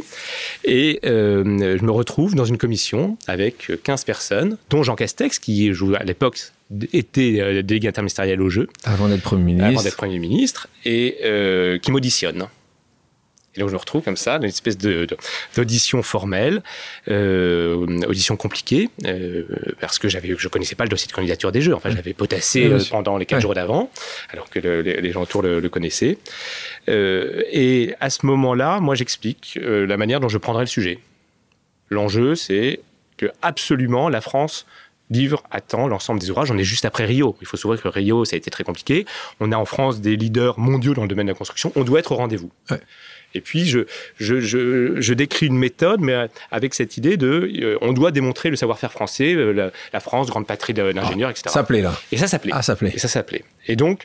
Et 0.64 1.00
euh, 1.04 1.76
je 1.78 1.84
me 1.84 1.90
retrouve 1.90 2.34
dans 2.36 2.44
une 2.44 2.58
commission 2.58 3.16
avec 3.26 3.72
15 3.82 4.04
personnes, 4.04 4.56
dont 4.70 4.82
Jean 4.84 4.94
Castex, 4.94 5.38
qui 5.40 5.72
joue- 5.72 5.94
à 5.96 6.04
l'époque 6.04 6.38
était 6.92 7.38
euh, 7.40 7.62
délégué 7.62 7.88
interministériel 7.88 8.40
au 8.40 8.50
jeu, 8.50 8.68
Avant 8.84 9.08
d'être 9.08 9.22
Premier 9.22 9.54
avant 9.54 9.64
ministre. 9.66 9.84
d'être 9.84 9.96
Premier 9.96 10.18
ministre, 10.20 10.68
et 10.84 11.16
euh, 11.24 11.78
qui 11.78 11.90
m'auditionne. 11.90 12.46
Et 13.56 13.60
là 13.60 13.66
je 13.68 13.72
me 13.72 13.76
retrouve 13.78 14.02
comme 14.02 14.16
ça, 14.16 14.38
dans 14.38 14.44
une 14.44 14.48
espèce 14.48 14.76
de- 14.78 15.04
de- 15.04 15.16
d'audition 15.56 16.02
formelle, 16.02 16.62
euh, 17.08 17.86
audition 18.08 18.36
compliquée, 18.36 18.90
euh, 19.04 19.44
parce 19.80 19.98
que 19.98 20.08
j'avais, 20.08 20.34
je 20.36 20.48
connaissais 20.48 20.74
pas 20.74 20.84
le 20.84 20.90
dossier 20.90 21.06
de 21.08 21.12
candidature 21.12 21.52
des 21.52 21.60
Jeux. 21.60 21.74
Enfin, 21.74 21.90
j'avais 21.90 22.14
potassé 22.14 22.62
Oui, 22.62 22.68
bien 22.68 22.76
euh, 22.78 22.84
pendant 22.90 23.16
les 23.16 23.26
quatre 23.26 23.40
jours 23.40 23.54
d'avant, 23.54 23.90
alors 24.30 24.50
que 24.50 24.58
le- 24.58 24.80
les, 24.82 25.00
les 25.00 25.12
gens 25.12 25.22
autour 25.22 25.42
le, 25.42 25.60
le 25.60 25.68
connaissaient. 25.68 26.18
Euh, 26.88 27.42
et 27.50 27.94
à 28.00 28.10
ce 28.10 28.26
moment-là, 28.26 28.80
moi, 28.80 28.94
j'explique 28.94 29.58
la 29.62 29.96
manière 29.96 30.20
dont 30.20 30.28
je 30.28 30.38
prendrai 30.38 30.62
le 30.64 30.68
sujet. 30.68 30.98
L'enjeu, 31.90 32.34
c'est 32.34 32.80
que 33.16 33.26
absolument 33.42 34.08
la 34.08 34.20
France 34.20 34.66
livre 35.10 35.42
à 35.50 35.60
temps 35.60 35.86
l'ensemble 35.86 36.18
des 36.18 36.30
ouvrages. 36.30 36.50
On 36.50 36.56
est 36.58 36.64
juste 36.64 36.86
après 36.86 37.04
Rio. 37.04 37.36
Il 37.40 37.46
faut 37.46 37.56
se 37.58 37.66
voir 37.66 37.80
que 37.80 37.86
Rio, 37.88 38.24
ça 38.24 38.34
a 38.34 38.38
été 38.38 38.50
très 38.50 38.64
compliqué. 38.64 39.04
On 39.38 39.52
a 39.52 39.56
en 39.56 39.66
France 39.66 40.00
des 40.00 40.16
leaders 40.16 40.58
mondiaux 40.58 40.94
dans 40.94 41.02
le 41.02 41.08
domaine 41.08 41.26
de 41.26 41.32
la 41.32 41.36
construction. 41.38 41.70
On 41.76 41.84
doit 41.84 41.98
être 42.00 42.12
au 42.12 42.16
rendez-vous. 42.16 42.50
Ouais. 42.70 42.80
Et 43.34 43.40
puis, 43.40 43.66
je, 43.66 43.80
je, 44.16 44.40
je, 44.40 45.00
je 45.00 45.14
décris 45.14 45.46
une 45.46 45.58
méthode, 45.58 46.00
mais 46.00 46.28
avec 46.50 46.74
cette 46.74 46.96
idée 46.96 47.16
de, 47.16 47.50
euh, 47.62 47.78
on 47.80 47.92
doit 47.92 48.12
démontrer 48.12 48.48
le 48.48 48.56
savoir-faire 48.56 48.92
français, 48.92 49.34
euh, 49.34 49.52
la, 49.52 49.70
la 49.92 50.00
France, 50.00 50.28
grande 50.28 50.46
patrie 50.46 50.72
d'ingénieurs, 50.72 51.30
etc. 51.30 51.46
Ça 51.48 51.64
plaît 51.64 51.82
là. 51.82 51.98
Et 52.12 52.16
ça 52.16 52.28
s'appelait. 52.28 52.52
Ah, 52.54 52.62
ça 52.62 52.76
plaît. 52.76 52.92
Et 52.94 52.98
ça 52.98 53.08
s'appelait. 53.08 53.44
Et 53.66 53.74
donc, 53.74 54.04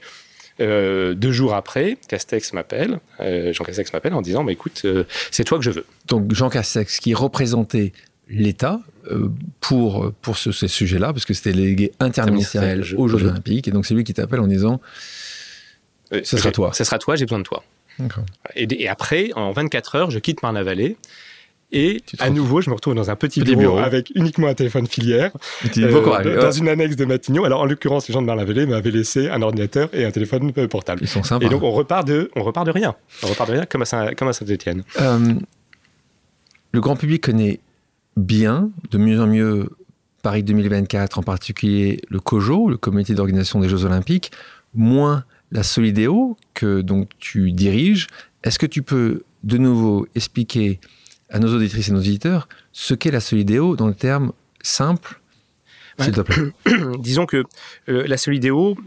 euh, 0.60 1.14
deux 1.14 1.32
jours 1.32 1.54
après, 1.54 1.98
Castex 2.08 2.54
m'appelle, 2.54 3.00
Jean 3.20 3.64
Castex 3.64 3.94
m'appelle 3.94 4.14
en 4.16 4.22
disant, 4.22 4.44
bah, 4.44 4.52
écoute, 4.52 4.86
c'est 5.32 5.44
toi 5.44 5.60
que 5.60 5.64
je 5.64 5.72
veux. 5.72 5.86
Donc 6.08 6.34
Jean 6.34 6.50
Castex 6.50 7.00
qui 7.00 7.14
représentait 7.14 7.94
l'État 8.30 8.82
pour, 9.62 10.12
pour 10.22 10.38
ce, 10.38 10.52
ce 10.52 10.68
sujet-là, 10.68 11.14
parce 11.14 11.26
que 11.26 11.34
c'était 11.34 11.54
délégué 11.54 11.92
interministériel 12.00 12.84
aux 12.98 13.08
Jeux. 13.08 13.28
Olympiques, 13.28 13.68
et 13.68 13.72
donc 13.72 13.86
c'est 13.86 13.94
lui 13.94 14.04
qui 14.04 14.14
t'appelle 14.14 14.40
en 14.40 14.48
disant 14.48 14.82
Ce 16.12 16.38
sera 16.38 16.52
toi. 16.52 16.72
Ce 16.74 16.84
sera 16.84 16.98
toi, 16.98 17.16
j'ai 17.16 17.26
besoin 17.26 17.40
de 17.40 17.44
toi. 17.44 17.64
Et, 18.56 18.68
et 18.84 18.88
après, 18.88 19.32
en 19.36 19.52
24 19.52 19.96
heures, 19.96 20.12
je 20.12 20.20
quitte 20.20 20.42
Marne-la-Vallée. 20.44 20.98
Et 21.72 22.02
à 22.18 22.32
nouveau, 22.32 22.62
je 22.62 22.70
me 22.72 22.76
retrouve 22.76 22.96
dans 22.96 23.12
un 23.12 23.16
petit, 23.16 23.42
Petit 23.42 23.56
bureau, 23.56 23.76
bureau. 23.76 23.78
avec 23.86 24.12
uniquement 24.16 24.48
un 24.48 24.56
téléphone 24.56 24.88
filière, 24.88 25.32
euh, 25.78 25.92
bon 25.92 26.02
courage. 26.02 26.26
dans 26.26 26.32
Ouais. 26.48 26.58
une 26.58 26.68
annexe 26.68 26.96
de 26.96 27.06
Matignon. 27.06 27.44
Alors, 27.44 27.62
en 27.62 27.66
l'occurrence, 27.66 28.08
les 28.08 28.14
gens 28.14 28.22
de 28.24 28.26
Marne-la-Vallée 28.26 28.66
m'avaient 28.66 28.90
laissé 28.90 29.30
un 29.30 29.44
ordinateur 29.44 29.88
et 29.94 30.04
un 30.04 30.10
téléphone 30.10 30.52
euh, 30.58 30.68
portable. 30.68 31.02
Ils 31.04 31.08
sont 31.08 31.22
sympas. 31.22 31.46
Et 31.46 31.50
donc, 31.50 31.62
on 31.62 31.70
repart 31.72 32.08
de, 32.08 32.32
on 32.36 32.42
repart 32.42 32.66
de 32.66 32.72
rien. 32.72 32.96
On 33.22 33.28
repart 33.28 33.48
de 33.50 33.54
rien, 33.56 33.66
comme 33.68 33.84
à 33.84 33.86
Saint- 33.86 34.10
Saint-Étienne. 34.32 34.84
Euh, 35.00 35.34
le 36.72 36.82
grand 36.82 36.96
public 36.96 37.24
connaît 37.24 37.60
bien, 38.18 38.72
de 38.90 38.98
mieux 38.98 39.22
en 39.22 39.28
mieux, 39.28 39.70
Paris 40.24 40.42
2024, 40.44 41.20
en 41.20 41.24
particulier 41.24 42.02
le 42.10 42.20
COJO, 42.20 42.70
le 42.70 42.78
Comité 42.78 43.14
d'organisation 43.14 43.60
des 43.60 43.70
Jeux 43.70 43.86
Olympiques, 43.86 44.32
moins 44.74 45.24
la 45.52 45.64
Solidéo, 45.64 46.38
que 46.54 46.82
donc 46.82 47.10
tu 47.20 47.52
diriges. 47.52 48.08
Est-ce 48.44 48.60
que 48.60 48.66
tu 48.66 48.82
peux 48.82 49.24
de 49.44 49.58
nouveau 49.58 50.08
expliquer 50.16 50.80
à 51.30 51.40
nos 51.40 51.54
auditrices 51.54 51.90
et 51.90 51.92
nos 51.92 52.00
auditeurs 52.00 52.48
ce 52.72 52.94
qu'est 52.94 53.12
la 53.12 53.20
Solidéo 53.20 53.76
dans 53.76 53.88
le 53.88 53.94
terme 53.94 54.32
simple, 54.62 55.20
s'il 56.00 56.14
te 56.14 56.22
plaît? 56.22 56.52
Disons 57.00 57.26
que 57.26 57.44
euh, 57.90 58.06
la 58.08 58.18
Solidéo 58.18 58.78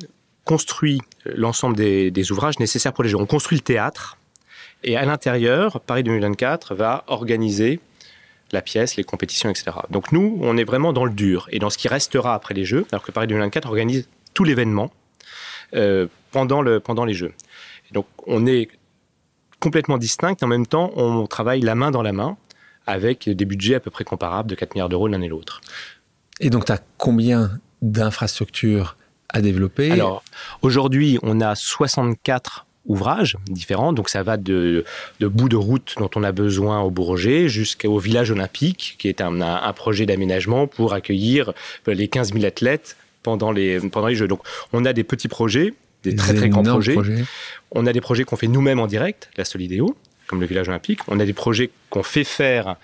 construit 0.44 1.00
euh, 1.26 1.32
l'ensemble 1.36 1.76
des, 1.76 2.10
des 2.10 2.32
ouvrages 2.32 2.58
nécessaires 2.58 2.92
pour 2.92 3.04
les 3.04 3.10
Jeux. 3.10 3.18
On 3.18 3.26
construit 3.26 3.58
le 3.58 3.64
théâtre 3.64 4.18
et 4.84 4.96
à 4.96 5.04
l'intérieur, 5.04 5.80
Paris 5.80 6.02
2024 6.02 6.74
va 6.74 7.04
organiser 7.06 7.80
la 8.50 8.62
pièce, 8.62 8.96
les 8.96 9.04
compétitions, 9.04 9.48
etc. 9.48 9.70
Donc 9.90 10.12
nous, 10.12 10.38
on 10.42 10.56
est 10.56 10.64
vraiment 10.64 10.92
dans 10.92 11.04
le 11.04 11.12
dur 11.12 11.48
et 11.50 11.58
dans 11.58 11.70
ce 11.70 11.78
qui 11.78 11.88
restera 11.88 12.34
après 12.34 12.54
les 12.54 12.64
Jeux, 12.64 12.86
alors 12.92 13.02
que 13.02 13.12
Paris 13.12 13.26
2024 13.26 13.68
organise 13.68 14.08
tout 14.34 14.44
l'événement 14.44 14.92
pendant, 16.30 16.62
le, 16.62 16.80
pendant 16.80 17.04
les 17.04 17.14
Jeux. 17.14 17.32
Et 17.90 17.94
donc 17.94 18.06
on 18.26 18.46
est 18.46 18.68
complètement 19.60 19.98
distinct, 19.98 20.42
en 20.42 20.46
même 20.46 20.66
temps 20.66 20.92
on 20.96 21.26
travaille 21.26 21.60
la 21.60 21.74
main 21.74 21.90
dans 21.90 22.02
la 22.02 22.12
main 22.12 22.36
avec 22.86 23.28
des 23.28 23.44
budgets 23.44 23.76
à 23.76 23.80
peu 23.80 23.90
près 23.90 24.02
comparables 24.04 24.50
de 24.50 24.54
4 24.56 24.74
milliards 24.74 24.88
d'euros 24.88 25.06
l'un 25.08 25.20
et 25.22 25.28
l'autre. 25.28 25.60
Et 26.40 26.50
donc, 26.50 26.64
tu 26.64 26.72
as 26.72 26.80
combien 26.98 27.60
d'infrastructures 27.82 28.96
à 29.28 29.40
développer? 29.40 29.90
Alors, 29.92 30.24
aujourd'hui, 30.62 31.18
on 31.22 31.40
a 31.40 31.54
64 31.54 32.66
ouvrages 32.86 33.36
différents, 33.46 33.92
donc 33.92 34.08
ça 34.08 34.24
va 34.24 34.36
de, 34.36 34.84
de 35.20 35.26
bout 35.28 35.48
de 35.48 35.54
route 35.54 35.94
dont 35.98 36.10
on 36.16 36.24
a 36.24 36.32
besoin 36.32 36.80
au 36.80 36.90
Bourget 36.90 37.48
jusqu'au 37.48 37.98
village 37.98 38.32
olympique, 38.32 38.96
qui 38.98 39.06
est 39.08 39.20
un, 39.20 39.40
un- 39.40 39.62
un 39.62 39.72
projet 39.72 40.04
d'aménagement 40.04 40.66
pour 40.66 40.92
accueillir 40.92 41.52
les 41.86 42.08
15 42.08 42.32
000 42.32 42.44
athlètes 42.44 42.96
pendant 43.22 43.52
les, 43.52 43.80
pendant 43.80 44.08
les 44.08 44.14
Jeux. 44.14 44.28
Donc, 44.28 44.40
on 44.72 44.84
a 44.84 44.92
des 44.92 45.04
petits 45.04 45.28
projets, 45.28 45.74
des 46.02 46.16
très 46.16 46.34
très 46.34 46.48
grands 46.48 46.62
projets. 46.62 46.96
On 47.70 47.86
a 47.86 47.92
des 47.92 48.00
projets 48.00 48.24
qu'on 48.24 48.36
fait 48.36 48.48
nous-mêmes 48.48 48.80
en 48.80 48.86
direct, 48.86 49.30
la 49.36 49.44
Solidéo, 49.44 49.96
comme 50.26 50.40
le 50.40 50.46
village 50.46 50.68
olympique. 50.68 51.00
On 51.08 51.20
a 51.20 51.24
des 51.24 51.32
projets 51.32 51.70
qu'on 51.90 52.02
fait 52.02 52.24
faire 52.24 52.76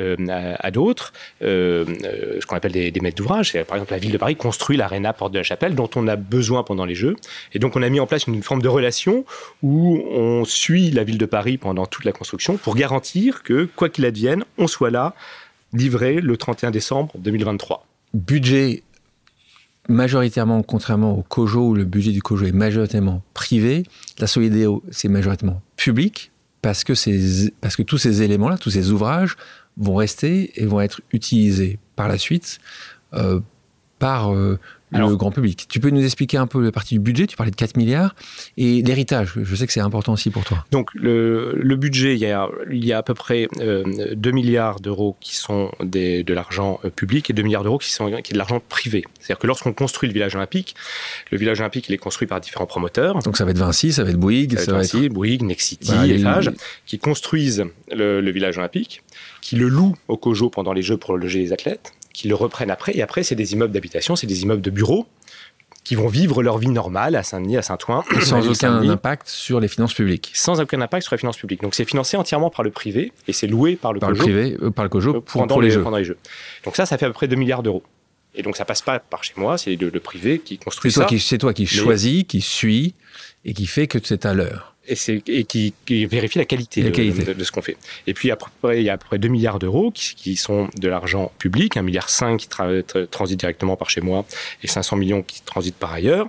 euh, 0.00 0.16
à, 0.28 0.66
à 0.66 0.70
d'autres, 0.70 1.12
euh, 1.42 1.84
euh, 2.04 2.38
ce 2.40 2.46
qu'on 2.46 2.56
appelle 2.56 2.72
des, 2.72 2.90
des 2.90 3.00
maîtres 3.00 3.16
d'ouvrage. 3.16 3.52
Par 3.64 3.76
exemple, 3.76 3.92
la 3.92 3.98
ville 3.98 4.12
de 4.12 4.18
Paris 4.18 4.36
construit 4.36 4.76
l'aréna 4.76 5.12
Porte 5.12 5.32
de 5.32 5.38
la 5.38 5.44
Chapelle, 5.44 5.74
dont 5.74 5.90
on 5.94 6.08
a 6.08 6.16
besoin 6.16 6.62
pendant 6.62 6.84
les 6.84 6.94
Jeux. 6.94 7.16
Et 7.54 7.58
donc, 7.58 7.76
on 7.76 7.82
a 7.82 7.88
mis 7.88 8.00
en 8.00 8.06
place 8.06 8.26
une 8.26 8.42
forme 8.42 8.62
de 8.62 8.68
relation 8.68 9.24
où 9.62 10.02
on 10.10 10.44
suit 10.44 10.90
la 10.90 11.04
ville 11.04 11.18
de 11.18 11.26
Paris 11.26 11.58
pendant 11.58 11.86
toute 11.86 12.04
la 12.04 12.12
construction 12.12 12.56
pour 12.56 12.74
garantir 12.74 13.42
que, 13.42 13.68
quoi 13.76 13.88
qu'il 13.88 14.04
advienne, 14.04 14.44
on 14.58 14.66
soit 14.66 14.90
là, 14.90 15.14
livré 15.72 16.20
le 16.20 16.36
31 16.36 16.70
décembre 16.70 17.12
2023. 17.18 17.86
budget 18.14 18.82
majoritairement, 19.88 20.62
contrairement 20.62 21.18
au 21.18 21.22
COJO, 21.22 21.68
où 21.68 21.74
le 21.74 21.84
budget 21.84 22.12
du 22.12 22.22
COJO 22.22 22.46
est 22.46 22.52
majoritairement 22.52 23.22
privé, 23.34 23.84
la 24.18 24.26
Solidéo, 24.26 24.82
c'est 24.90 25.08
majoritairement 25.08 25.62
public, 25.76 26.32
parce 26.62 26.84
que, 26.84 27.82
tous 27.82 27.98
ces 27.98 28.22
éléments-là, 28.22 28.58
tous 28.58 28.70
ces 28.70 28.90
ouvrages 28.90 29.36
vont 29.76 29.94
rester 29.94 30.60
et 30.60 30.66
vont 30.66 30.80
être 30.80 31.00
utilisés 31.12 31.78
par 31.94 32.08
la 32.08 32.18
suite 32.18 32.58
euh, 33.14 33.40
par 33.98 34.34
euh, 34.34 34.58
le 34.92 35.16
grand 35.16 35.30
public. 35.30 35.66
Tu 35.68 35.80
peux 35.80 35.90
nous 35.90 36.04
expliquer 36.04 36.36
un 36.38 36.46
peu 36.46 36.62
la 36.62 36.70
partie 36.72 36.94
du 36.94 37.00
budget? 37.00 37.26
Tu 37.26 37.36
parlais 37.36 37.50
de 37.50 37.56
4 37.56 37.76
milliards. 37.76 38.14
Et 38.56 38.82
l'héritage, 38.82 39.32
je 39.42 39.54
sais 39.56 39.66
que 39.66 39.72
c'est 39.72 39.80
important 39.80 40.12
aussi 40.12 40.30
pour 40.30 40.44
toi. 40.44 40.64
Donc 40.70 40.90
le, 40.94 41.52
le 41.56 41.76
budget, 41.76 42.14
il 42.14 42.20
y, 42.20 42.26
a, 42.26 42.48
il 42.70 42.84
y 42.84 42.92
a 42.92 42.98
à 42.98 43.02
peu 43.02 43.12
près 43.14 43.48
euh, 43.60 43.82
2 44.14 44.30
milliards 44.30 44.80
d'euros 44.80 45.16
qui 45.20 45.34
sont 45.36 45.70
des- 45.82 46.22
de 46.22 46.32
l'argent 46.34 46.78
euh, 46.84 46.90
public 46.90 47.28
et 47.28 47.32
2 47.32 47.42
milliards 47.42 47.62
d'euros 47.64 47.78
qui 47.78 47.92
sont 47.92 48.06
qui 48.22 48.30
est 48.30 48.34
de 48.34 48.38
l'argent 48.38 48.60
privé. 48.68 49.04
C'est-à-dire 49.18 49.38
que 49.40 49.46
lorsqu'on 49.46 49.72
construit 49.72 50.08
le 50.08 50.12
village 50.14 50.34
olympique, 50.36 50.76
le 51.32 51.36
village 51.38 51.60
olympique 51.60 51.88
il 51.88 51.94
est 51.94 51.98
construit 51.98 52.28
par 52.28 52.40
différents 52.40 52.66
promoteurs. 52.66 53.18
Donc 53.20 53.36
ça 53.36 53.44
va 53.44 53.50
être 53.50 53.58
Vinci, 53.58 53.92
ça 53.92 54.04
va 54.04 54.10
être 54.10 54.16
Bouygues, 54.20 54.56
ça, 54.56 54.64
Ça 54.66 54.72
va 54.72 54.78
va 54.78 54.84
être... 54.84 54.94
être 54.94 55.08
Bouygues, 55.12 55.42
Nexity, 55.42 55.88
Voilà, 55.88 56.06
les- 56.06 56.14
Eiffage, 56.20 56.50
qui 56.86 56.98
construisent 56.98 57.64
le, 57.92 58.20
le 58.20 58.30
village 58.30 58.56
olympique, 58.56 59.02
qui 59.42 59.56
le 59.56 59.68
louent 59.68 59.96
au 60.08 60.16
COJO 60.16 60.48
pendant 60.50 60.72
les 60.72 60.82
Jeux 60.82 60.96
pour 60.96 61.16
loger 61.16 61.40
les 61.40 61.52
athlètes, 61.52 61.92
qui 62.16 62.28
le 62.28 62.34
reprennent 62.34 62.70
après. 62.70 62.96
Et 62.96 63.02
après, 63.02 63.22
c'est 63.22 63.34
des 63.34 63.52
immeubles 63.52 63.74
d'habitation, 63.74 64.16
c'est 64.16 64.26
des 64.26 64.42
immeubles 64.42 64.62
de 64.62 64.70
bureaux 64.70 65.06
qui 65.84 65.94
vont 65.94 66.08
vivre 66.08 66.42
leur 66.42 66.56
vie 66.56 66.70
normale 66.70 67.14
à 67.14 67.22
Saint-Denis, 67.22 67.58
à 67.58 67.62
Saint-Ouen, 67.62 68.02
sans 68.22 68.48
aucun 68.50 68.88
impact 68.88 69.28
sur 69.28 69.60
les 69.60 69.68
finances 69.68 69.92
publiques. 69.92 70.30
sans 70.34 70.58
aucun 70.60 70.80
impact 70.80 71.04
sur 71.04 71.14
les 71.14 71.18
finances 71.18 71.36
publiques. 71.36 71.60
Donc 71.60 71.74
c'est 71.74 71.84
financé 71.84 72.16
entièrement 72.16 72.48
par 72.48 72.64
le 72.64 72.70
privé 72.70 73.12
et 73.28 73.32
c'est 73.32 73.46
loué 73.46 73.76
par 73.76 73.92
le 73.92 74.00
Par 74.00 74.10
le 74.10 74.16
COJO 74.16 74.24
privé, 74.24 74.56
euh, 74.62 74.70
par 74.70 74.84
le 74.84 74.88
COJO, 74.88 75.10
euh, 75.10 75.12
pour, 75.20 75.42
pendant, 75.42 75.54
pour 75.54 75.62
les 75.62 75.68
les, 75.68 75.74
jeux. 75.74 75.82
pendant 75.82 75.98
les 75.98 76.04
Jeux. 76.04 76.16
Donc 76.64 76.74
ça, 76.74 76.86
ça 76.86 76.96
fait 76.96 77.04
à 77.04 77.08
peu 77.08 77.12
près 77.12 77.28
2 77.28 77.36
milliards 77.36 77.62
d'euros. 77.62 77.84
Et 78.34 78.42
donc 78.42 78.56
ça 78.56 78.64
passe 78.64 78.82
pas 78.82 78.98
par 78.98 79.22
chez 79.22 79.34
moi, 79.36 79.58
c'est 79.58 79.76
le, 79.76 80.00
privé 80.00 80.38
qui 80.38 80.58
construit 80.58 80.90
ça. 80.90 81.06
C'est 81.18 81.38
toi 81.38 81.52
qui 81.52 81.66
choisis, 81.66 82.24
qui 82.24 82.40
suis 82.40 82.94
et 83.44 83.52
qui 83.52 83.66
fait 83.66 83.86
que 83.86 83.98
c'est 84.02 84.24
à 84.26 84.32
l'heure. 84.32 84.75
Et, 84.88 85.22
et 85.26 85.44
qui, 85.44 85.74
vérifie 86.06 86.38
la 86.38 86.44
qualité, 86.44 86.82
De, 86.82 87.44
ce 87.44 87.52
qu'on 87.52 87.62
fait. 87.62 87.76
Et 88.06 88.14
puis 88.14 88.28
il 88.28 88.82
y 88.82 88.88
a 88.88 88.92
à 88.92 88.98
peu 88.98 89.06
près 89.06 89.18
2 89.18 89.28
milliards 89.28 89.58
d'euros 89.58 89.90
qui, 89.90 90.36
sont 90.36 90.68
de 90.78 90.88
l'argent 90.88 91.32
public, 91.38 91.76
1,5 91.76 91.82
milliard 91.82 92.06
qui 92.38 92.48
transite 93.10 93.38
directement 93.38 93.76
par 93.76 93.90
chez 93.90 94.00
moi 94.00 94.24
et 94.62 94.66
500 94.66 94.96
millions 94.96 95.22
qui 95.22 95.42
transitent 95.42 95.76
par 95.76 95.92
ailleurs, 95.92 96.28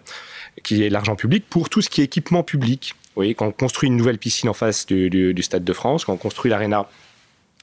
qui 0.64 0.84
est 0.84 0.90
l'argent 0.90 1.16
public 1.16 1.46
pour 1.50 1.70
tout 1.70 1.82
ce 1.82 1.90
qui 1.90 2.02
est 2.02 2.06
équipement 2.06 2.44
public. 2.44 2.94
Vous 3.08 3.22
voyez, 3.22 3.36
quand 3.36 3.48
on 3.48 3.52
construit 3.52 3.88
une 3.88 3.98
nouvelle 3.98 4.18
piscine 4.18 4.50
en 4.50 4.54
face 4.54 4.86
du, 4.86 5.10
du 5.10 5.44
Stade 5.44 5.64
de 5.64 5.74
France, 5.74 6.06
quand 6.06 6.14
on 6.14 6.18
construit 6.18 6.52
l'aréna 6.52 6.88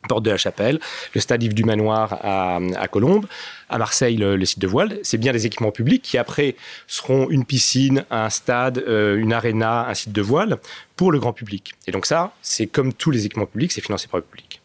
Porte 0.08 0.24
de 0.24 0.30
la 0.30 0.36
Chapelle, 0.36 0.80
le 1.14 1.20
stade 1.20 1.42
Yves 1.42 1.54
du 1.54 1.64
Manoir 1.64 2.18
à, 2.22 2.58
à 2.76 2.88
Colombes, 2.88 3.26
à 3.68 3.78
Marseille 3.78 4.16
le, 4.16 4.44
site 4.44 4.58
de 4.58 4.66
voile. 4.66 4.98
C'est 5.02 5.18
bien 5.18 5.32
des 5.32 5.46
équipements 5.46 5.70
publics 5.70 6.02
qui 6.02 6.18
après 6.18 6.56
seront 6.86 7.28
une 7.30 7.44
piscine, 7.44 8.04
un 8.10 8.30
stade, 8.30 8.78
euh, 8.86 9.16
une 9.16 9.32
aréna, 9.32 9.88
un 9.88 9.94
site 9.94 10.12
de 10.12 10.22
voile 10.22 10.58
pour 10.96 11.12
le 11.12 11.18
grand 11.18 11.32
public. 11.32 11.74
Et 11.86 11.92
donc 11.92 12.06
ça, 12.06 12.32
c'est 12.42 12.66
comme 12.66 12.92
tous 12.92 13.10
les 13.10 13.26
équipements 13.26 13.46
publics, 13.46 13.72
c'est 13.72 13.80
financé 13.80 14.08
par 14.08 14.18
le 14.18 14.24
public. 14.24 14.60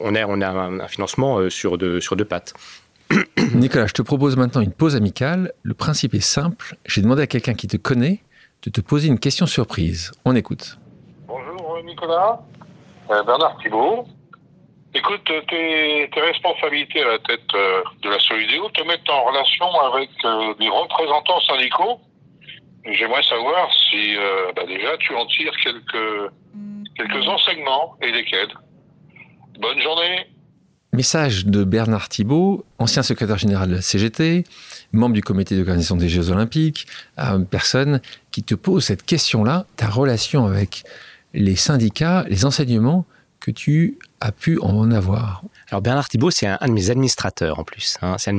on 0.00 0.14
a, 0.14 0.26
on 0.26 0.40
a 0.40 0.48
un, 0.48 0.88
financement 0.88 1.38
euh, 1.38 1.50
sur, 1.50 1.78
deux, 1.78 2.00
sur 2.00 2.16
deux 2.16 2.24
pattes. 2.24 2.54
Nicolas, 3.54 3.86
je 3.86 3.94
te 3.94 4.02
propose 4.02 4.36
maintenant 4.36 4.60
une 4.60 4.72
pause 4.72 4.96
amicale. 4.96 5.52
Le 5.62 5.74
principe 5.74 6.14
est 6.14 6.20
simple. 6.20 6.76
J'ai 6.86 7.02
demandé 7.02 7.22
à 7.22 7.26
quelqu'un 7.26 7.54
qui 7.54 7.68
te 7.68 7.76
connaît 7.76 8.22
de 8.62 8.70
te 8.70 8.80
poser 8.80 9.08
une 9.08 9.18
question 9.18 9.46
surprise. 9.46 10.12
On 10.24 10.36
écoute. 10.36 10.78
Bonjour 11.26 11.78
Nicolas, 11.84 12.40
euh, 13.10 13.22
Bernard 13.24 13.58
Thibault. 13.58 14.06
Écoute, 14.94 15.24
tes, 15.48 16.20
responsabilités 16.20 17.02
à 17.02 17.12
la 17.12 17.18
tête 17.20 17.40
euh, 17.54 17.82
de 18.02 18.10
la 18.10 18.18
Solidéo 18.20 18.68
te 18.70 18.82
mettent 18.82 19.08
en 19.08 19.24
relation 19.24 19.66
avec 19.90 20.10
euh, 20.24 20.54
des 20.60 20.68
représentants 20.68 21.40
syndicaux. 21.40 22.00
J'aimerais 22.84 23.22
savoir 23.22 23.72
si 23.72 24.16
euh, 24.16 24.52
bah 24.54 24.64
déjà 24.66 24.98
tu 24.98 25.14
en 25.14 25.24
tires 25.26 25.56
quelques, 25.62 26.32
quelques 26.94 27.26
enseignements 27.26 27.96
et 28.02 28.12
lesquels. 28.12 28.52
Bonne 29.58 29.80
journée. 29.80 30.26
Message 30.92 31.46
de 31.46 31.64
Bernard 31.64 32.10
Thibault, 32.10 32.66
ancien 32.78 33.02
secrétaire 33.02 33.38
général 33.38 33.70
de 33.70 33.76
la 33.76 33.80
CGT, 33.80 34.44
membre 34.92 35.14
du 35.14 35.22
comité 35.22 35.56
d'organisation 35.56 35.96
des 35.96 36.10
Jeux 36.10 36.30
Olympiques, 36.30 36.86
une 37.16 37.46
personne 37.46 38.02
qui 38.30 38.42
te 38.42 38.54
pose 38.54 38.84
cette 38.84 39.04
question-là, 39.04 39.64
ta 39.76 39.88
relation 39.88 40.44
avec 40.44 40.82
les 41.32 41.56
syndicats, 41.56 42.26
les 42.28 42.44
enseignements 42.44 43.06
que 43.42 43.50
tu 43.50 43.98
as 44.20 44.30
pu 44.30 44.58
en 44.60 44.90
avoir 44.92 45.42
Alors 45.68 45.82
Bernard 45.82 46.08
Thibault, 46.08 46.30
c'est 46.30 46.46
un, 46.46 46.58
de 46.64 46.70
mes 46.70 46.90
administrateurs 46.90 47.58
en 47.58 47.64
plus. 47.64 47.98
Hein. 48.00 48.16
C'est 48.18 48.30
un 48.30 48.34
de 48.34 48.38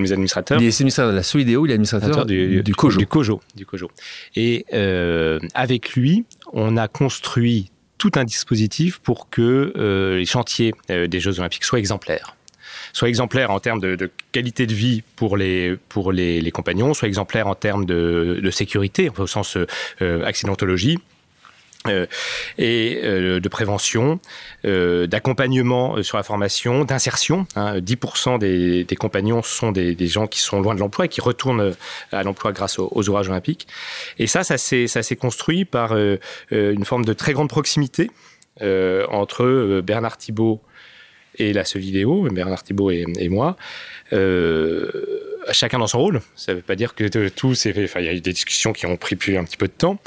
mes, 0.00 0.12
administrateurs. 0.12 0.60
Il 0.60 0.66
est 0.66 0.74
administrateur 0.74 1.12
de 1.12 1.16
la 1.16 1.22
Solidéo, 1.22 1.66
il 1.66 1.70
est 1.70 1.74
administrateur 1.74 2.24
du, 2.24 2.62
du, 2.62 2.74
COJO. 2.74 2.98
Du 2.98 3.06
COJO. 3.06 3.40
Du 3.54 3.66
COJO. 3.66 3.90
Et 4.34 4.64
euh, 4.72 5.38
avec 5.54 5.92
lui, 5.92 6.24
on 6.54 6.78
a 6.78 6.88
construit 6.88 7.70
tout 7.98 8.12
un 8.16 8.24
dispositif 8.24 8.98
pour 8.98 9.28
que 9.28 9.72
euh, 9.76 10.16
les 10.16 10.26
chantiers 10.26 10.74
euh, 10.90 11.06
des 11.06 11.20
Jeux 11.20 11.38
Olympiques 11.38 11.64
soient 11.64 11.78
exemplaires 11.78 12.36
soit 12.92 13.08
exemplaires 13.08 13.50
en 13.50 13.58
termes 13.58 13.80
de, 13.80 14.10
qualité 14.30 14.68
de 14.68 14.74
vie 14.74 15.02
pour 15.16 15.36
les, 15.36 15.76
pour 15.88 16.12
les, 16.12 16.50
compagnons, 16.52 16.94
soit 16.94 17.08
exemplaires 17.08 17.48
en 17.48 17.56
termes 17.56 17.86
de, 17.86 18.50
sécurité, 18.52 19.10
au 19.18 19.26
sens 19.26 19.58
accidentologie, 20.00 21.00
euh, 21.86 22.06
et 22.56 23.00
euh, 23.04 23.40
de 23.40 23.48
prévention, 23.50 24.18
euh, 24.64 25.06
d'accompagnement 25.06 26.02
sur 26.02 26.16
la 26.16 26.22
formation, 26.22 26.86
d'insertion. 26.86 27.46
10% 27.56 28.30
hein. 28.30 28.38
des, 28.38 28.96
compagnons 28.98 29.42
sont 29.42 29.70
des, 29.70 29.94
gens 30.06 30.26
qui 30.26 30.40
sont 30.40 30.62
loin 30.62 30.74
de 30.74 30.80
l'emploi 30.80 31.04
et 31.04 31.08
qui 31.08 31.20
retournent 31.20 31.74
à 32.10 32.22
l'emploi 32.22 32.52
grâce 32.52 32.78
aux, 32.78 32.88
aux, 32.90 33.10
orages 33.10 33.28
olympiques. 33.28 33.68
Et 34.18 34.26
ça, 34.26 34.44
ça 34.44 34.56
s'est 34.56 35.16
construit 35.16 35.66
par 35.66 35.94
une 36.50 36.84
forme 36.86 37.04
de 37.04 37.12
très 37.12 37.34
grande 37.34 37.50
proximité 37.50 38.10
entre 38.62 39.82
Bernard 39.82 40.16
Thibault 40.16 40.62
et 41.36 41.52
la 41.52 41.64
vidéo, 41.64 42.28
Bernard 42.30 42.62
Thibault 42.62 42.92
et 42.92 43.28
moi 43.28 43.56
chacun 45.52 45.78
dans 45.78 45.86
son 45.86 45.98
rôle. 45.98 46.20
Ça 46.36 46.52
ne 46.52 46.56
veut 46.56 46.62
pas 46.62 46.76
dire 46.76 46.94
que 46.94 47.28
tout 47.28 47.54
s'est 47.54 47.72
fait. 47.72 47.84
Enfin, 47.84 48.00
il 48.00 48.06
y 48.06 48.08
a 48.08 48.12
eu 48.12 48.20
des 48.20 48.32
discussions 48.32 48.72
qui 48.72 48.86
ont 48.86 48.96
pris 48.96 49.16
plus 49.16 49.36
un 49.36 49.44
petit 49.44 49.56
peu 49.56 49.66
de 49.66 49.72
temps, 49.72 49.98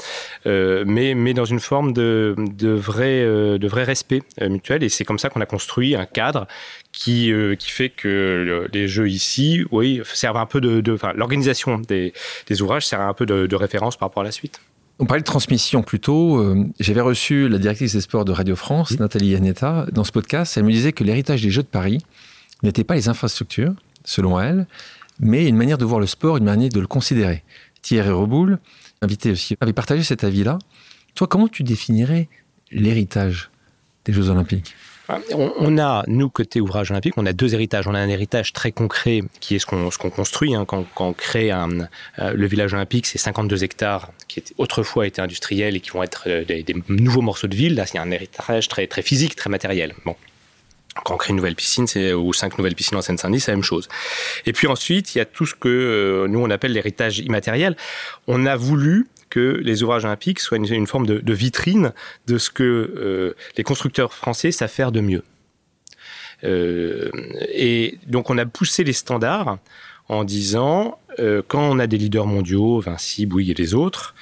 euh, 0.46 0.84
mais, 0.86 1.14
mais 1.14 1.34
dans 1.34 1.44
une 1.44 1.60
forme 1.60 1.92
de, 1.92 2.34
de, 2.38 2.70
vrai, 2.70 3.20
euh, 3.22 3.58
de 3.58 3.68
vrai 3.68 3.84
respect 3.84 4.22
euh, 4.40 4.48
mutuel. 4.48 4.82
Et 4.82 4.88
c'est 4.88 5.04
comme 5.04 5.18
ça 5.18 5.30
qu'on 5.30 5.40
a 5.40 5.46
construit 5.46 5.94
un 5.94 6.06
cadre 6.06 6.46
qui, 6.92 7.32
qui 7.58 7.70
fait 7.70 7.90
que 7.90 8.68
les 8.72 8.88
jeux 8.88 9.08
ici, 9.08 9.64
oui, 9.70 10.00
servent 10.14 10.38
un 10.38 10.46
peu 10.46 10.60
de. 10.60 10.92
enfin, 10.92 11.12
l'organisation 11.14 11.78
des, 11.78 12.12
des, 12.46 12.62
ouvrages 12.62 12.86
sert 12.86 13.00
un 13.00 13.14
peu 13.14 13.26
de, 13.26 13.54
référence 13.54 13.96
par 13.96 14.08
rapport 14.08 14.22
à 14.22 14.24
la 14.24 14.32
suite. 14.32 14.60
On 14.98 15.06
parlait 15.06 15.20
de 15.20 15.26
transmission 15.26 15.82
plutôt. 15.82 16.44
J'avais 16.80 17.00
reçu 17.00 17.48
la 17.48 17.58
directrice 17.58 17.92
des 17.92 18.00
sports 18.00 18.24
de 18.24 18.32
Radio 18.32 18.56
France, 18.56 18.98
Nathalie 18.98 19.28
Yanetta, 19.28 19.86
dans 19.92 20.02
ce 20.02 20.10
podcast. 20.10 20.56
Elle 20.56 20.64
me 20.64 20.72
disait 20.72 20.92
que 20.92 21.04
l'héritage 21.04 21.42
des 21.42 21.50
Jeux 21.50 21.62
de 21.62 21.68
Paris 21.68 21.98
n'était 22.64 22.84
pas 22.84 22.94
les 22.94 23.08
infrastructures, 23.08 23.74
selon 24.04 24.40
elle, 24.40 24.66
mais 25.20 25.46
une 25.46 25.56
manière 25.56 25.78
de 25.78 25.84
voir 25.84 26.00
le 26.00 26.06
sport, 26.06 26.36
une 26.36 26.44
manière 26.44 26.70
de 26.70 26.80
le 26.80 26.86
considérer. 26.86 27.42
Thierry 27.82 28.10
Reboul, 28.10 28.58
invité 29.02 29.30
aussi, 29.30 29.56
avait 29.60 29.72
partagé 29.72 30.02
cet 30.02 30.24
avis-là. 30.24 30.58
Toi, 31.14 31.26
comment 31.26 31.48
tu 31.48 31.62
définirais 31.62 32.28
l'héritage 32.70 33.50
des 34.04 34.12
Jeux 34.12 34.28
Olympiques? 34.28 34.74
On 35.32 35.78
a, 35.78 36.04
nous, 36.06 36.28
côté 36.28 36.60
ouvrage 36.60 36.90
olympique, 36.90 37.14
on 37.16 37.24
a 37.24 37.32
deux 37.32 37.54
héritages. 37.54 37.88
On 37.88 37.94
a 37.94 37.98
un 37.98 38.10
héritage 38.10 38.52
très 38.52 38.72
concret 38.72 39.22
qui 39.40 39.54
est 39.54 39.58
ce 39.58 39.64
qu'on 39.64 40.10
construit. 40.10 40.54
Hein, 40.54 40.66
quand, 40.66 40.84
on 40.98 41.14
crée 41.14 41.50
un, 41.50 41.88
euh, 42.18 42.34
le 42.34 42.46
village 42.46 42.74
olympique, 42.74 43.06
c'est 43.06 43.16
52 43.16 43.64
hectares 43.64 44.12
qui 44.28 44.44
autrefois 44.58 45.06
étaient 45.06 45.22
industriels 45.22 45.76
et 45.76 45.80
qui 45.80 45.90
vont 45.90 46.02
être 46.02 46.24
euh, 46.26 46.44
des, 46.44 46.76
nouveaux 46.90 47.22
morceaux 47.22 47.46
de 47.46 47.56
ville. 47.56 47.74
Là, 47.74 47.86
c'est 47.86 47.96
un 47.96 48.10
héritage 48.10 48.68
très, 48.68 48.86
très 48.86 49.00
physique, 49.00 49.34
très 49.34 49.48
matériel. 49.48 49.94
Bon 50.04 50.14
quand 51.04 51.14
on 51.14 51.16
crée 51.16 51.30
une 51.30 51.36
nouvelle 51.36 51.54
piscine, 51.54 51.86
c'est 51.86 52.12
ou 52.12 52.32
cinq 52.32 52.58
nouvelles 52.58 52.74
piscines 52.74 52.96
en 52.96 53.02
Seine-Saint-Denis, 53.02 53.40
c'est 53.40 53.50
la 53.50 53.56
même 53.56 53.64
chose. 53.64 53.88
Et 54.46 54.52
puis 54.52 54.66
ensuite, 54.66 55.14
il 55.14 55.18
y 55.18 55.20
a 55.20 55.24
tout 55.24 55.46
ce 55.46 55.54
que 55.54 55.68
euh, 55.68 56.28
nous 56.28 56.40
on 56.40 56.50
appelle 56.50 56.72
l'héritage 56.72 57.18
immatériel. 57.18 57.76
On 58.26 58.46
a 58.46 58.56
voulu 58.56 59.08
que 59.30 59.60
les 59.62 59.82
ouvrages 59.82 60.04
olympiques 60.04 60.40
soient 60.40 60.56
une, 60.56 60.86
forme 60.86 61.06
de, 61.06 61.32
vitrine 61.32 61.92
de 62.26 62.38
ce 62.38 62.50
que 62.50 62.62
euh, 62.62 63.34
les 63.56 63.64
constructeurs 63.64 64.14
français 64.14 64.52
savent 64.52 64.70
faire 64.70 64.92
de 64.92 65.00
mieux. 65.00 65.22
Euh, 66.44 67.10
et 67.52 67.98
donc 68.06 68.30
on 68.30 68.38
a 68.38 68.46
poussé 68.46 68.84
les 68.84 68.92
standards 68.92 69.58
en 70.08 70.24
disant 70.24 70.98
quand 71.48 71.60
on 71.60 71.80
a 71.80 71.88
des 71.88 71.98
leaders 71.98 72.26
mondiaux, 72.26 72.78
Vinci, 72.78 73.26
Bouygues 73.26 73.50
et 73.50 73.54
les 73.54 73.74
autres, 73.74 74.14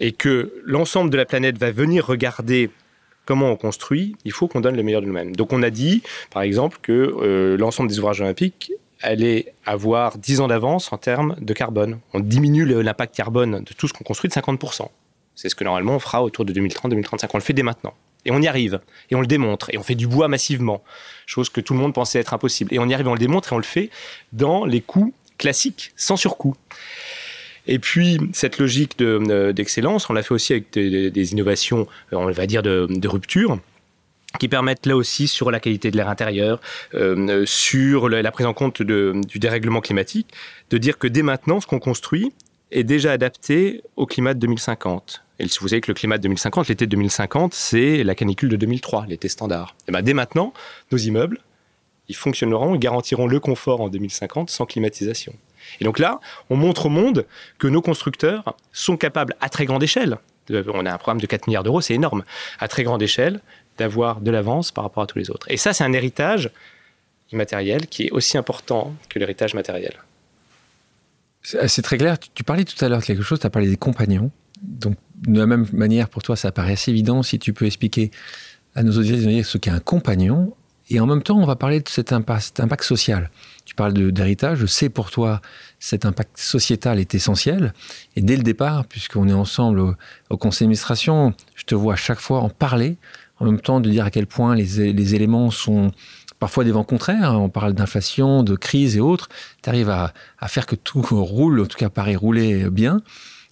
et 0.00 0.12
que 0.12 0.54
l'ensemble 0.64 1.10
de 1.10 1.18
la 1.18 1.26
planète 1.26 1.58
va 1.58 1.70
venir 1.70 2.06
regarder 2.06 2.70
comment 3.26 3.50
on 3.50 3.56
construit, 3.56 4.16
il 4.24 4.32
faut 4.32 4.48
qu'on 4.48 4.60
donne 4.60 4.76
le 4.76 4.82
meilleur 4.82 5.00
de 5.00 5.06
nous-mêmes. 5.06 5.34
Donc 5.36 5.52
on 5.52 5.62
a 5.62 5.70
dit, 5.70 6.02
par 6.30 6.42
exemple, 6.42 6.78
que 6.82 6.92
euh, 6.92 7.56
l'ensemble 7.56 7.88
des 7.88 7.98
ouvrages 7.98 8.20
olympiques 8.20 8.72
allait 9.00 9.52
avoir 9.66 10.18
10 10.18 10.40
ans 10.40 10.48
d'avance 10.48 10.92
en 10.92 10.98
termes 10.98 11.36
de 11.40 11.52
carbone. 11.52 11.98
On 12.12 12.20
diminue 12.20 12.64
l'impact 12.64 13.14
carbone 13.14 13.62
de 13.64 13.72
tout 13.74 13.86
ce 13.88 13.92
qu'on 13.92 14.04
construit 14.04 14.28
de 14.28 14.34
50%. 14.34 14.88
C'est 15.34 15.48
ce 15.48 15.54
que 15.54 15.64
normalement 15.64 15.96
on 15.96 15.98
fera 15.98 16.22
autour 16.22 16.44
de 16.44 16.52
2030-2035. 16.52 17.28
On 17.34 17.38
le 17.38 17.42
fait 17.42 17.52
dès 17.52 17.62
maintenant. 17.62 17.94
Et 18.24 18.30
on 18.30 18.40
y 18.40 18.48
arrive. 18.48 18.80
Et 19.10 19.14
on 19.14 19.20
le 19.20 19.26
démontre. 19.26 19.68
Et 19.70 19.78
on 19.78 19.82
fait 19.82 19.94
du 19.94 20.06
bois 20.06 20.28
massivement. 20.28 20.82
Chose 21.26 21.50
que 21.50 21.60
tout 21.60 21.74
le 21.74 21.80
monde 21.80 21.92
pensait 21.92 22.18
être 22.18 22.32
impossible. 22.32 22.72
Et 22.72 22.78
on 22.78 22.88
y 22.88 22.94
arrive, 22.94 23.08
on 23.08 23.14
le 23.14 23.18
démontre 23.18 23.52
et 23.52 23.54
on 23.54 23.58
le 23.58 23.64
fait 23.64 23.90
dans 24.32 24.64
les 24.64 24.80
coûts 24.80 25.12
classiques, 25.36 25.92
sans 25.96 26.16
surcoût. 26.16 26.54
Et 27.66 27.78
puis, 27.78 28.18
cette 28.32 28.58
logique 28.58 29.00
euh, 29.00 29.52
d'excellence, 29.52 30.10
on 30.10 30.12
l'a 30.12 30.22
fait 30.22 30.34
aussi 30.34 30.52
avec 30.52 30.72
des, 30.72 31.32
innovations, 31.32 31.86
euh, 32.12 32.16
on 32.16 32.30
va 32.30 32.46
dire, 32.46 32.62
de, 32.62 33.08
rupture 33.08 33.58
qui 34.40 34.48
permettent 34.48 34.86
là 34.86 34.96
aussi 34.96 35.28
sur 35.28 35.52
la 35.52 35.60
qualité 35.60 35.92
de 35.92 35.96
l'air 35.96 36.08
intérieur, 36.08 36.60
euh, 36.94 37.46
sur 37.46 38.08
la 38.08 38.30
prise 38.32 38.46
en 38.46 38.52
compte 38.52 38.82
du 38.82 39.38
dérèglement 39.38 39.80
climatique, 39.80 40.26
de 40.70 40.78
dire 40.78 40.98
que 40.98 41.06
dès 41.06 41.22
maintenant, 41.22 41.60
ce 41.60 41.68
qu'on 41.68 41.78
construit 41.78 42.32
est 42.72 42.82
déjà 42.82 43.12
adapté 43.12 43.82
au 43.94 44.06
climat 44.06 44.34
de 44.34 44.40
2050. 44.40 45.22
Et 45.38 45.46
si 45.46 45.60
vous 45.60 45.68
savez 45.68 45.80
que 45.80 45.90
le 45.90 45.94
climat 45.94 46.18
de 46.18 46.24
2050, 46.24 46.68
l'été 46.68 46.86
de 46.86 46.90
2050, 46.90 47.54
c'est 47.54 48.02
la 48.02 48.16
canicule 48.16 48.48
de 48.48 48.56
2003, 48.56 49.06
l'été 49.06 49.28
standard. 49.28 49.76
Et 49.86 49.92
bien 49.92 50.02
dès 50.02 50.14
maintenant, 50.14 50.52
nos 50.90 50.98
immeubles, 50.98 51.38
ils 52.08 52.16
fonctionneront, 52.16 52.74
ils 52.74 52.80
garantiront 52.80 53.28
le 53.28 53.38
confort 53.38 53.80
en 53.80 53.88
2050 53.88 54.50
sans 54.50 54.66
climatisation. 54.66 55.32
Et 55.80 55.84
donc 55.84 55.98
là, 55.98 56.20
on 56.50 56.56
montre 56.56 56.86
au 56.86 56.88
monde 56.88 57.26
que 57.58 57.66
nos 57.66 57.82
constructeurs 57.82 58.56
sont 58.72 58.96
capables, 58.96 59.34
à 59.40 59.48
très 59.48 59.64
grande 59.64 59.82
échelle, 59.82 60.18
on 60.50 60.86
a 60.86 60.92
un 60.92 60.98
programme 60.98 61.20
de 61.20 61.26
4 61.26 61.46
milliards 61.46 61.62
d'euros, 61.62 61.80
c'est 61.80 61.94
énorme, 61.94 62.24
à 62.58 62.68
très 62.68 62.82
grande 62.82 63.02
échelle, 63.02 63.40
d'avoir 63.78 64.20
de 64.20 64.30
l'avance 64.30 64.70
par 64.70 64.84
rapport 64.84 65.02
à 65.02 65.06
tous 65.06 65.18
les 65.18 65.30
autres. 65.30 65.46
Et 65.50 65.56
ça, 65.56 65.72
c'est 65.72 65.84
un 65.84 65.92
héritage 65.92 66.50
immatériel 67.32 67.86
qui 67.86 68.04
est 68.04 68.10
aussi 68.10 68.38
important 68.38 68.94
que 69.08 69.18
l'héritage 69.18 69.54
matériel. 69.54 69.94
C'est 71.42 71.82
très 71.82 71.98
clair. 71.98 72.16
Tu 72.18 72.42
parlais 72.44 72.64
tout 72.64 72.82
à 72.82 72.88
l'heure 72.88 73.00
de 73.00 73.04
quelque 73.04 73.22
chose, 73.22 73.40
tu 73.40 73.46
as 73.46 73.50
parlé 73.50 73.68
des 73.68 73.76
compagnons. 73.76 74.30
Donc, 74.62 74.96
de 75.26 75.38
la 75.38 75.46
même 75.46 75.66
manière, 75.72 76.08
pour 76.08 76.22
toi, 76.22 76.36
ça 76.36 76.52
paraît 76.52 76.72
assez 76.72 76.90
évident 76.90 77.22
si 77.22 77.38
tu 77.38 77.52
peux 77.52 77.66
expliquer 77.66 78.10
à 78.74 78.82
nos 78.82 78.92
auditeurs 78.92 79.44
ce 79.44 79.58
qu'est 79.58 79.70
un 79.70 79.80
compagnon 79.80 80.54
Et 80.90 81.00
en 81.00 81.06
même 81.06 81.22
temps, 81.22 81.38
on 81.38 81.46
va 81.46 81.56
parler 81.56 81.80
de 81.80 81.88
cet 81.88 82.12
impact, 82.12 82.60
impact 82.60 82.84
social. 82.84 83.30
Tu 83.64 83.74
parles 83.74 83.94
d'héritage, 84.12 84.58
je 84.58 84.66
sais 84.66 84.90
pour 84.90 85.10
toi, 85.10 85.40
cet 85.78 86.04
impact 86.04 86.38
sociétal 86.38 86.98
est 86.98 87.14
essentiel. 87.14 87.72
Et 88.16 88.20
dès 88.20 88.36
le 88.36 88.42
départ, 88.42 88.84
puisqu'on 88.84 89.28
est 89.28 89.34
ensemble 89.34 89.96
au, 90.28 90.36
conseil 90.36 90.66
d'administration, 90.66 91.32
je 91.54 91.64
te 91.64 91.74
vois 91.74 91.94
à 91.94 91.96
chaque 91.96 92.20
fois 92.20 92.40
en 92.40 92.50
parler, 92.50 92.98
en 93.38 93.46
même 93.46 93.60
temps 93.60 93.80
de 93.80 93.88
dire 93.88 94.04
à 94.04 94.10
quel 94.10 94.26
point 94.26 94.54
les, 94.54 95.14
éléments 95.14 95.50
sont 95.50 95.90
parfois 96.38 96.64
des 96.64 96.72
vents 96.72 96.84
contraires. 96.84 97.40
On 97.40 97.48
parle 97.48 97.72
d'inflation, 97.72 98.42
de 98.42 98.54
crise 98.54 98.96
et 98.96 99.00
autres. 99.00 99.28
Tu 99.62 99.70
arrives 99.70 99.90
à, 99.90 100.12
faire 100.48 100.66
que 100.66 100.76
tout 100.76 101.00
roule, 101.10 101.60
en 101.60 101.66
tout 101.66 101.78
cas 101.78 101.88
paraît 101.88 102.16
rouler 102.16 102.68
bien. 102.68 103.00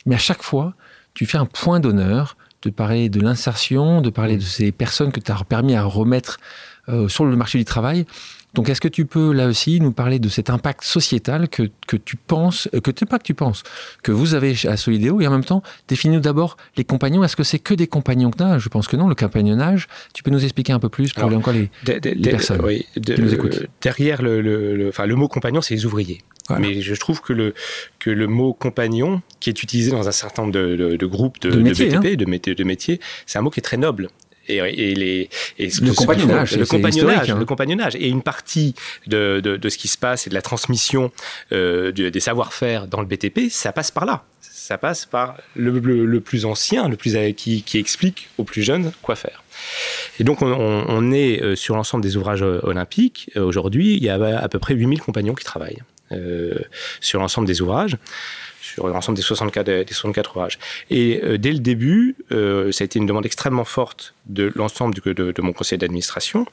Mais 0.04 0.16
à 0.16 0.18
chaque 0.18 0.42
fois, 0.42 0.74
tu 1.14 1.24
fais 1.24 1.38
un 1.38 1.46
point 1.46 1.80
d'honneur 1.80 2.36
de 2.62 2.70
parler 2.70 3.08
de 3.08 3.20
l'insertion, 3.20 4.00
de 4.00 4.10
parler 4.10 4.36
de 4.36 4.42
ces 4.42 4.70
personnes 4.72 5.10
que 5.10 5.20
tu 5.20 5.32
as 5.32 5.44
permis 5.44 5.74
à 5.74 5.82
remettre 5.82 6.38
euh, 6.88 7.08
sur 7.08 7.24
le 7.24 7.36
marché 7.36 7.58
du 7.58 7.64
travail. 7.64 8.06
Donc, 8.54 8.68
est-ce 8.68 8.80
que 8.80 8.88
tu 8.88 9.06
peux 9.06 9.32
là 9.32 9.46
aussi 9.46 9.80
nous 9.80 9.92
parler 9.92 10.18
de 10.18 10.28
cet 10.28 10.50
impact 10.50 10.84
sociétal 10.84 11.48
que, 11.48 11.70
que 11.86 11.96
tu 11.96 12.16
penses, 12.16 12.68
euh, 12.74 12.80
que 12.80 12.90
tu 12.90 13.06
pas 13.06 13.18
que 13.18 13.24
tu 13.24 13.34
penses, 13.34 13.62
que 14.02 14.12
vous 14.12 14.34
avez 14.34 14.54
à 14.66 14.76
Solidéo 14.76 15.20
et 15.20 15.26
en 15.26 15.30
même 15.30 15.44
temps, 15.44 15.62
définis-nous 15.88 16.20
d'abord 16.20 16.56
les 16.76 16.84
compagnons. 16.84 17.24
Est-ce 17.24 17.36
que 17.36 17.44
c'est 17.44 17.58
que 17.58 17.72
des 17.72 17.86
compagnons 17.86 18.30
que 18.30 18.58
Je 18.58 18.68
pense 18.68 18.88
que 18.88 18.96
non, 18.96 19.08
le 19.08 19.14
compagnonnage. 19.14 19.86
Tu 20.12 20.22
peux 20.22 20.30
nous 20.30 20.42
expliquer 20.42 20.72
un 20.72 20.80
peu 20.80 20.88
plus 20.88 21.12
pour 21.12 21.24
encore 21.32 21.54
les, 21.54 21.70
personnes 22.22 22.60
oui, 22.62 22.86
qui 22.94 23.20
nous 23.20 23.32
écoutent. 23.32 23.66
Derrière 23.80 24.20
le, 24.20 24.42
le, 24.42 24.88
enfin, 24.88 25.06
le 25.06 25.14
mot 25.14 25.28
compagnon, 25.28 25.62
c'est 25.62 25.74
les 25.74 25.86
ouvriers. 25.86 26.22
Mais 26.58 26.82
je 26.82 26.94
trouve 26.94 27.22
que 27.22 27.32
le, 27.32 27.54
que 27.98 28.10
le 28.10 28.26
mot 28.26 28.52
compagnon, 28.52 29.22
qui 29.40 29.48
est 29.48 29.62
utilisé 29.62 29.90
dans 29.92 30.08
un 30.08 30.12
certain 30.12 30.42
nombre 30.42 30.54
de, 30.54 30.96
de, 30.96 31.06
groupes 31.06 31.40
de, 31.40 31.50
de, 31.50 31.62
BTP, 31.62 31.94
hein. 31.94 32.00
de, 32.00 32.54
de 32.54 32.64
métiers, 32.64 33.00
c'est 33.24 33.38
un 33.38 33.42
mot 33.42 33.50
qui 33.50 33.60
est 33.60 33.62
très 33.62 33.76
noble 33.76 34.08
et, 34.48 34.94
les, 34.94 35.28
le, 35.58 35.94
compagnonnage, 35.94 36.56
le, 36.56 36.66
compagnonnage, 36.66 37.30
hein. 37.30 37.38
le 37.38 37.44
compagnonnage, 37.44 37.96
et 37.96 38.08
une 38.08 38.22
partie 38.22 38.74
de, 39.06 39.40
de, 39.40 39.68
ce 39.68 39.78
qui 39.78 39.88
se 39.88 39.98
passe 39.98 40.26
et 40.26 40.30
de 40.30 40.34
la 40.34 40.42
transmission 40.42 41.10
euh, 41.52 41.92
des 41.92 42.20
savoir-faire 42.20 42.86
dans 42.86 43.00
le 43.00 43.06
BTP, 43.06 43.50
ça 43.50 43.72
passe 43.72 43.90
par 43.90 44.04
là. 44.04 44.24
Ça 44.40 44.78
passe 44.78 45.06
par 45.06 45.38
le, 45.56 45.78
le, 45.80 46.20
plus 46.20 46.44
ancien, 46.44 46.88
le 46.88 46.96
plus 46.96 47.16
qui, 47.36 47.62
qui, 47.62 47.78
explique 47.78 48.28
aux 48.38 48.44
plus 48.44 48.62
jeunes 48.62 48.92
quoi 49.02 49.16
faire. 49.16 49.42
Et 50.20 50.24
donc, 50.24 50.40
on, 50.40 50.46
on 50.46 51.12
est 51.12 51.42
euh, 51.42 51.56
sur 51.56 51.74
l'ensemble 51.74 52.02
des 52.02 52.16
ouvrages 52.16 52.42
euh, 52.42 52.60
olympiques. 52.62 53.30
Aujourd'hui, 53.36 53.96
il 53.96 54.02
y 54.02 54.08
a 54.08 54.14
à 54.14 54.48
peu 54.48 54.58
près 54.58 54.74
8000 54.74 55.00
compagnons 55.00 55.34
qui 55.34 55.44
travaillent 55.44 55.82
euh, 56.12 56.58
sur 57.00 57.20
l'ensemble 57.20 57.46
des 57.46 57.62
ouvrages 57.62 57.96
sur 58.72 58.88
l'ensemble 58.88 59.16
des 59.16 59.22
64, 59.22 59.66
des 59.66 59.84
64 59.92 60.30
ouvrages. 60.36 60.58
Et 60.90 61.20
euh, 61.22 61.36
dès 61.36 61.52
le 61.52 61.58
début, 61.58 62.16
euh, 62.32 62.72
ça 62.72 62.84
a 62.84 62.86
été 62.86 62.98
une 62.98 63.06
demande 63.06 63.26
extrêmement 63.26 63.64
forte 63.64 64.14
de 64.26 64.50
l'ensemble 64.54 64.94
de, 64.94 65.42
mon 65.42 65.52
conseil 65.52 65.78
d'administration. 65.78 66.46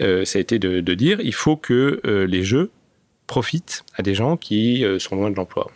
Euh, 0.00 0.24
ça 0.24 0.38
a 0.38 0.40
été 0.40 0.58
de, 0.58 0.94
dire 0.94 1.20
il 1.20 1.34
faut 1.34 1.56
que 1.56 2.00
les 2.04 2.44
jeux 2.44 2.70
profitent 3.26 3.84
à 3.96 4.02
des 4.02 4.14
gens 4.14 4.36
qui 4.36 4.84
sont 5.00 5.16
loin 5.16 5.30
de 5.30 5.34
l'emploi. 5.34 5.70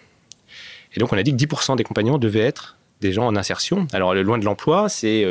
Et 0.95 1.01
donc 1.01 1.13
on 1.13 1.19
a 1.19 1.23
dit 1.25 1.33
que 1.37 1.37
10% 1.37 1.77
des 1.77 1.83
compagnons 1.83 2.19
devaient 2.19 2.41
être 2.41 2.77
des 3.01 3.13
gens 3.13 3.27
en 3.27 3.35
insertion. 3.35 3.87
Alors, 3.93 4.15
loin 4.15 4.39
de 4.39 4.45
l'emploi, 4.45 4.89
c'est 4.89 5.27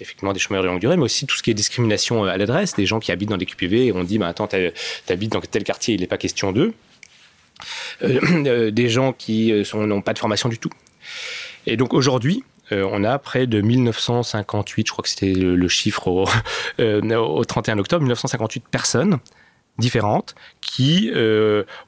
effectivement 0.00 0.32
des 0.32 0.38
chômeurs 0.38 0.62
de 0.62 0.68
longue 0.68 0.80
durée, 0.80 0.96
mais 0.96 1.02
aussi 1.02 1.26
tout 1.26 1.36
ce 1.36 1.42
qui 1.42 1.50
est 1.50 1.54
discrimination 1.54 2.24
à 2.24 2.36
l'adresse, 2.38 2.74
des 2.74 2.86
gens 2.86 2.98
qui 2.98 3.12
habitent 3.12 3.28
dans 3.28 3.36
des 3.36 3.46
QPV 3.46 3.86
et 3.86 3.92
on 3.92 4.04
dit, 4.04 4.18
bah, 4.18 4.28
attends, 4.28 4.48
t'habites 5.06 5.32
dans 5.32 5.40
tel 5.40 5.64
quartier, 5.64 5.94
il 5.94 6.00
n'est 6.00 6.06
pas 6.06 6.18
question 6.18 6.52
d'eux. 6.52 6.72
Euh, 8.02 8.20
euh, 8.46 8.70
des 8.70 8.88
gens 8.88 9.12
qui 9.12 9.52
euh, 9.52 9.64
n'ont 9.74 10.02
pas 10.02 10.12
de 10.12 10.18
formation 10.18 10.48
du 10.48 10.58
tout. 10.58 10.70
Et 11.66 11.76
donc 11.76 11.94
aujourd'hui, 11.94 12.44
on 12.72 13.04
a 13.04 13.16
près 13.20 13.46
de 13.46 13.60
1958, 13.60 14.88
je 14.88 14.92
crois 14.92 15.02
que 15.04 15.08
c'était 15.08 15.32
le, 15.32 15.68
chiffre 15.68 16.08
au, 16.08 16.26
au, 16.80 17.44
31 17.44 17.78
octobre, 17.78 18.02
1958 18.02 18.64
personnes 18.68 19.18
différentes 19.78 20.34
qui 20.60 21.12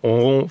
ont 0.05 0.47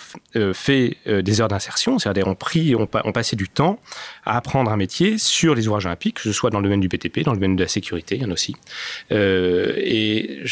fait 0.54 0.98
des 1.06 1.42
heures 1.42 1.48
d'insertion, 1.48 1.98
c'est-à-dire 1.98 2.28
ont 2.28 2.36
pris, 2.36 2.76
ont, 2.76 2.90
ont, 3.06 3.12
passé 3.14 3.38
du 3.38 3.48
temps 3.48 3.80
à 4.26 4.36
apprendre 4.36 4.70
un 4.70 4.76
métier 4.76 5.18
sur 5.18 5.56
les 5.56 5.70
ouvrages 5.70 5.86
olympiques, 5.86 6.16
que 6.16 6.24
ce 6.24 6.34
soit 6.34 6.50
dans 6.50 6.60
le 6.60 6.64
domaine 6.64 6.82
du 6.82 6.90
BTP, 6.90 7.22
dans 7.24 7.32
le 7.32 7.38
domaine 7.38 7.56
de 7.56 7.64
la 7.64 7.70
sécurité, 7.70 8.16
il 8.16 8.24
y 8.24 8.26
en 8.26 8.32
a 8.32 8.34
aussi. 8.34 8.54
et 9.12 10.44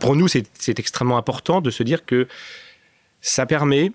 pour 0.00 0.16
nous, 0.16 0.26
c'est 0.26 0.78
extrêmement 0.80 1.18
important 1.18 1.60
de 1.60 1.70
se 1.70 1.84
dire 1.84 2.04
que 2.04 2.26
ça 3.24 3.46
permet 3.46 3.90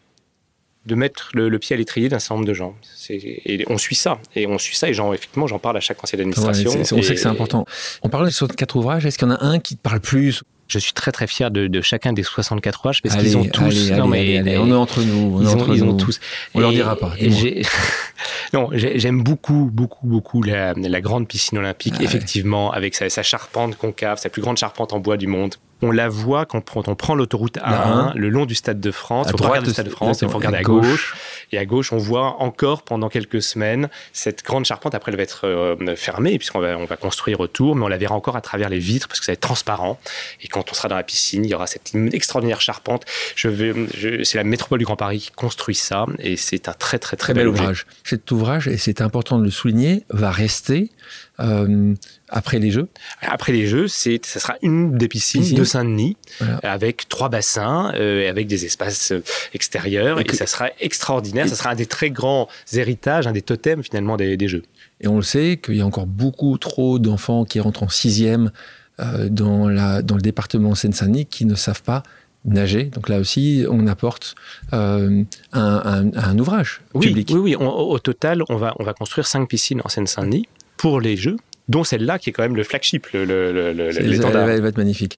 de 0.88 0.95
mettre 0.95 1.30
le, 1.34 1.59
pied 1.59 1.75
à 1.75 1.77
l'étrier 1.77 2.09
d'un 2.09 2.17
certain 2.17 2.36
nombre 2.36 2.47
de 2.47 2.53
gens. 2.53 2.75
Et 3.09 3.63
on 3.69 3.77
suit 3.77 3.95
ça. 3.95 4.19
Et 4.36 4.47
on 4.47 4.57
suit 4.57 4.75
ça. 4.75 4.89
Et 4.89 4.93
genre, 4.93 5.13
effectivement, 5.13 5.45
j'en 5.45 5.59
parle 5.59 5.77
à 5.77 5.80
chaque 5.80 5.97
conseil 5.97 6.17
d'administration. 6.17 6.71
on 6.71 6.84
sait 6.84 7.13
que 7.13 7.19
c'est 7.19 7.27
important. 7.27 7.65
On 8.01 8.09
parle 8.09 8.27
de 8.27 8.53
quatre 8.53 8.75
ouvrages. 8.75 9.05
Est-ce 9.05 9.19
qu'il 9.19 9.27
y 9.27 9.32
en 9.32 9.36
a 9.36 9.43
un 9.43 9.59
qui 9.59 9.75
te 9.77 9.82
parle 9.82 9.99
plus? 9.99 10.41
Je 10.67 10.80
suis 10.80 10.93
très 10.93 11.11
très 11.11 11.27
fier 11.27 11.51
de, 11.51 11.82
chacun 11.82 12.11
des 12.11 12.23
64 12.23 12.80
ouvrages 12.80 13.01
parce 13.03 13.17
qu'ils 13.17 13.38
ont 13.38 13.45
tous. 13.45 13.91
non, 13.91 14.07
mais, 14.07 14.57
on 14.57 14.67
est 14.67 14.73
entre 14.73 15.01
nous. 15.01 15.41
ils, 15.41 15.47
ont, 15.47 15.73
ils 15.73 15.84
ont, 15.84 15.95
tous. 15.95 16.19
On 16.55 16.59
leur 16.59 16.71
dira 16.71 16.95
pas. 16.95 17.13
non, 18.53 18.69
j'aime 18.73 19.21
beaucoup, 19.21 19.69
beaucoup, 19.71 20.07
beaucoup 20.07 20.41
la, 20.41 20.73
grande 21.01 21.27
piscine 21.27 21.59
olympique, 21.59 21.95
ah 21.99 22.03
effectivement, 22.03 22.71
avec 22.71 22.95
sa, 22.95 23.09
sa 23.09 23.21
charpente 23.21 23.77
concave, 23.77 24.19
sa 24.19 24.30
plus 24.30 24.41
grande 24.41 24.57
charpente 24.57 24.91
en 24.91 24.99
bois 24.99 25.17
du 25.17 25.27
monde 25.27 25.55
on 25.82 25.91
la 25.91 26.09
voit 26.09 26.45
quand 26.45 26.88
on 26.88 26.95
prend 26.95 27.15
l'autoroute 27.15 27.57
A1 27.57 28.13
le 28.15 28.30
long 28.30 28.45
du 28.45 28.55
Stade 28.55 28.80
de 28.80 28.91
France. 28.91 29.27
À 29.27 29.32
droite 29.32 29.63
du 29.63 29.71
Stade 29.71 29.86
de 29.86 29.91
France, 29.91 30.21
il 30.21 30.30
faut 30.30 30.38
regarder 30.38 30.57
à 30.57 30.63
gauche. 30.63 31.15
Et 31.51 31.57
à 31.57 31.65
gauche, 31.65 31.93
on 31.93 31.97
voit 31.97 32.41
encore 32.41 32.84
pendant 32.84 33.09
quelques 33.09 33.41
semaines 33.41 33.89
cette 34.13 34.43
grande 34.43 34.65
charpente. 34.65 34.93
Après, 34.93 35.11
elle 35.11 35.17
va 35.17 35.23
être 35.23 35.47
euh, 35.47 35.95
fermée 35.95 36.38
puisqu'on 36.38 36.59
va, 36.59 36.77
on 36.77 36.86
va 36.86 36.97
construire 36.97 37.39
autour, 37.39 37.75
mais 37.75 37.86
on 37.86 37.88
la 37.88 37.97
verra 37.97 38.15
encore 38.15 38.36
à 38.36 38.41
travers 38.41 38.69
les 38.69 38.80
vitres 38.80 39.07
parce 39.07 39.19
que 39.19 39.25
ça 39.25 39.32
va 39.32 39.34
être 39.34 39.39
transparent. 39.41 39.99
Et 40.41 40.47
quand 40.47 40.71
on 40.71 40.73
sera 40.73 40.89
dans 40.89 40.95
la 40.95 41.03
piscine, 41.03 41.45
il 41.45 41.51
y 41.51 41.53
aura 41.53 41.67
cette 41.67 41.93
extraordinaire 42.13 42.61
charpente. 42.61 43.05
Je 43.36 43.47
vais, 43.47 43.73
c'est 44.23 44.38
la 44.38 44.43
métropole 44.43 44.80
du 44.80 44.86
Grand 44.86 44.95
Paris 44.97 45.19
qui 45.19 45.32
construit 45.32 45.75
ça 45.75 46.05
et 46.19 46.36
c'est 46.38 46.67
un 46.67 46.73
très 46.73 46.99
très 46.99 47.17
très, 47.17 47.34
bel 47.34 47.47
ouvrage. 47.47 47.86
Cet 48.03 48.30
ouvrage, 48.32 48.67
et 48.67 48.77
c'est 48.77 49.01
important 49.01 49.39
de 49.39 49.43
le 49.43 49.51
souligner, 49.51 50.03
va 50.09 50.32
rester 50.32 50.91
euh, 51.39 51.93
après 52.27 52.59
les 52.59 52.71
Jeux 52.71 52.87
Après 53.21 53.51
les 53.51 53.67
Jeux, 53.67 53.87
c'est, 53.87 54.23
ça 54.25 54.39
sera 54.39 54.55
une 54.61 54.97
des 54.97 55.07
piscines 55.07 55.55
de 55.55 55.63
Saint-Denis, 55.63 56.17
avec 56.63 57.07
trois 57.09 57.29
bassins, 57.29 57.91
euh, 57.95 58.29
avec 58.29 58.47
des 58.47 58.65
espaces 58.65 59.11
euh, 59.11 59.23
extérieurs, 59.53 60.19
et, 60.19 60.25
ça 60.33 60.45
sera 60.45 60.69
extraordinaire. 60.79 61.47
ça 61.47 61.55
sera 61.55 61.71
un 61.71 61.75
des 61.75 61.85
très 61.85 62.11
grands 62.11 62.47
héritages, 62.73 63.27
un 63.27 63.31
des 63.31 63.41
totems 63.41 63.83
finalement 63.83 64.17
des, 64.17 64.47
Jeux. 64.47 64.63
Et 65.01 65.07
on 65.07 65.17
le 65.17 65.21
sait 65.21 65.59
qu'il 65.63 65.75
y 65.75 65.81
a 65.81 65.85
encore 65.85 66.07
beaucoup 66.07 66.57
trop 66.57 66.97
d'enfants 66.97 67.45
qui 67.45 67.59
rentrent 67.59 67.83
en 67.83 67.89
sixième 67.89 68.51
dans, 69.29 69.69
la, 69.69 70.01
dans 70.01 70.15
le 70.15 70.21
département 70.21 70.75
Seine-Saint-Denis 70.75 71.25
qui 71.25 71.45
ne 71.45 71.55
savent 71.55 71.83
pas 71.83 72.03
nager. 72.43 72.85
Donc 72.85 73.07
là 73.09 73.19
aussi, 73.19 73.65
on 73.69 73.87
apporte 73.87 74.35
un, 74.71 75.25
ouvrage 76.37 76.81
public. 76.99 77.29
Oui, 77.31 77.39
oui. 77.39 77.55
au 77.55 77.99
total, 77.99 78.43
on 78.49 78.57
va, 78.57 78.73
on 78.79 78.83
va 78.83 78.93
construire 78.93 79.27
cinq 79.27 79.47
piscines 79.47 79.81
en 79.85 79.89
Seine-Saint-Denis 79.89 80.47
pour 80.80 81.01
les 81.01 81.17
jeux, 81.17 81.36
dont 81.67 81.84
celle-là 81.84 82.17
qui 82.17 82.30
est 82.30 82.34
quand 82.34 82.41
même 82.41 82.55
le 82.55 82.63
flagship, 82.63 83.07
le, 83.13 83.27
l'étendard. 83.99 84.49
Elle 84.49 84.61
va 84.61 84.69
être 84.69 84.77
magnifique. 84.77 85.17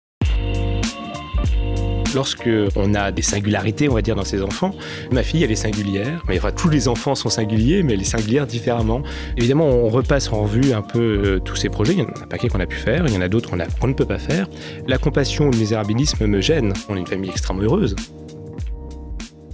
Lorsque 2.14 2.50
on 2.76 2.94
a 2.94 3.14
des 3.14 3.22
singularités, 3.22 3.88
on 3.88 3.94
va 3.94 4.02
dire, 4.02 4.16
dans 4.16 4.26
ses 4.26 4.42
enfants, 4.42 4.76
ma 5.12 5.24
fille, 5.24 5.44
elle 5.44 5.52
est 5.52 5.56
singulière. 5.56 6.24
Mais 6.28 6.38
enfin, 6.40 6.52
tous 6.52 6.68
les 6.68 6.90
enfants 6.90 7.16
sont 7.16 7.30
singuliers, 7.30 7.84
mais 7.84 7.94
elle 7.94 8.02
est 8.02 8.04
singulière 8.04 8.48
différemment. 8.48 9.04
Évidemment, 9.38 9.68
on 9.68 9.88
repasse 9.88 10.34
en 10.34 10.42
revue 10.42 10.74
un 10.74 10.82
peu 10.82 11.00
euh, 11.00 11.40
tous 11.40 11.56
ces 11.56 11.70
projets. 11.70 11.94
Il 11.94 12.00
y 12.00 12.02
en 12.02 12.08
a 12.08 12.24
un 12.24 12.28
paquet 12.28 12.50
qu'on 12.50 12.60
a 12.60 12.66
pu 12.66 12.76
faire, 12.76 13.06
il 13.08 13.14
y 13.14 13.18
en 13.18 13.22
a 13.22 13.30
d'autres 13.30 13.50
qu'on, 13.50 13.88
ne 13.88 13.94
peut 13.94 14.06
pas 14.06 14.20
faire. 14.20 14.50
La 14.88 14.98
compassion 14.98 15.48
ou 15.48 15.52
le 15.52 15.58
misérabilisme 15.58 16.26
me 16.26 16.42
gêne. 16.42 16.74
On 16.90 16.98
est 16.98 17.00
une 17.00 17.08
famille 17.08 17.30
extrêmement 17.30 17.62
heureuse. 17.62 17.96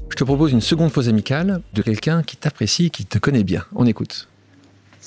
Je 0.09 0.15
te 0.15 0.23
propose 0.23 0.51
une 0.51 0.61
seconde 0.61 0.91
pause 0.91 1.09
amicale 1.09 1.61
de 1.73 1.81
quelqu'un 1.83 2.23
qui 2.23 2.37
t'apprécie, 2.37 2.89
qui 2.89 3.05
te 3.05 3.19
connaît 3.19 3.43
bien. 3.43 3.65
On 3.75 3.85
écoute. 3.85 4.27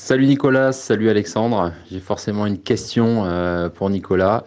Salut 0.02 0.26
Nicolas, 0.26 0.72
salut 0.72 1.10
Alexandre. 1.10 1.74
J'ai 1.92 2.00
forcément 2.00 2.46
une 2.46 2.58
question 2.58 3.26
euh, 3.26 3.68
pour 3.68 3.90
Nicolas. 3.90 4.44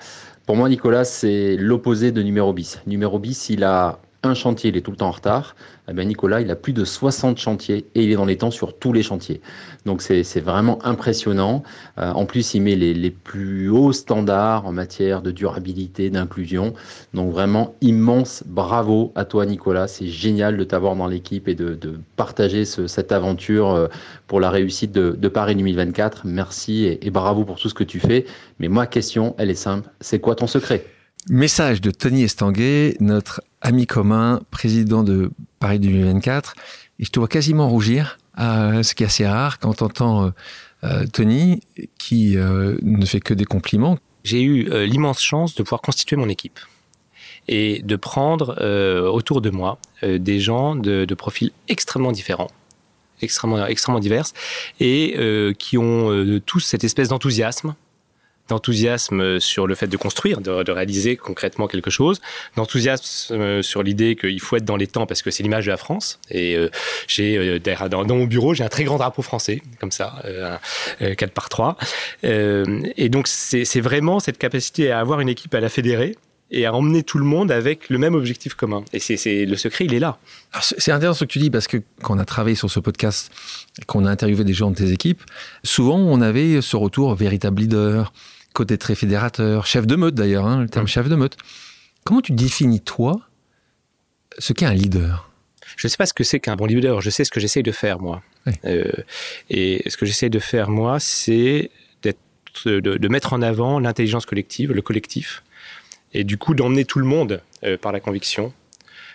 Pour 0.47 0.57
moi, 0.57 0.67
Nicolas, 0.67 1.05
c'est 1.05 1.55
l'opposé 1.57 2.11
de 2.11 2.23
numéro 2.23 2.51
bis. 2.53 2.81
Numéro 2.87 3.19
bis, 3.19 3.49
il 3.49 3.63
a 3.63 3.99
un 4.23 4.33
chantier, 4.33 4.69
il 4.69 4.77
est 4.77 4.81
tout 4.81 4.91
le 4.91 4.97
temps 4.97 5.09
en 5.09 5.11
retard. 5.11 5.55
Eh 5.89 5.93
bien, 5.93 6.05
Nicolas, 6.05 6.39
il 6.39 6.49
a 6.49 6.55
plus 6.55 6.71
de 6.71 6.85
60 6.85 7.37
chantiers 7.37 7.85
et 7.93 8.03
il 8.03 8.11
est 8.11 8.15
dans 8.15 8.25
les 8.25 8.37
temps 8.37 8.51
sur 8.51 8.77
tous 8.77 8.93
les 8.93 9.03
chantiers. 9.03 9.41
Donc 9.85 10.01
c'est 10.01 10.39
vraiment 10.39 10.83
impressionnant. 10.85 11.63
Euh, 11.97 12.11
en 12.11 12.25
plus, 12.25 12.53
il 12.53 12.61
met 12.61 12.75
les, 12.75 12.93
les, 12.93 13.11
plus 13.11 13.69
hauts 13.69 13.91
standards 13.91 14.65
en 14.65 14.71
matière 14.71 15.21
de 15.21 15.31
durabilité, 15.31 16.09
d'inclusion. 16.09 16.73
Donc 17.13 17.31
vraiment 17.33 17.75
immense 17.81 18.43
bravo 18.47 19.11
à 19.15 19.25
toi, 19.25 19.45
Nicolas. 19.45 19.87
C'est 19.87 20.07
génial 20.07 20.55
de 20.55 20.63
t'avoir 20.63 20.95
dans 20.95 21.07
l'équipe 21.07 21.49
et 21.49 21.55
de, 21.55 21.75
de 21.75 21.99
partager 22.15 22.63
ce, 22.63 22.87
cette 22.87 23.11
aventure 23.11 23.71
euh, 23.71 23.87
pour 24.27 24.39
la 24.39 24.49
réussite 24.49 24.93
de, 24.93 25.11
de 25.11 25.27
Paris 25.27 25.55
2024. 25.55 26.21
Merci 26.25 26.85
et, 26.85 27.05
et 27.05 27.09
bravo 27.09 27.43
pour 27.43 27.59
tout 27.59 27.67
ce 27.67 27.73
que 27.73 27.83
tu 27.83 27.99
fais. 27.99 28.25
Mais 28.59 28.69
ma 28.69 28.87
question, 28.87 29.35
elle 29.37 29.49
est 29.49 29.55
simple. 29.55 29.89
C'est 29.99 30.19
quoi 30.19 30.35
ton 30.35 30.47
secret? 30.47 30.92
Message 31.29 31.79
de 31.79 31.89
Tony 31.89 32.23
Estanguet, 32.23 32.97
notre 32.99 33.41
ami 33.61 33.87
commun, 33.87 34.41
président 34.51 35.03
de 35.03 35.31
Paris 35.59 35.79
2024. 35.79 36.53
Et 36.99 37.05
je 37.05 37.11
te 37.11 37.19
vois 37.19 37.29
quasiment 37.29 37.69
rougir, 37.69 38.17
euh, 38.39 38.83
ce 38.83 38.93
qui 38.93 39.03
est 39.03 39.05
assez 39.05 39.25
rare 39.25 39.59
quand 39.59 39.81
on 39.81 39.85
entend 39.85 40.25
euh, 40.25 40.29
euh, 40.83 41.05
Tony 41.07 41.61
qui 41.97 42.35
ne 42.35 43.05
fait 43.05 43.21
que 43.21 43.33
des 43.33 43.45
compliments. 43.45 43.97
J'ai 44.25 44.41
eu 44.41 44.85
l'immense 44.85 45.21
chance 45.21 45.55
de 45.55 45.63
pouvoir 45.63 45.81
constituer 45.81 46.17
mon 46.17 46.27
équipe. 46.27 46.59
et 47.47 47.81
de 47.83 47.95
prendre 47.95 48.57
autour 49.09 49.41
de 49.41 49.49
moi 49.49 49.77
des 50.01 50.39
gens 50.39 50.75
de, 50.75 51.13
profils 51.15 51.51
extrêmement 51.69 52.11
différents 52.11 52.49
extrêmement, 53.21 53.65
extrêmement 53.65 53.99
diverses 53.99 54.33
et 54.79 55.17
qui 55.57 55.77
ont 55.77 56.39
tous 56.45 56.59
cette 56.59 56.83
espèce 56.83 57.09
d'enthousiasme 57.09 57.75
d'enthousiasme 58.49 59.39
sur 59.39 59.67
le 59.67 59.75
fait 59.75 59.87
de 59.87 59.97
construire, 59.97 60.41
de, 60.41 60.71
réaliser 60.71 61.15
concrètement 61.15 61.67
quelque 61.67 61.89
chose, 61.89 62.19
d'enthousiasme 62.55 63.33
euh, 63.33 63.61
sur 63.61 63.83
l'idée 63.83 64.15
qu'il 64.15 64.39
faut 64.39 64.57
être 64.57 64.65
dans 64.65 64.75
les 64.75 64.87
temps 64.87 65.05
parce 65.05 65.21
que 65.21 65.31
c'est 65.31 65.43
l'image 65.43 65.65
de 65.65 65.71
la 65.71 65.77
France. 65.77 66.19
Et 66.29 66.55
euh, 66.55 66.69
j'ai 67.07 67.37
euh, 67.37 67.59
dans, 67.89 68.05
mon 68.05 68.25
bureau, 68.25 68.53
j'ai 68.53 68.63
un 68.63 68.69
très 68.69 68.83
grand 68.83 68.97
drapeau 68.97 69.21
français, 69.21 69.61
comme 69.79 69.91
ça, 69.91 70.21
4 70.99 71.31
par 71.31 71.49
3. 71.49 71.77
et 72.23 73.09
donc 73.09 73.27
c'est 73.27 73.81
vraiment 73.81 74.19
cette 74.19 74.37
capacité 74.37 74.91
à 74.91 74.99
avoir 74.99 75.19
une 75.19 75.29
équipe 75.29 75.53
à 75.53 75.59
la 75.59 75.69
fédérer 75.69 76.15
et 76.53 76.67
à 76.67 76.73
emmener 76.73 77.03
tout 77.03 77.17
le 77.17 77.25
monde 77.25 77.51
avec 77.51 77.89
le 77.89 77.97
même 77.97 78.13
objectif 78.13 78.53
commun. 78.53 78.85
Et 78.93 78.99
c'est 78.99 79.45
le 79.45 79.57
secret, 79.57 79.85
il 79.85 79.93
est 79.93 79.99
là. 79.99 80.19
C'est 80.61 80.91
intéressant 80.91 81.19
ce 81.19 81.25
que 81.25 81.31
tu 81.31 81.39
dis 81.39 81.49
parce 81.49 81.67
que 81.67 81.77
quand 82.01 82.15
on 82.15 82.19
a 82.19 82.25
travaillé 82.25 82.55
sur 82.55 82.69
ce 82.69 82.79
podcast, 82.79 83.31
qu'on 83.87 84.05
a 84.05 84.11
interviewé 84.11 84.43
des 84.43 84.53
gens 84.53 84.69
de 84.69 84.75
tes 84.75 84.91
équipes, 84.91 85.23
souvent 85.63 85.97
on 85.97 86.21
avait 86.21 86.61
ce 86.61 86.77
retour 86.77 87.15
véritable 87.15 87.61
leader, 87.61 88.13
côté 88.53 88.77
très 88.77 88.93
fédérateur, 88.93 89.65
chef 89.65 89.87
de 89.87 89.95
meute 89.95 90.13
d'ailleurs, 90.13 90.45
hein, 90.45 90.61
le 90.61 90.69
terme 90.69 90.87
chef 90.87 91.09
de 91.09 91.15
meute. 91.15 91.37
Comment 92.03 92.21
tu 92.21 92.33
définis, 92.33 92.81
toi, 92.81 93.19
ce 94.37 94.53
qu'est 94.53 94.67
un 94.67 94.73
leader? 94.73 95.31
Je 95.75 95.87
ne 95.87 95.89
sais 95.89 95.97
pas 95.97 96.05
ce 96.05 96.13
que 96.13 96.23
c'est 96.23 96.39
qu'un 96.39 96.55
bon 96.55 96.67
leader, 96.67 97.01
je 97.01 97.09
sais 97.09 97.23
ce 97.23 97.31
que 97.31 97.39
j'essaye 97.39 97.63
de 97.63 97.71
faire, 97.71 97.99
moi. 97.99 98.21
Euh, 98.65 98.91
et 99.49 99.81
ce 99.89 99.97
que 99.97 100.05
j'essaye 100.05 100.29
de 100.29 100.39
faire, 100.39 100.69
moi, 100.69 100.99
c'est 100.99 101.71
de, 102.65 102.79
de, 102.79 103.07
mettre 103.07 103.33
en 103.33 103.41
avant 103.41 103.79
l'intelligence 103.79 104.25
collective, 104.25 104.73
le 104.73 104.81
collectif, 104.81 105.42
et 106.13 106.23
du 106.23 106.37
coup 106.37 106.53
d'emmener 106.53 106.85
tout 106.85 106.99
le 106.99 107.05
monde 107.05 107.41
euh, 107.63 107.77
par 107.77 107.91
la 107.91 107.99
conviction, 107.99 108.53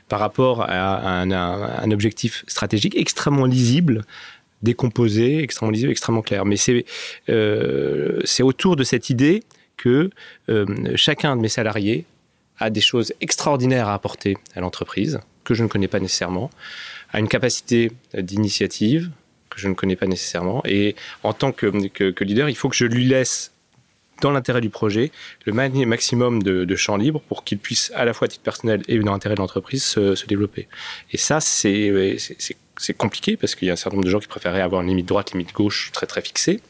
par 0.08 0.20
rapport 0.20 0.62
à 0.62 1.20
un, 1.20 1.90
objectif 1.90 2.44
stratégique 2.48 2.96
extrêmement 2.96 3.44
lisible, 3.44 4.04
décomposé, 4.62 5.42
extrêmement 5.42 5.70
lisible, 5.70 5.90
extrêmement 5.90 6.22
clair. 6.22 6.46
Mais 6.46 6.56
c'est 6.56 6.84
euh, 7.28 8.22
autour 8.40 8.76
de 8.76 8.84
cette 8.84 9.10
idée 9.10 9.42
que 9.76 10.10
euh, 10.48 10.66
chacun 10.96 11.36
de 11.36 11.42
mes 11.42 11.48
salariés 11.48 12.06
a 12.58 12.70
des 12.70 12.80
choses 12.80 13.12
extraordinaires 13.20 13.88
à 13.88 13.94
apporter 13.94 14.36
à 14.54 14.60
l'entreprise 14.60 15.20
que 15.44 15.54
je 15.54 15.62
ne 15.62 15.68
connais 15.68 15.88
pas 15.88 16.00
nécessairement, 16.00 16.50
a 17.12 17.20
une 17.20 17.28
capacité 17.28 17.92
d'initiative 18.14 19.10
que 19.48 19.60
je 19.60 19.68
ne 19.68 19.74
connais 19.74 19.96
pas 19.96 20.06
nécessairement. 20.06 20.62
Et 20.66 20.94
en 21.22 21.32
tant 21.32 21.52
que, 21.52 21.88
que, 21.88 22.24
leader, 22.24 22.48
il 22.48 22.56
faut 22.56 22.68
que 22.68 22.76
je 22.76 22.84
lui 22.84 23.04
laisse 23.04 23.52
dans 24.20 24.30
l'intérêt 24.30 24.60
du 24.60 24.70
projet, 24.70 25.10
le 25.44 25.52
maximum 25.52 26.42
de, 26.42 26.64
de 26.64 26.76
champ 26.76 26.96
libre 26.96 27.20
pour 27.28 27.44
qu'il 27.44 27.58
puisse, 27.58 27.92
à 27.94 28.04
la 28.04 28.12
fois 28.12 28.26
à 28.26 28.28
titre 28.28 28.42
personnel 28.42 28.82
et 28.88 28.98
dans 28.98 29.12
l'intérêt 29.12 29.34
de 29.34 29.40
l'entreprise, 29.40 29.84
se, 29.84 30.26
développer. 30.26 30.68
Et 31.12 31.16
ça, 31.16 31.40
c'est 31.40 32.16
c'est 32.78 32.94
compliqué 32.94 33.36
parce 33.36 33.54
qu'il 33.54 33.66
y 33.66 33.70
a 33.70 33.74
un 33.74 33.76
certain 33.76 33.96
nombre 33.96 34.06
de 34.06 34.10
gens 34.10 34.20
qui 34.20 34.28
préféraient 34.28 34.60
avoir 34.60 34.82
une 34.82 34.88
limite 34.88 35.06
droite, 35.06 35.32
limite 35.32 35.52
gauche 35.52 35.90
très 35.92 36.06
très 36.06 36.22
fixée. 36.22 36.60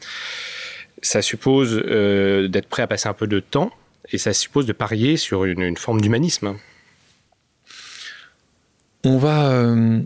Ça 1.01 1.21
suppose 1.21 1.81
euh, 1.85 2.47
d'être 2.47 2.67
prêt 2.67 2.81
à 2.81 2.87
passer 2.87 3.07
un 3.07 3.13
peu 3.13 3.27
de 3.27 3.39
temps 3.39 3.71
et 4.11 4.17
ça 4.17 4.33
suppose 4.33 4.65
de 4.65 4.73
parier 4.73 5.17
sur 5.17 5.45
une, 5.45 5.77
forme 5.77 6.01
d'humanisme. 6.01 6.57
On 9.03 9.17
va 9.17 9.51
euh, 9.51 10.01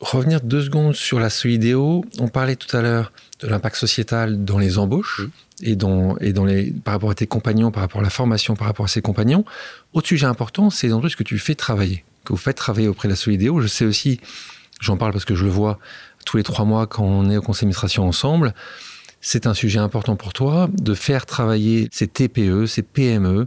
revenir 0.00 0.40
deux 0.40 0.62
secondes 0.62 0.94
sur 0.94 1.18
la 1.20 1.30
Solidéo. 1.30 2.04
On 2.18 2.28
parlait 2.28 2.56
tout 2.56 2.74
à 2.76 2.82
l'heure 2.82 3.12
de 3.40 3.48
l'impact 3.48 3.76
sociétal 3.76 4.44
dans 4.44 4.58
les 4.58 4.78
embauches 4.78 5.20
mmh. 5.20 5.64
et, 5.64 5.76
dans, 5.76 6.16
et 6.18 6.32
dans 6.32 6.44
les, 6.44 6.72
par 6.72 6.94
rapport 6.94 7.10
à 7.10 7.14
tes 7.14 7.26
compagnons, 7.26 7.70
par 7.70 7.82
rapport 7.82 8.00
à 8.00 8.04
la 8.04 8.10
formation, 8.10 8.56
par 8.56 8.66
rapport 8.66 8.84
à 8.84 8.88
ses 8.88 9.02
compagnons. 9.02 9.44
Autre 9.92 10.08
sujet 10.08 10.26
important, 10.26 10.70
c'est 10.70 10.86
les 10.86 10.92
entreprises 10.92 11.16
que 11.16 11.24
tu 11.24 11.38
fais 11.38 11.54
travailler, 11.54 12.04
que 12.24 12.32
vous 12.32 12.38
faites 12.38 12.56
travailler 12.56 12.88
auprès 12.88 13.08
de 13.08 13.12
la 13.12 13.16
Solidéo. 13.16 13.60
Je 13.60 13.66
sais 13.66 13.84
aussi 13.84 14.20
j'en 14.80 14.96
parle 14.96 15.12
parce 15.12 15.24
que 15.24 15.34
je 15.34 15.44
le 15.44 15.50
vois 15.50 15.78
tous 16.24 16.36
les 16.36 16.42
trois 16.42 16.64
mois 16.64 16.86
quand 16.86 17.04
on 17.04 17.30
est 17.30 17.36
au 17.36 17.42
conseil 17.42 17.62
d'administration 17.62 18.06
ensemble, 18.06 18.54
c'est 19.20 19.46
un 19.46 19.54
sujet 19.54 19.78
important 19.78 20.16
pour 20.16 20.32
toi 20.32 20.68
de 20.72 20.94
faire 20.94 21.26
travailler 21.26 21.88
ces 21.90 22.06
TPE, 22.06 22.66
ces 22.66 22.82
PME 22.82 23.46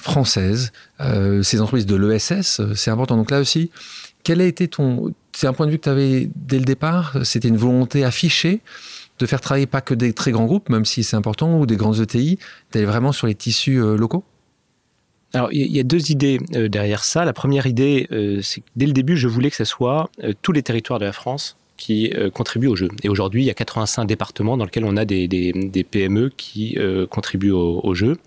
françaises, 0.00 0.72
euh, 1.00 1.42
ces 1.42 1.60
entreprises 1.60 1.86
de 1.86 1.94
l'ESS, 1.94 2.60
c'est 2.74 2.90
important. 2.90 3.16
Donc 3.16 3.30
là 3.30 3.40
aussi, 3.40 3.70
quel 4.22 4.40
a 4.40 4.44
été 4.44 4.68
ton... 4.68 5.12
C'est 5.32 5.46
un 5.46 5.52
point 5.52 5.66
de 5.66 5.72
vue 5.72 5.78
que 5.78 5.84
tu 5.84 5.88
avais 5.88 6.28
dès 6.36 6.58
le 6.58 6.64
départ 6.64 7.16
C'était 7.24 7.48
une 7.48 7.56
volonté 7.56 8.04
affichée 8.04 8.60
de 9.18 9.26
faire 9.26 9.40
travailler 9.40 9.66
pas 9.66 9.80
que 9.80 9.94
des 9.94 10.12
très 10.12 10.32
grands 10.32 10.46
groupes, 10.46 10.68
même 10.68 10.84
si 10.84 11.04
c'est 11.04 11.16
important, 11.16 11.58
ou 11.58 11.66
des 11.66 11.76
grands 11.76 11.94
ETI, 11.94 12.38
d'aller 12.72 12.86
vraiment 12.86 13.12
sur 13.12 13.26
les 13.26 13.34
tissus 13.34 13.80
euh, 13.80 13.96
locaux? 13.96 14.24
Alors, 15.34 15.48
il 15.52 15.74
y 15.74 15.80
a 15.80 15.82
deux 15.82 16.10
idées 16.10 16.40
euh, 16.54 16.68
derrière 16.68 17.04
ça. 17.04 17.24
La 17.24 17.32
première 17.32 17.66
idée, 17.66 18.06
euh, 18.12 18.40
c'est 18.42 18.60
que 18.60 18.66
dès 18.76 18.86
le 18.86 18.92
début, 18.92 19.16
je 19.16 19.28
voulais 19.28 19.48
que 19.48 19.56
ce 19.56 19.64
soit 19.64 20.10
tous 20.42 20.52
les 20.52 20.62
territoires 20.62 20.98
de 20.98 21.06
la 21.06 21.12
France 21.12 21.56
qui 21.78 22.12
contribuent 22.32 22.68
au 22.68 22.76
jeu. 22.76 22.88
Et 23.02 23.08
aujourd'hui, 23.08 23.42
il 23.42 23.46
y 23.46 23.50
a 23.50 23.54
85 23.54 24.04
départements 24.04 24.56
dans 24.56 24.64
lesquels 24.64 24.84
on 24.84 24.96
a 24.96 25.04
des, 25.04 25.86
PME 25.90 26.30
qui 26.36 26.78
contribuent 27.10 27.50
au 27.50 27.94
jeu. 27.94 28.18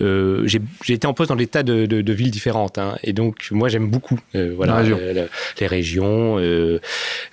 Euh, 0.00 0.46
j'ai 0.46 0.94
été 0.94 1.06
en 1.06 1.14
poste 1.14 1.28
dans 1.28 1.36
des 1.36 1.46
tas 1.46 1.62
de, 1.62 1.86
de, 1.86 2.00
de 2.00 2.12
villes 2.12 2.30
différentes. 2.30 2.78
Hein, 2.78 2.96
et 3.02 3.12
donc, 3.12 3.48
moi, 3.50 3.68
j'aime 3.68 3.88
beaucoup 3.88 4.18
euh, 4.34 4.52
voilà, 4.56 4.76
région. 4.76 4.98
Euh, 5.00 5.26
les 5.60 5.66
régions. 5.66 6.34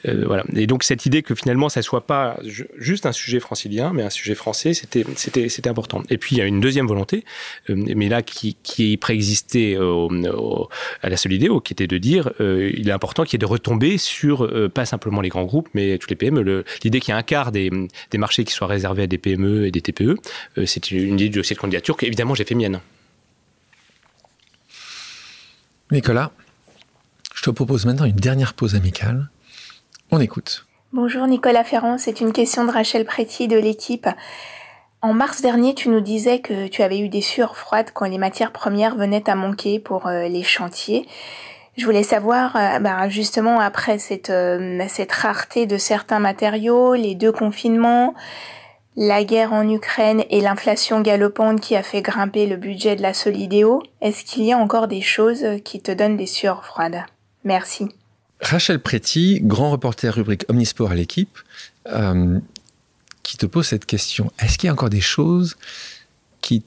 voilà. 0.05 0.43
Et 0.55 0.67
donc, 0.67 0.83
cette 0.83 1.05
idée 1.05 1.21
que 1.21 1.35
finalement, 1.35 1.69
ça 1.69 1.81
soit 1.81 2.05
pas 2.05 2.39
juste 2.77 3.05
un 3.05 3.11
sujet 3.11 3.39
francilien, 3.39 3.91
mais 3.93 4.03
un 4.03 4.09
sujet 4.09 4.35
français, 4.35 4.73
c'était 4.73 5.69
important. 5.69 6.03
Et 6.09 6.17
puis, 6.17 6.35
il 6.35 6.39
y 6.39 6.41
a 6.41 6.45
une 6.45 6.59
deuxième 6.59 6.87
volonté, 6.87 7.23
mais 7.69 8.09
là, 8.09 8.21
qui, 8.21 8.57
qui 8.63 8.97
préexistait 8.97 9.77
au, 9.77 10.69
à 11.01 11.09
la 11.09 11.17
Solidéo, 11.17 11.61
qui 11.61 11.73
était 11.73 11.87
de 11.87 11.97
dire 11.97 12.31
il 12.39 12.89
est 12.89 12.91
important 12.91 13.23
qu'il 13.23 13.33
y 13.33 13.37
ait 13.37 13.39
de 13.39 13.45
retomber 13.45 13.97
sur 13.97 14.49
pas 14.73 14.85
simplement 14.85 15.21
les 15.21 15.29
grands 15.29 15.45
groupes, 15.45 15.69
mais 15.73 15.97
tous 15.97 16.09
les 16.09 16.15
PME. 16.15 16.63
L'idée 16.83 16.99
qu'il 16.99 17.13
y 17.13 17.15
ait 17.15 17.19
un 17.19 17.23
quart 17.23 17.51
des, 17.51 17.71
des 18.11 18.17
marchés 18.17 18.43
qui 18.43 18.53
soient 18.53 18.67
réservés 18.67 19.03
à 19.03 19.07
des 19.07 19.17
PME 19.17 19.67
et 19.67 19.71
des 19.71 19.81
TPE, 19.81 20.17
c'est 20.65 20.91
une 20.91 21.19
idée 21.19 21.29
de 21.29 21.41
cette 21.43 21.57
candidature 21.57 21.97
qu'évidemment 21.97 22.35
j'ai 22.35 22.43
fait 22.43 22.55
mienne. 22.57 22.81
Nicolas, 25.91 26.31
je 27.33 27.43
te 27.43 27.49
propose 27.49 27.85
maintenant 27.85 28.05
une 28.05 28.15
dernière 28.15 28.53
pause 28.53 28.75
amicale. 28.75 29.29
On 30.11 30.19
écoute. 30.19 30.65
Bonjour 30.91 31.27
Nicolas 31.27 31.63
Ferrand, 31.63 31.97
c'est 31.97 32.21
une 32.21 32.33
question 32.33 32.65
de 32.65 32.71
Rachel 32.71 33.05
Préti 33.05 33.47
de 33.47 33.57
l'équipe. 33.57 34.07
En 35.01 35.13
mars 35.13 35.41
dernier, 35.41 35.75
tu 35.75 35.89
nous 35.89 36.01
disais 36.01 36.39
que 36.39 36.67
tu 36.67 36.81
avais 36.81 36.99
eu 36.99 37.07
des 37.07 37.21
sueurs 37.21 37.55
froides 37.55 37.91
quand 37.93 38.05
les 38.05 38.17
matières 38.17 38.51
premières 38.51 38.95
venaient 38.95 39.29
à 39.29 39.35
manquer 39.35 39.79
pour 39.79 40.07
euh, 40.07 40.27
les 40.27 40.43
chantiers. 40.43 41.07
Je 41.77 41.85
voulais 41.85 42.03
savoir, 42.03 42.55
euh, 42.55 42.79
bah, 42.79 43.07
justement, 43.07 43.59
après 43.59 43.99
cette, 43.99 44.31
euh, 44.31 44.83
cette 44.87 45.11
rareté 45.11 45.67
de 45.67 45.77
certains 45.77 46.19
matériaux, 46.19 46.95
les 46.95 47.13
deux 47.13 47.31
confinements, 47.31 48.15
la 48.97 49.23
guerre 49.23 49.53
en 49.53 49.69
Ukraine 49.69 50.23
et 50.31 50.41
l'inflation 50.41 51.01
galopante 51.01 51.61
qui 51.61 51.75
a 51.75 51.83
fait 51.83 52.01
grimper 52.01 52.47
le 52.47 52.57
budget 52.57 52.95
de 52.95 53.03
la 53.03 53.13
Solidéo, 53.13 53.83
est-ce 54.01 54.25
qu'il 54.25 54.43
y 54.43 54.51
a 54.51 54.57
encore 54.57 54.87
des 54.87 55.01
choses 55.01 55.45
qui 55.63 55.79
te 55.79 55.91
donnent 55.91 56.17
des 56.17 56.25
sueurs 56.25 56.65
froides? 56.65 57.03
Merci. 57.43 57.87
Rachel 58.41 58.79
Préti, 58.79 59.39
grand 59.43 59.69
reporter 59.69 60.13
rubrique 60.13 60.45
Omnisport 60.49 60.91
à 60.91 60.95
l'équipe, 60.95 61.37
euh, 61.87 62.39
qui 63.21 63.37
te 63.37 63.45
pose 63.45 63.67
cette 63.67 63.85
question. 63.85 64.31
Est-ce 64.39 64.57
qu'il 64.57 64.67
y 64.67 64.69
a 64.69 64.73
encore 64.73 64.89
des 64.89 65.01
choses 65.01 65.57
qui 66.41 66.63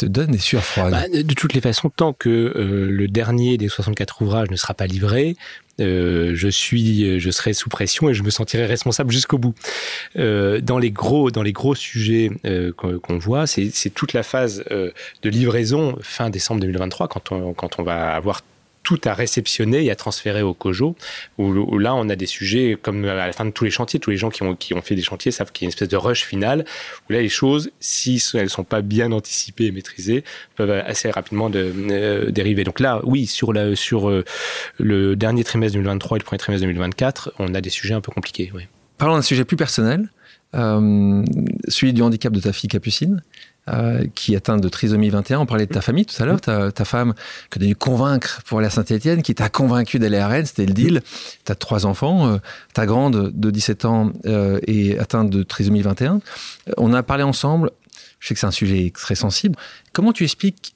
te 0.00 0.06
donnent 0.06 0.30
des 0.30 0.38
sueurs 0.38 0.64
froides 0.64 0.92
bah, 0.92 1.08
De 1.08 1.34
toutes 1.34 1.52
les 1.52 1.60
façons, 1.60 1.90
tant 1.90 2.12
que 2.12 2.28
euh, 2.28 2.88
le 2.90 3.08
dernier 3.08 3.58
des 3.58 3.68
64 3.68 4.22
ouvrages 4.22 4.50
ne 4.50 4.56
sera 4.56 4.74
pas 4.74 4.86
livré, 4.86 5.36
euh, 5.80 6.32
je 6.34 6.48
suis, 6.48 7.20
je 7.20 7.30
serai 7.30 7.52
sous 7.52 7.68
pression 7.68 8.08
et 8.08 8.14
je 8.14 8.22
me 8.22 8.30
sentirai 8.30 8.66
responsable 8.66 9.12
jusqu'au 9.12 9.38
bout. 9.38 9.54
Euh, 10.16 10.60
dans 10.60 10.78
les 10.78 10.90
gros, 10.90 11.30
dans 11.30 11.42
les 11.42 11.52
gros 11.52 11.74
sujets 11.74 12.30
qu'on 12.76 13.18
voit, 13.18 13.46
c'est 13.46 13.90
toute 13.94 14.12
la 14.12 14.22
phase 14.22 14.64
de 14.70 15.28
livraison 15.28 15.96
fin 16.02 16.30
décembre 16.30 16.60
2023 16.60 17.08
quand 17.08 17.32
on, 17.32 17.52
quand 17.54 17.78
on 17.78 17.82
va 17.82 18.14
avoir 18.14 18.42
tout 18.82 19.00
à 19.04 19.14
réceptionner 19.14 19.84
et 19.84 19.90
à 19.90 19.96
transférer 19.96 20.42
au 20.42 20.54
COJO, 20.54 20.96
où, 21.38 21.78
là, 21.78 21.94
on 21.94 22.08
a 22.08 22.16
des 22.16 22.26
sujets 22.26 22.78
comme 22.80 23.04
à 23.04 23.26
la 23.26 23.32
fin 23.32 23.44
de 23.44 23.50
tous 23.50 23.64
les 23.64 23.70
chantiers, 23.70 24.00
tous 24.00 24.10
les 24.10 24.16
gens 24.16 24.30
qui 24.30 24.42
ont, 24.42 24.54
qui 24.54 24.74
ont 24.74 24.82
fait 24.82 24.94
des 24.94 25.02
chantiers 25.02 25.32
savent 25.32 25.52
qu'il 25.52 25.64
y 25.64 25.66
a 25.66 25.68
une 25.68 25.72
espèce 25.72 25.88
de 25.88 25.96
rush 25.96 26.24
final, 26.24 26.64
où 27.08 27.12
là, 27.12 27.20
les 27.20 27.28
choses, 27.28 27.70
si 27.80 28.22
elles 28.34 28.44
ne 28.44 28.48
sont 28.48 28.64
pas 28.64 28.82
bien 28.82 29.12
anticipées 29.12 29.66
et 29.66 29.70
maîtrisées, 29.70 30.24
peuvent 30.56 30.70
assez 30.70 31.10
rapidement 31.10 31.50
de, 31.50 31.72
euh, 31.90 32.30
dériver. 32.30 32.64
Donc 32.64 32.80
là, 32.80 33.00
oui, 33.04 33.26
sur, 33.26 33.52
la, 33.52 33.76
sur 33.76 34.08
euh, 34.08 34.24
le 34.78 35.16
dernier 35.16 35.44
trimestre 35.44 35.74
2023 35.74 36.16
et 36.16 36.20
le 36.20 36.24
premier 36.24 36.38
trimestre 36.38 36.62
2024, 36.66 37.34
on 37.38 37.54
a 37.54 37.60
des 37.60 37.70
sujets 37.70 37.94
un 37.94 38.00
peu 38.00 38.12
compliqués. 38.12 38.52
Parlons 38.98 39.16
d'un 39.16 39.22
sujet 39.22 39.44
plus 39.44 39.56
personnel, 39.56 40.10
euh, 40.54 41.24
celui 41.68 41.92
du 41.92 42.02
handicap 42.02 42.32
de 42.32 42.40
ta 42.40 42.52
fille 42.52 42.68
Capucine. 42.68 43.22
Euh, 43.68 44.06
qui 44.14 44.32
est 44.32 44.38
atteinte 44.38 44.62
de 44.62 44.68
trisomie 44.70 45.10
21. 45.10 45.40
On 45.40 45.46
parlait 45.46 45.66
de 45.66 45.72
ta 45.72 45.82
famille 45.82 46.06
tout 46.06 46.20
à 46.20 46.24
l'heure, 46.24 46.40
ta, 46.40 46.84
femme 46.84 47.12
que 47.50 47.58
tu 47.58 47.64
as 47.66 47.68
dû 47.68 47.76
convaincre 47.76 48.42
pour 48.46 48.58
aller 48.58 48.66
à 48.66 48.70
Saint-Etienne, 48.70 49.22
qui 49.22 49.34
t'a 49.34 49.50
convaincu 49.50 49.98
d'aller 49.98 50.16
à 50.16 50.28
Rennes, 50.28 50.46
c'était 50.46 50.64
le 50.64 50.72
deal. 50.72 51.02
Tu 51.44 51.52
as 51.52 51.54
trois 51.54 51.84
enfants, 51.84 52.26
euh, 52.26 52.38
ta 52.72 52.86
grande 52.86 53.30
de 53.32 53.50
17 53.50 53.84
ans 53.84 54.12
euh, 54.24 54.58
est 54.66 54.98
atteinte 54.98 55.28
de 55.28 55.42
trisomie 55.42 55.82
21. 55.82 56.20
On 56.78 56.94
a 56.94 57.02
parlé 57.02 57.22
ensemble, 57.22 57.70
je 58.18 58.28
sais 58.28 58.34
que 58.34 58.40
c'est 58.40 58.46
un 58.46 58.50
sujet 58.50 58.90
très 58.94 59.14
sensible. 59.14 59.56
Comment 59.92 60.14
tu 60.14 60.24
expliques 60.24 60.74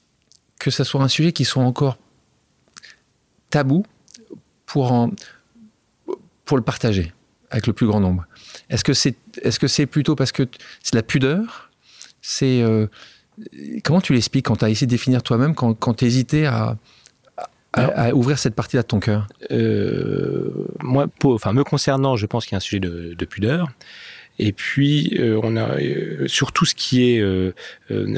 que 0.59 0.69
ce 0.69 0.83
soit 0.83 1.01
un 1.01 1.09
sujet 1.09 1.33
qui 1.33 1.43
soit 1.43 1.63
encore 1.63 1.97
tabou 3.49 3.83
pour, 4.67 5.09
pour 6.45 6.55
le 6.55 6.63
partager 6.63 7.13
avec 7.49 7.65
le 7.65 7.73
plus 7.73 7.87
grand 7.87 7.99
nombre? 7.99 8.25
Est-ce 8.69 8.83
que 8.83 8.93
c'est 8.93 9.15
est 9.41 9.49
-ce 9.49 9.67
c'est 9.67 9.87
plutôt 9.87 10.15
parce 10.15 10.31
que 10.31 10.47
c'est 10.83 10.95
la 10.95 11.03
pudeur? 11.03 11.64
C'est 12.27 12.61
euh, 12.63 12.87
Comment 13.83 14.01
tu 14.01 14.13
l'expliques 14.13 14.45
quand 14.45 14.55
tu 14.57 14.65
as 14.65 14.69
essayé 14.69 14.87
de 14.87 14.91
définir 14.91 15.21
toi-même, 15.21 15.55
quand, 15.55 15.73
quand 15.73 15.93
tu 15.93 16.05
hésitais 16.05 16.45
à, 16.45 16.77
à, 17.73 18.13
ouvrir 18.15 18.39
cette 18.39 18.55
partie-là 18.55 18.83
de 18.83 18.87
ton 18.87 18.99
cœur? 18.99 19.27
euh, 19.51 20.49
Moi, 20.81 21.07
enfin, 21.25 21.53
me 21.53 21.63
concernant, 21.63 22.15
je 22.15 22.25
pense 22.25 22.45
qu'il 22.45 22.53
y 22.53 22.55
a 22.55 22.57
un 22.57 22.61
sujet 22.61 22.79
de, 22.79 23.13
de 23.13 23.25
pudeur. 23.25 23.69
Et 24.37 24.51
puis, 24.51 25.15
euh, 25.17 25.39
on 25.43 25.55
a 25.55 25.77
euh, 25.79 26.27
sur 26.27 26.51
tout 26.51 26.65
ce 26.65 26.75
qui 26.75 27.09
est 27.09 27.19
euh, 27.19 27.53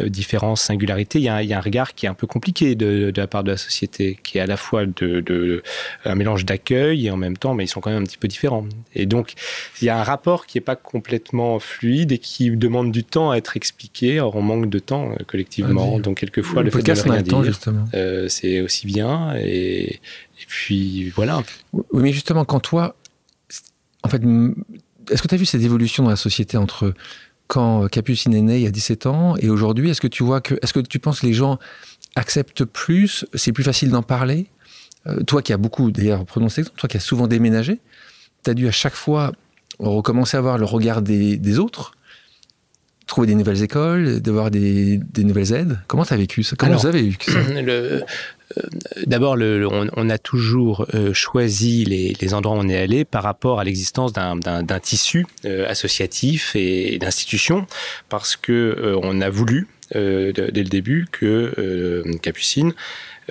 différence, 0.08 0.62
singularité, 0.64 1.20
il 1.20 1.26
y, 1.26 1.30
a, 1.30 1.44
il 1.44 1.50
y, 1.50 1.54
a, 1.54 1.58
un 1.58 1.62
regard 1.62 1.94
qui 1.94 2.08
est 2.08 2.10
un 2.10 2.16
peu 2.16 2.26
compliqué 2.26 2.76
de, 2.76 3.12
de, 3.12 3.22
la 3.22 3.28
part 3.28 3.44
de 3.44 3.52
la 3.52 3.58
société, 3.58 4.18
qui 4.24 4.40
est 4.40 4.42
à 4.42 4.48
la 4.48 4.58
fois 4.58 4.86
de, 4.86 5.20
de 5.22 5.62
un 6.06 6.16
mélange 6.16 6.46
d'accueil 6.46 7.08
et 7.08 7.12
en 7.12 7.18
même 7.18 7.38
temps, 7.38 7.54
mais 7.54 7.66
ils 7.66 7.68
sont 7.68 7.82
quand 7.82 7.92
même 7.92 8.02
un 8.02 8.06
petit 8.06 8.18
peu 8.18 8.28
différents. 8.28 8.66
Et 8.96 9.06
donc, 9.06 9.34
il 9.82 9.86
y 9.86 9.90
a 9.90 10.00
un 10.00 10.04
rapport 10.04 10.48
qui 10.48 10.58
n'est 10.58 10.64
pas 10.64 10.76
complètement 10.76 11.60
fluide 11.60 12.12
et 12.12 12.18
qui 12.18 12.50
demande 12.50 12.92
du 12.92 13.04
temps 13.04 13.30
à 13.32 13.38
être 13.38 13.56
expliqué. 13.56 14.20
Or, 14.20 14.36
on 14.36 14.42
manque 14.42 14.70
de 14.70 14.80
temps 14.80 15.12
collectivement. 15.28 15.96
Ah, 15.98 16.02
donc, 16.02 16.18
quelquefois, 16.18 16.64
le, 16.64 16.72
le 16.72 16.72
fait 16.72 16.82
de 16.82 17.00
rien 17.00 17.22
dire, 17.22 17.44
justement. 17.44 17.86
c'est 18.28 18.62
aussi 18.62 18.88
bien. 18.88 19.36
Et, 19.38 19.94
et 19.94 20.46
puis, 20.48 21.10
voilà. 21.10 21.44
Oui, 21.74 21.84
mais 21.94 22.12
justement, 22.12 22.44
quand 22.44 22.60
toi, 22.60 22.96
en 24.04 24.10
fait, 24.10 24.22
est-ce 25.10 25.22
que 25.22 25.28
tu 25.28 25.36
as 25.36 25.38
vu 25.38 25.46
cette 25.46 25.62
évolution 25.62 26.04
dans 26.04 26.10
la 26.10 26.16
société 26.16 26.58
entre 26.58 26.94
quand 27.48 27.88
Capucine 27.88 28.34
est 28.34 28.42
né 28.42 28.58
il 28.58 28.64
y 28.64 28.68
a 28.68 28.72
17 28.72 29.06
ans 29.06 29.36
et 29.38 29.50
aujourd'hui? 29.50 29.90
Est-ce 29.90 30.02
que 30.02 30.08
tu 30.08 30.24
vois 30.24 30.42
que, 30.42 30.56
est-ce 30.62 30.74
que 30.74 30.80
tu 30.80 31.00
penses 31.00 31.22
que 31.22 31.26
les 31.26 31.34
gens 31.34 31.60
acceptent 32.16 32.66
plus 32.66 33.26
C'est 33.34 33.52
plus 33.52 33.64
facile 33.64 33.90
d'en 33.90 34.04
parler? 34.04 34.48
Euh, 35.08 35.24
Toi 35.24 35.42
qui 35.42 35.54
as 35.54 35.58
beaucoup, 35.58 35.92
d'ailleurs, 35.92 36.26
prenons 36.26 36.50
cet 36.50 36.60
exemple, 36.60 36.80
toi 36.80 36.90
qui 36.90 36.98
as 36.98 37.02
souvent 37.02 37.28
déménagé, 37.28 37.80
tu 38.44 38.50
as 38.50 38.54
dû 38.54 38.68
à 38.68 38.72
chaque 38.72 38.96
fois 38.96 39.32
recommencer 39.80 40.38
à 40.38 40.42
voir 40.42 40.58
le 40.58 40.66
regard 40.66 41.02
des, 41.02 41.60
autres? 41.60 41.94
Trouver 43.08 43.28
des 43.28 43.36
nouvelles 43.36 43.64
écoles, 43.64 44.20
d'avoir 44.20 44.52
des, 44.52 44.98
des, 44.98 45.24
nouvelles 45.24 45.54
aides? 45.54 45.80
Comment 45.88 46.06
tu 46.06 46.14
as 46.14 46.18
vécu 46.18 46.44
ça? 46.44 46.56
Comment 46.58 46.78
vous 46.78 46.86
avez 46.86 47.02
vécu 47.02 47.32
ça? 47.32 47.40
le, 47.62 48.04
euh, 48.58 48.62
d'abord, 49.06 49.38
on, 49.38 50.10
a 50.10 50.18
toujours 50.18 50.86
euh, 50.94 51.14
choisi 51.14 51.86
les, 51.86 52.34
endroits 52.34 52.56
où 52.56 52.60
on 52.60 52.70
est 52.70 52.78
allé 52.78 53.06
par 53.06 53.24
rapport 53.24 53.60
à 53.60 53.64
l'existence 53.64 54.14
d'un 54.14 54.80
tissu 54.82 55.26
euh, 55.46 55.68
associatif 55.68 56.56
et 56.56 56.98
d'institutions, 57.00 57.66
parce 58.10 58.36
que 58.36 58.96
on 59.04 59.22
a 59.22 59.30
voulu 59.30 59.68
dès 59.94 60.34
le 60.34 60.70
début 60.70 61.08
que 61.12 62.04
Capucine 62.22 62.74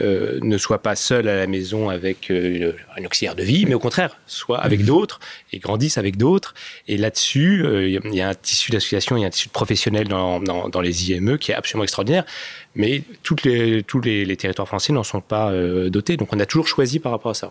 euh, 0.02 0.38
ne 0.42 0.58
soit 0.58 0.82
pas 0.82 0.94
seul 0.94 1.26
à 1.26 1.36
la 1.36 1.46
maison 1.46 1.88
avec 1.88 2.30
euh, 2.30 2.72
un 2.98 3.04
auxiliaire 3.06 3.34
de 3.34 3.42
vie, 3.42 3.64
mais 3.64 3.72
au 3.72 3.78
contraire, 3.78 4.18
soit 4.26 4.58
avec 4.58 4.80
mmh. 4.80 4.84
d'autres 4.84 5.20
et 5.52 5.58
grandisse 5.58 5.96
avec 5.96 6.18
d'autres. 6.18 6.52
Et 6.86 6.98
là-dessus, 6.98 7.64
euh, 7.64 7.88
il 7.88 8.14
y 8.14 8.20
a 8.20 8.28
un 8.28 8.34
tissu 8.34 8.70
d'association, 8.70 9.16
il 9.16 9.22
y 9.22 9.24
a 9.24 9.28
un 9.28 9.30
tissu 9.30 9.48
de 9.48 9.52
professionnels 9.52 10.06
dans, 10.06 10.40
dans, 10.40 10.80
les 10.82 11.10
IME 11.10 11.38
qui 11.38 11.52
est 11.52 11.54
absolument 11.54 11.84
extraordinaire. 11.84 12.26
Mais 12.74 13.02
toutes 13.22 13.44
les, 13.44 13.82
tous 13.84 14.02
les, 14.02 14.36
territoires 14.36 14.68
français 14.68 14.92
n'en 14.92 15.02
sont 15.02 15.22
pas 15.22 15.50
dotés. 15.88 16.18
Donc 16.18 16.30
on 16.34 16.40
a 16.40 16.46
toujours 16.46 16.68
choisi 16.68 16.98
par 16.98 17.12
rapport 17.12 17.30
à 17.30 17.34
ça. 17.34 17.50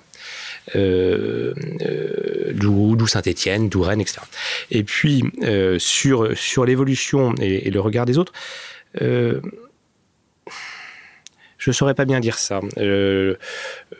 d'où 2.53 3.07
Saint-Étienne, 3.07 3.69
d'où 3.69 3.81
Rennes, 3.81 4.01
etc. 4.01 4.19
Et 4.69 4.83
puis, 4.83 5.23
sur, 5.79 6.37
sur 6.37 6.65
l'évolution 6.65 7.33
et, 7.41 7.67
et, 7.67 7.71
le 7.71 7.79
regard 7.79 8.05
des 8.05 8.19
autres, 8.19 8.33
je 11.65 11.71
ne 11.71 11.73
saurais 11.73 11.95
pas 11.95 12.05
bien 12.05 12.19
dire 12.19 12.37
ça, 12.37 12.59
euh, 12.77 13.33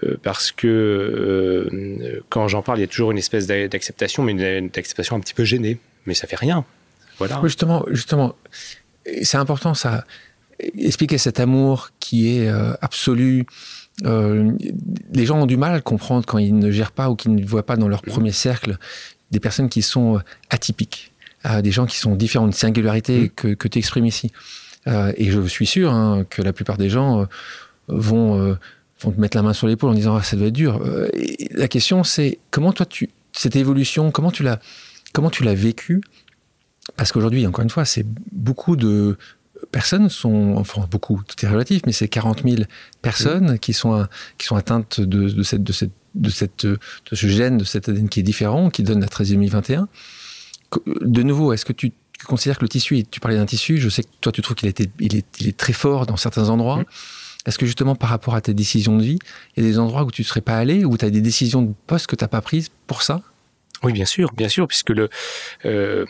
euh, 0.03 0.17
parce 0.21 0.51
que 0.51 0.67
euh, 0.67 2.21
quand 2.29 2.47
j'en 2.47 2.61
parle, 2.61 2.77
il 2.77 2.81
y 2.81 2.83
a 2.83 2.87
toujours 2.87 3.09
une 3.09 3.17
espèce 3.17 3.47
d'acceptation, 3.47 4.21
mais 4.21 4.33
une, 4.33 4.69
acceptation 4.75 5.15
un 5.15 5.19
petit 5.19 5.33
peu 5.33 5.45
gênée. 5.45 5.79
Mais 6.05 6.13
ça 6.13 6.27
fait 6.27 6.35
rien. 6.35 6.63
Voilà. 7.17 7.41
Justement, 7.43 7.83
justement, 7.89 8.35
c'est 9.23 9.37
important 9.37 9.73
ça. 9.73 10.05
Expliquer 10.59 11.17
cet 11.17 11.39
amour 11.39 11.89
qui 11.99 12.37
est 12.37 12.47
absolu. 12.81 13.47
les 14.03 15.25
gens 15.25 15.39
ont 15.39 15.47
du 15.47 15.57
mal 15.57 15.73
à 15.73 15.81
comprendre 15.81 16.23
quand 16.27 16.37
ils 16.37 16.55
ne 16.55 16.69
gèrent 16.69 16.91
pas 16.91 17.09
ou 17.09 17.15
qu'ils 17.15 17.33
ne 17.33 17.43
voient 17.43 17.65
pas 17.65 17.77
dans 17.77 17.87
leur 17.87 18.03
mmh. 18.05 18.11
premier 18.11 18.31
cercle 18.31 18.77
des 19.31 19.39
personnes 19.39 19.69
qui 19.69 19.81
sont 19.81 20.21
atypiques, 20.51 21.13
des 21.63 21.71
gens 21.71 21.87
qui 21.87 21.97
sont 21.97 22.15
différents, 22.15 22.45
une 22.45 22.53
singularité 22.53 23.21
mmh. 23.21 23.29
que, 23.29 23.47
que 23.55 23.67
tu 23.67 23.79
exprimes 23.79 24.05
ici. 24.05 24.31
Euh, 24.87 25.11
et 25.17 25.31
je 25.31 25.41
suis 25.47 25.65
sûr 25.65 25.91
hein, 25.91 26.25
que 26.29 26.41
la 26.41 26.53
plupart 26.53 26.77
des 26.77 26.89
gens 26.89 27.21
euh, 27.21 27.25
vont, 27.87 28.39
euh, 28.39 28.55
vont 29.01 29.11
te 29.11 29.19
mettre 29.19 29.37
la 29.37 29.43
main 29.43 29.53
sur 29.53 29.67
l'épaule 29.67 29.91
en 29.91 29.93
disant 29.93 30.15
ah, 30.15 30.23
ça 30.23 30.35
doit 30.35 30.47
être 30.47 30.53
dur. 30.53 30.79
la 31.51 31.67
question 31.67 32.03
c'est 32.03 32.39
comment 32.51 32.71
toi 32.71 32.85
tu 32.85 33.09
cette 33.33 33.55
évolution 33.55 34.11
comment 34.11 34.31
tu 34.31 34.43
l'as 34.43 34.59
comment 35.13 35.29
tu 35.29 35.43
l'as 35.43 35.55
vécu 35.55 36.01
parce 36.95 37.11
qu'aujourd'hui 37.11 37.45
encore 37.47 37.63
une 37.63 37.69
fois 37.69 37.85
c'est 37.85 38.05
beaucoup 38.31 38.75
de 38.75 39.17
personnes 39.71 40.09
sont 40.09 40.53
enfin 40.55 40.87
beaucoup 40.89 41.21
tout 41.27 41.45
est 41.45 41.49
relatif 41.49 41.81
mais 41.85 41.91
c'est 41.91 42.07
40 42.07 42.43
000 42.43 42.63
personnes 43.01 43.57
qui 43.59 43.73
sont 43.73 44.07
qui 44.37 44.45
sont 44.45 44.55
atteintes 44.55 45.01
de, 45.01 45.29
de 45.29 45.43
cette 45.43 45.63
de 45.63 45.73
cette 45.73 45.91
de 46.13 46.29
cette 46.29 46.65
de 46.65 46.77
ce 47.11 47.27
gène 47.27 47.57
de 47.57 47.63
cette 47.63 47.89
ADN 47.89 48.07
qui 48.07 48.19
est 48.19 48.23
différent 48.23 48.69
qui 48.69 48.83
donne 48.83 49.01
la 49.01 49.07
13e 49.07 49.49
21 49.49 49.87
de 50.85 51.23
nouveau 51.23 51.53
est-ce 51.53 51.65
que 51.65 51.73
tu 51.73 51.91
tu 52.25 52.29
considères 52.29 52.57
que 52.57 52.63
le 52.63 52.69
tissu, 52.69 53.03
tu 53.05 53.19
parlais 53.19 53.37
d'un 53.37 53.45
tissu, 53.45 53.77
je 53.77 53.87
sais 53.87 54.01
que 54.01 54.09
toi 54.19 54.31
tu 54.31 54.41
trouves 54.41 54.55
qu'il 54.55 54.73
il 54.99 55.15
est, 55.15 55.25
il 55.39 55.47
est, 55.47 55.57
très 55.57 55.73
fort 55.73 56.07
dans 56.07 56.17
certains 56.17 56.49
endroits. 56.49 56.77
Mmh. 56.77 56.85
Est-ce 57.45 57.59
que 57.59 57.67
justement 57.67 57.93
par 57.93 58.09
rapport 58.09 58.33
à 58.33 58.41
tes 58.41 58.55
décisions 58.55 58.97
de 58.97 59.03
vie, 59.03 59.19
il 59.55 59.63
y 59.63 59.67
a 59.67 59.69
des 59.69 59.77
endroits 59.77 60.03
où 60.03 60.09
tu 60.09 60.23
ne 60.23 60.25
serais 60.25 60.41
pas 60.41 60.57
allé, 60.57 60.85
où 60.85 60.97
tu 60.97 61.05
as 61.05 61.11
des 61.11 61.21
décisions 61.21 61.61
de 61.61 61.71
poste 61.85 62.07
que 62.07 62.15
tu 62.15 62.23
n'as 62.23 62.27
pas 62.27 62.41
prises 62.41 62.69
pour 62.87 63.03
ça? 63.03 63.21
Oui, 63.83 63.93
bien 63.93 64.05
sûr, 64.05 64.31
bien 64.33 64.49
sûr, 64.49 64.67
puisque 64.67 64.89
le 64.89 65.09
euh, 65.65 66.05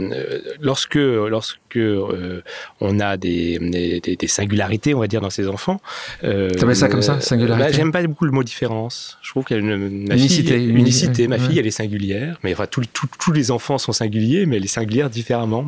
lorsque 0.62 0.96
lorsque 0.96 1.58
euh, 1.80 2.44
on 2.82 3.00
a 3.00 3.18
des, 3.18 3.60
des, 3.60 4.16
des, 4.16 4.28
singularités, 4.28 4.94
on 4.94 5.00
va 5.00 5.08
dire, 5.08 5.22
dans 5.22 5.30
ses 5.30 5.48
enfants. 5.48 5.82
Euh, 6.24 6.50
tu 6.50 6.76
ça 6.76 6.88
comme 6.88 7.02
ça, 7.02 7.20
singularité. 7.20 7.70
Bah, 7.70 7.72
J'aime 7.72 7.92
pas 7.92 8.04
beaucoup 8.04 8.26
le 8.26 8.32
mot 8.32 8.44
différence. 8.44 9.18
Je 9.22 9.30
trouve 9.32 9.46
qu'il 9.46 9.58
y 9.58 9.60
a 9.60 9.64
une 9.64 10.08
unicité. 10.12 10.64
unicité. 10.64 11.28
Ma 11.28 11.38
fille, 11.38 11.60
elle 11.60 11.68
est 11.68 11.72
singulière, 11.72 12.40
mais 12.44 12.54
enfin, 12.54 12.68
tous 12.68 13.32
les 13.32 13.52
enfants 13.52 13.78
sont 13.78 13.94
singuliers, 13.94 14.46
mais 14.46 14.58
elle 14.58 14.66
est 14.66 14.68
singulière 14.68 15.10
différemment. 15.10 15.66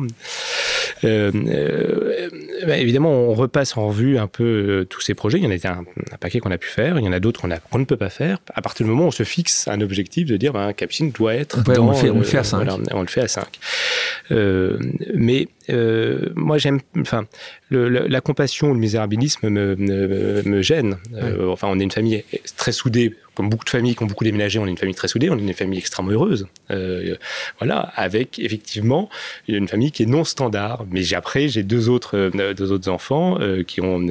Euh, 1.04 1.30
euh, 1.34 2.28
bah, 2.66 2.76
évidemment, 2.76 3.10
on 3.10 3.34
repasse 3.34 3.76
en 3.76 3.88
revue 3.88 4.18
un 4.18 4.26
peu 4.26 4.86
tous 4.88 5.00
ces 5.00 5.14
projets. 5.14 5.38
Il 5.38 5.44
y 5.44 5.46
en 5.46 5.50
a 5.50 5.72
un, 5.72 5.84
un 6.12 6.16
paquet 6.18 6.40
qu'on 6.40 6.50
a 6.50 6.58
pu 6.58 6.68
faire, 6.68 6.98
il 6.98 7.04
y 7.04 7.08
en 7.08 7.12
a 7.12 7.20
d'autres 7.20 7.40
qu'on 7.70 7.78
ne 7.78 7.84
peut 7.84 7.96
pas 7.96 8.10
faire. 8.10 8.38
À 8.54 8.62
partir 8.62 8.84
du 8.84 8.90
moment 8.90 9.04
où 9.04 9.08
on 9.08 9.12
se 9.12 9.22
fixe 9.22 9.68
un 9.68 9.80
objectif 9.80 10.26
de 10.26 10.36
dire, 10.36 10.52
ben, 10.52 10.72
Capucine 10.72 11.10
doit 11.10 11.34
être 11.34 11.62
dans 11.62 11.88
on 11.88 12.18
le 12.18 12.24
fait 12.24 12.38
à 12.38 12.44
5. 12.44 12.68
on 12.92 13.00
le 13.00 13.06
fait 13.06 13.20
à 13.20 13.28
5. 13.28 13.46
Euh, 14.30 14.78
mais 15.14 15.48
euh, 15.70 16.30
moi, 16.34 16.58
j'aime. 16.58 16.80
Enfin, 16.98 17.26
le, 17.68 17.88
la, 17.88 18.20
compassion 18.20 18.70
ou 18.70 18.74
le 18.74 18.80
misérabilisme 18.80 19.48
me, 19.48 19.76
me, 19.76 20.42
me 20.42 20.62
gêne. 20.62 20.96
Euh, 21.14 21.48
enfin, 21.50 21.68
on 21.70 21.78
est 21.78 21.82
une 21.82 21.90
famille 21.90 22.24
très 22.56 22.72
soudée, 22.72 23.14
comme 23.38 23.50
beaucoup 23.50 23.64
de 23.64 23.70
familles 23.70 23.94
qui 23.94 24.02
ont 24.02 24.06
beaucoup 24.06 24.24
déménagé, 24.24 24.58
on 24.58 24.66
est 24.66 24.70
une 24.70 24.76
famille 24.76 24.96
très 24.96 25.06
soudée, 25.06 25.30
on 25.30 25.38
est 25.38 25.42
une 25.42 25.54
famille 25.54 25.78
extrêmement 25.78 26.10
heureuse. 26.10 26.48
Euh, 26.72 27.14
voilà, 27.60 27.92
avec 27.94 28.40
effectivement 28.40 29.08
une 29.46 29.68
famille 29.68 29.92
qui 29.92 30.02
est 30.02 30.06
non 30.06 30.24
standard. 30.24 30.84
Mais 30.90 31.14
après, 31.14 31.46
j'ai 31.46 31.62
deux 31.62 31.88
autres, 31.88 32.16
euh, 32.16 32.52
deux 32.52 32.72
autres 32.72 32.90
enfants 32.90 33.38
euh, 33.40 33.62
qui 33.62 33.80
ont 33.80 34.04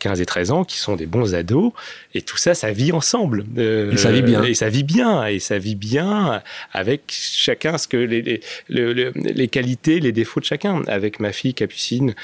15 0.00 0.20
et 0.20 0.26
13 0.26 0.50
ans, 0.50 0.64
qui 0.64 0.78
sont 0.78 0.96
des 0.96 1.06
bons 1.06 1.36
ados, 1.36 1.72
et 2.14 2.22
tout 2.22 2.36
ça, 2.36 2.54
ça 2.54 2.72
vit 2.72 2.90
ensemble. 2.90 3.44
et 3.56 3.96
ça 3.96 4.10
vit 4.10 4.22
bien. 4.22 4.42
Et 4.42 4.54
ça 4.54 4.68
vit 4.68 4.82
bien, 4.82 5.24
et 5.24 5.38
ça 5.38 5.56
vit 5.56 5.76
bien 5.76 6.42
avec 6.72 7.02
chacun 7.08 7.78
ce 7.78 7.86
que 7.86 7.96
les, 7.96 8.40
les, 8.68 9.12
les 9.14 9.48
qualités, 9.48 10.00
les 10.00 10.10
défauts 10.10 10.40
de 10.40 10.46
chacun. 10.46 10.82
Avec 10.88 11.20
ma 11.20 11.30
fille 11.30 11.54
Capucine, 11.54 12.16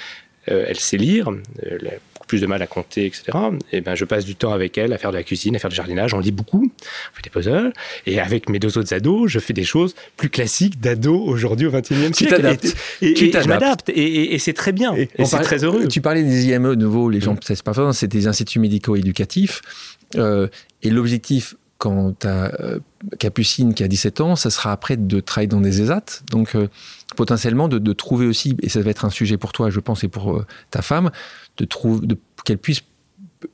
euh, 0.49 0.65
elle 0.69 0.79
sait 0.79 0.97
lire, 0.97 1.31
elle 1.63 1.87
a 1.87 1.91
beaucoup 2.15 2.27
plus 2.27 2.41
de 2.41 2.47
mal 2.47 2.63
à 2.63 2.67
compter, 2.67 3.07
etc. 3.07 3.37
Et 3.73 3.81
ben, 3.81 3.95
je 3.95 4.05
passe 4.05 4.25
du 4.25 4.35
temps 4.35 4.53
avec 4.53 4.79
elle 4.79 4.93
à 4.93 4.99
faire 4.99 5.11
de 5.13 5.17
la 5.17 5.23
cuisine, 5.23 5.55
à 5.57 5.59
faire 5.59 5.71
du 5.71 5.77
jardinage. 5.77 6.15
On 6.15 6.19
lit 6.19 6.33
beaucoup, 6.33 6.65
on 6.65 7.17
fait 7.17 7.23
des 7.23 7.31
puzzles. 7.31 7.73
Et 8.07 8.21
avec 8.21 8.49
mes 8.49 8.59
deux 8.59 8.79
autres 8.79 8.95
ados, 8.95 9.31
je 9.31 9.39
fais 9.39 9.53
des 9.53 9.65
choses 9.65 9.95
plus 10.17 10.31
classiques 10.31 10.81
d'ados 10.81 11.23
aujourd'hui 11.27 11.67
au 11.67 11.71
XXIe 11.71 12.15
siècle. 12.15 12.57
Et, 13.03 13.15
tu 13.15 13.31
je 13.31 13.49
m'adapte. 13.49 13.91
Et, 13.91 14.39
c'est 14.39 14.55
très 14.55 14.73
bien. 14.73 14.95
Et, 14.95 15.09
c'est 15.25 15.41
très 15.41 15.65
heureux. 15.65 15.89
Tu 15.89 16.01
parlais 16.01 16.23
des 16.23 16.47
IME, 16.47 16.71
de 16.71 16.75
nouveau, 16.75 17.11
les 17.11 17.21
gens, 17.21 17.35
mm. 17.35 17.41
c'est 17.43 17.63
pas 17.63 17.93
c'est 17.93 18.09
des 18.09 18.27
instituts 18.27 18.61
médico-éducatifs. 18.61 19.63
Euh, 20.17 20.49
et 20.83 20.91
l'objectif, 20.91 21.55
quand 21.81 22.21
tu 22.21 22.29
as 22.29 22.53
euh, 22.61 22.79
Capucine 23.19 23.75
qui 23.75 23.83
a 23.83 23.89
17 23.89 24.21
ans, 24.21 24.37
ça 24.37 24.51
sera 24.51 24.71
après 24.71 24.97
de 24.97 25.21
travailler 25.21 25.49
dans 25.49 25.61
des 25.61 25.81
ESAT. 25.83 26.23
Donc, 26.31 26.55
potentiellement 27.17 27.69
de, 27.69 27.93
trouver 27.93 28.27
aussi, 28.27 28.57
et 28.63 28.69
ça 28.69 28.81
va 28.81 28.91
être 28.91 29.05
un 29.05 29.11
sujet 29.11 29.37
pour 29.37 29.53
toi, 29.53 29.71
je 29.71 29.81
pense, 29.81 30.05
et 30.05 30.09
pour 30.09 30.33
euh, 30.33 30.47
ta 30.71 30.83
femme, 30.83 31.11
de 31.57 31.67
de, 32.07 32.19
qu'elle 32.45 32.59
puisse 32.59 32.83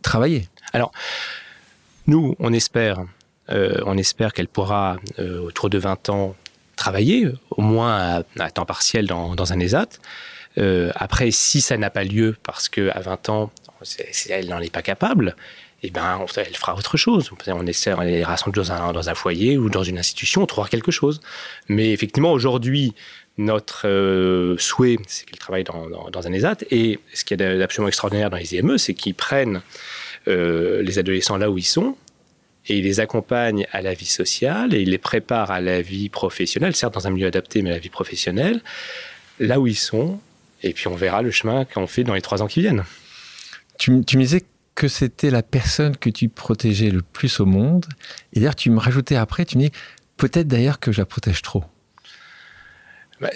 travailler. 0.03 0.49
Alors, 0.72 0.93
nous, 2.07 2.37
on 2.39 2.53
espère, 2.53 3.05
euh, 3.51 3.95
espère 3.95 4.33
qu'elle 4.33 4.49
pourra, 4.49 4.99
euh, 5.18 5.41
autour 5.41 5.70
de 5.70 5.79
20 5.79 6.11
ans, 6.11 6.37
travailler, 6.77 7.29
au 7.51 7.62
moins 7.62 8.22
à, 8.39 8.51
temps 8.51 8.66
partiel 8.66 9.07
dans, 9.07 9.53
un 9.53 9.61
ESAT. 9.61 9.89
après, 10.95 11.31
si 11.31 11.61
ça 11.61 11.77
n'a 11.79 11.91
pas 11.91 12.05
lieu, 12.05 12.37
parce 12.43 12.68
qu'à 12.68 13.01
20 13.01 13.29
ans, 13.31 13.51
elle 14.29 14.49
n'en 14.49 14.61
est 14.61 14.72
pas 14.72 14.83
capable, 14.83 15.37
eh 15.83 15.91
ben, 15.91 16.24
elle 16.37 16.57
fera 16.57 16.74
autre 16.74 16.97
chose. 16.97 17.31
On 17.47 17.66
essaie, 17.66 17.93
on 17.93 18.01
les 18.01 18.24
rassemble 18.24 18.57
dans 18.57 18.72
un, 18.72 18.93
dans 18.93 19.09
un 19.09 19.14
foyer 19.14 19.59
ou 19.59 19.68
dans 19.68 19.83
une 19.83 19.99
institution, 19.99 20.43
on 20.43 20.47
trouvera 20.47 20.68
quelque 20.68 20.91
chose. 20.91 21.20
Mais 21.68 21.93
effectivement, 21.93 22.33
aujourd'hui, 22.33 22.95
notre 23.39 23.87
euh, 23.87 24.57
souhait, 24.59 24.97
c'est 25.07 25.27
qu'elle 25.27 25.39
travaille 25.39 25.64
dans, 25.64 25.89
dans, 26.11 26.27
un 26.27 26.33
ESAT. 26.33 26.59
Et 26.70 26.99
ce 27.12 27.24
qui 27.24 27.35
est 27.35 27.43
absolument 27.43 27.89
extraordinaire 27.89 28.31
dans 28.31 28.39
les 28.39 28.55
IME, 28.55 28.79
c'est 28.79 28.95
qu'ils 28.95 29.14
prennent 29.14 29.61
euh, 30.29 30.83
les 30.83 30.99
adolescents 30.99 31.37
là 31.37 31.51
où 31.51 31.59
ils 31.59 31.64
sont 31.64 31.97
et 32.68 32.79
ils 32.79 32.85
les 32.85 32.99
accompagnent 32.99 33.66
à 33.70 33.81
la 33.83 33.95
vie 33.95 34.07
sociale 34.07 34.74
et 34.74 34.81
ils 34.81 34.91
les 34.91 34.99
préparent 34.99 35.51
à 35.51 35.61
la 35.61 35.83
vie 35.83 36.09
professionnelle, 36.09 36.74
certes 36.74 36.95
dans 36.95 37.07
un 37.07 37.11
milieu 37.11 37.29
adapté, 37.29 37.62
mais 37.62 37.70
à 37.70 37.74
la 37.74 37.79
vie 37.79 37.91
professionnelle, 37.91 38.61
là 39.39 39.61
où 39.61 39.66
ils 39.66 39.77
sont. 39.77 40.18
Et 40.62 40.72
puis 40.72 40.89
on 40.89 40.97
verra 40.97 41.22
le 41.22 41.31
chemin 41.31 41.64
qu'on 41.64 41.87
fait 41.87 42.03
dans 42.03 42.14
les 42.14 42.22
trois 42.22 42.43
ans 42.43 42.49
qui 42.49 42.61
viennent. 42.62 42.85
Tu, 43.79 44.05
tu 44.05 44.16
me 44.16 44.22
disais 44.22 44.43
que 44.77 44.87
c'était 44.87 45.31
la 45.31 45.43
personne 45.43 45.97
que 45.97 46.11
tu 46.11 46.29
protégeais 46.29 46.91
le 46.91 47.03
plus 47.03 47.41
au 47.41 47.47
monde. 47.47 47.87
Et 48.33 48.41
d'ailleurs, 48.41 48.55
tu 48.55 48.70
me 48.70 48.79
rajoutais 48.79 49.16
après, 49.16 49.45
tu 49.45 49.59
me 49.59 49.64
dis 49.64 49.72
peut-être 50.16 50.47
d'ailleurs 50.47 50.79
que 50.79 50.93
je 50.93 51.01
la 51.01 51.07
protège 51.07 51.43
trop. 51.43 51.64
Bah, 53.18 53.31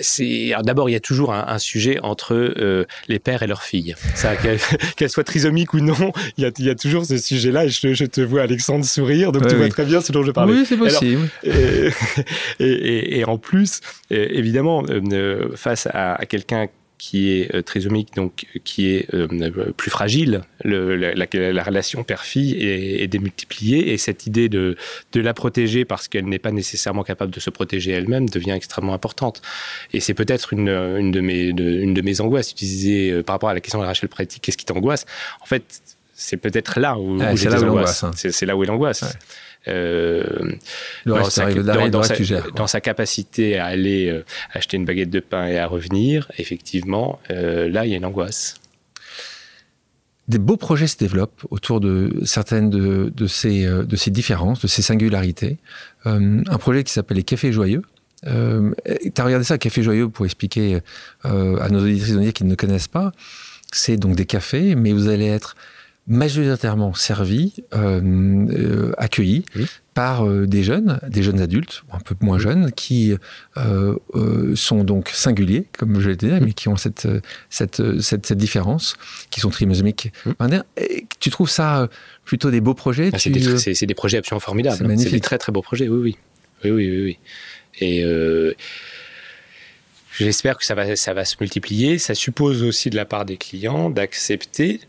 d'abord 0.63 0.91
il 0.91 0.93
y 0.93 0.97
a 0.97 1.01
toujours 1.01 1.33
un, 1.33 1.59
sujet 1.59 1.99
entre 2.03 2.35
euh, 2.35 2.85
les 3.09 3.19
pères 3.19 3.43
et 3.43 3.47
leurs 3.47 3.63
filles. 3.63 3.95
Qu'elles 4.97 5.09
soient 5.09 5.25
trisomiques 5.25 5.73
ou 5.73 5.81
non, 5.81 6.13
il 6.37 6.53
y 6.59 6.69
a, 6.69 6.75
toujours 6.75 7.07
ce 7.07 7.17
sujet-là. 7.17 7.65
Et 7.65 7.71
je, 7.71 8.05
te 8.05 8.21
vois 8.21 8.43
Alexandre 8.43 8.85
sourire, 8.85 9.33
donc 9.33 9.49
tu 9.49 9.57
vois 9.57 9.71
très 9.71 9.87
bien 9.87 10.03
ce 10.03 10.13
dont 10.13 10.23
je 10.23 10.33
parlais. 10.33 10.53
Oui, 10.53 10.67
c'est 10.67 10.77
possible. 10.77 11.31
et, 12.61 13.25
en 13.25 13.39
plus, 13.39 13.81
évidemment, 14.11 14.85
euh, 14.91 15.57
face 15.57 15.87
à, 15.87 16.17
à 16.17 16.27
quelqu'un 16.27 16.69
qui 17.01 17.31
est 17.33 17.55
euh, 17.55 17.63
trisomique, 17.63 18.15
donc 18.15 18.47
qui 18.63 18.91
est 18.91 19.13
euh, 19.15 19.73
plus 19.75 19.91
fragile. 19.91 20.43
la, 20.65 21.63
relation 21.63 22.05
père-fille 22.05 22.57
est, 22.61 23.07
démultipliée 23.09 23.93
et 23.93 23.99
cette 23.99 24.27
idée 24.27 24.51
de, 24.51 24.77
de 25.13 25.21
la 25.23 25.33
protéger 25.33 25.87
parce 25.87 26.09
qu'elle 26.09 26.27
n'est 26.27 26.39
pas 26.39 26.53
nécessairement 26.53 27.03
capable 27.03 27.33
de 27.33 27.41
se 27.41 27.49
protéger 27.49 27.93
elle-même 27.93 28.29
devient 28.29 28.51
extrêmement 28.51 28.93
importante. 28.93 29.41
Et 29.95 30.01
c'est 30.01 30.13
peut-être 30.13 30.53
une, 30.53 30.69
une, 30.69 31.11
de 31.11 31.21
mes, 31.21 31.49
une 31.49 31.95
de 31.95 32.03
mes 32.03 32.21
angoisses. 32.21 32.55
Tu 32.55 32.67
disais 32.67 33.11
euh, 33.11 33.23
par 33.23 33.35
rapport 33.35 33.49
à 33.49 33.55
la 33.55 33.61
question 33.61 33.81
de 33.81 33.87
Rachel 33.87 34.11
Pratique, 34.11 34.43
qu'est-ce 34.43 34.59
qui 34.59 34.67
t'angoisse? 34.67 35.07
En 35.41 35.47
fait, 35.47 35.81
c'est 36.13 36.37
peut-être 36.37 36.79
là 36.79 36.99
où, 36.99 37.19
ah, 37.23 37.35
c'est 37.35 37.49
là, 37.49 37.59
l'angoisse. 37.59 38.05
Hein. 38.05 38.11
C'est 38.15 38.45
là 38.45 38.59
où 38.59 38.63
est 38.63 38.67
l'angoisse. 38.67 39.05
Euh, 39.69 40.53
dans, 41.05 41.29
sa, 42.67 42.81
capacité 42.81 43.59
à 43.59 43.67
aller 43.67 44.09
euh, 44.09 44.25
acheter 44.55 44.79
une 44.79 44.87
baguette 44.87 45.11
de 45.11 45.21
pain 45.21 45.47
et 45.47 45.59
à 45.59 45.67
revenir, 45.67 46.31
effectivement, 46.39 47.21
euh, 47.31 47.69
là, 47.69 47.85
il 47.85 47.91
y 47.91 47.95
a 47.95 47.99
une 47.99 48.07
angoisse. 48.07 48.55
Des 50.29 50.39
beaux 50.39 50.57
projets 50.57 50.87
se 50.87 50.97
développent 50.97 51.45
autour 51.51 51.81
de 51.81 52.21
certaines 52.25 52.71
de, 52.71 53.27
ces, 53.27 53.67
de 53.67 53.97
ces 53.97 54.11
différences, 54.11 54.61
de 54.61 54.69
ces 54.69 54.81
singularités. 54.81 55.59
un 56.05 56.59
projet 56.59 56.85
qui 56.85 56.93
s'appelle 56.93 57.17
les 57.17 57.25
Cafés 57.25 57.53
Joyeux, 57.53 57.83
euh, 58.27 58.71
tu 58.87 59.21
as 59.21 59.25
regardé 59.25 59.45
ça, 59.45 59.59
Café 59.59 59.83
Joyeux, 59.83 60.09
pour 60.09 60.25
expliquer 60.25 60.79
à 61.25 61.69
nos 61.69 61.81
auditrices 61.83 62.33
qui 62.33 62.45
ne 62.45 62.55
connaissent 62.55 62.87
pas. 62.87 63.11
C'est 63.73 63.97
donc 63.97 64.15
des 64.15 64.27
cafés, 64.27 64.77
mais 64.77 64.93
vous 64.93 65.09
allez 65.09 65.27
être 65.27 65.57
majoritairement 66.11 66.93
servis, 66.93 67.55
euh, 67.73 68.01
euh, 68.51 68.93
accueillis 68.99 69.45
par 69.95 70.27
euh, 70.27 70.45
des 70.45 70.65
jeunes, 70.65 70.99
des 71.09 71.23
jeunes 71.23 71.41
adultes, 71.41 71.85
un 71.93 72.01
peu 72.01 72.17
moins 72.21 72.39
jeunes, 72.39 72.73
qui 72.73 73.15
sont 74.55 74.85
donc 74.85 75.09
singuliers, 75.11 75.67
comme 75.79 76.01
je 76.01 76.11
l'ai 76.11 76.17
dit, 76.17 76.33
mais 76.43 76.53
qui 76.53 76.69
ont 76.69 76.77
cette, 76.77 77.07
cette, 77.49 78.01
cette, 78.01 78.33
différence, 78.33 78.97
qui 79.31 79.41
sont 79.41 79.51
trisomiques. 79.51 80.13
Tu 81.21 81.31
trouves 81.31 81.49
ça 81.49 81.89
plutôt 82.25 82.51
des 82.51 82.61
beaux 82.61 82.75
projets 82.75 83.11
ah, 83.13 83.19
C'est 83.19 83.31
des, 83.31 83.95
projets 83.95 84.19
absolument 84.19 84.41
formidables. 84.41 84.99
C'est 84.99 85.11
des 85.11 85.21
très 85.21 85.39
très 85.39 85.53
beaux 85.53 85.63
projets, 85.63 85.89
oui, 85.89 86.01
oui. 86.01 86.17
Oui, 86.65 86.71
oui, 86.73 86.91
oui. 86.91 87.03
oui. 87.05 87.19
Et 87.81 88.05
j'espère 90.19 90.59
que 90.59 90.65
ça 90.65 90.75
va, 90.75 90.97
ça 90.97 91.15
va 91.15 91.25
se 91.25 91.37
multiplier. 91.41 91.99
Ça 91.99 92.17
suppose 92.17 92.65
aussi 92.65 92.91
de 92.91 92.97
la 92.97 93.05
part 93.05 93.25
des 93.25 93.37
clients 93.37 93.91
d'accepter 93.91 94.81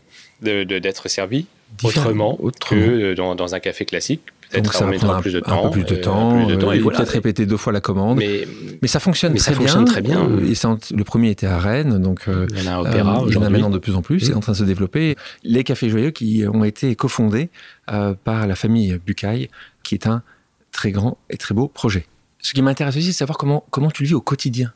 d'être 0.42 1.08
servi 1.08 1.46
autrement, 1.82 2.38
que 2.68 3.14
dans, 3.14 3.54
un 3.54 3.60
café 3.60 3.84
classique. 3.84 4.22
Peut-être 4.50 4.82
en 4.82 4.86
mettant 4.86 5.20
plus 5.20 5.32
de 5.32 5.40
temps. 5.40 5.66
Un 5.66 5.70
peu 5.70 5.82
plus 5.82 5.96
de 5.96 5.96
temps. 5.96 6.50
Euh, 6.50 6.56
peut-être 6.56 7.08
répéter 7.08 7.46
deux 7.46 7.56
fois 7.56 7.72
la 7.72 7.80
commande. 7.80 8.18
Mais, 8.18 8.46
mais 8.82 8.88
ça 8.88 9.00
fonctionne, 9.00 9.34
très, 9.34 9.44
ça 9.44 9.50
bien. 9.52 9.60
fonctionne 9.60 9.84
très 9.86 10.02
bien. 10.02 10.28
Euh, 10.28 10.44
et 10.44 10.94
le 10.94 11.04
premier 11.04 11.30
était 11.30 11.46
à 11.46 11.58
Rennes, 11.58 11.98
donc 11.98 12.28
euh, 12.28 12.46
il 12.50 12.62
y 12.62 12.68
en 12.68 12.72
a 12.72 12.80
Opéra. 12.80 13.24
il 13.26 13.32
y 13.32 13.36
en 13.38 13.42
a 13.42 13.48
maintenant 13.48 13.70
de 13.70 13.78
plus 13.78 13.94
en 13.94 14.02
plus. 14.02 14.20
C'est 14.20 14.34
en 14.34 14.40
train 14.40 14.52
de 14.52 14.58
se 14.58 14.64
développer. 14.64 15.16
Les 15.42 15.64
cafés 15.64 15.88
joyeux 15.88 16.10
qui 16.10 16.44
ont 16.46 16.64
été 16.64 16.94
cofondés 16.96 17.48
par 17.86 18.46
la 18.46 18.54
famille 18.54 18.98
Bucaille, 19.04 19.48
qui 19.82 19.94
est 19.94 20.06
un 20.06 20.22
très 20.70 20.92
grand 20.92 21.16
et 21.30 21.38
très 21.38 21.54
beau 21.54 21.68
projet. 21.68 22.06
Ce 22.38 22.52
qui 22.52 22.60
m'intéresse 22.60 22.96
aussi, 22.96 23.06
c'est 23.06 23.12
de 23.12 23.16
savoir 23.16 23.38
comment, 23.38 23.64
comment 23.70 23.90
tu 23.90 24.02
le 24.02 24.08
vis 24.08 24.14
au 24.14 24.20
quotidien. 24.20 24.72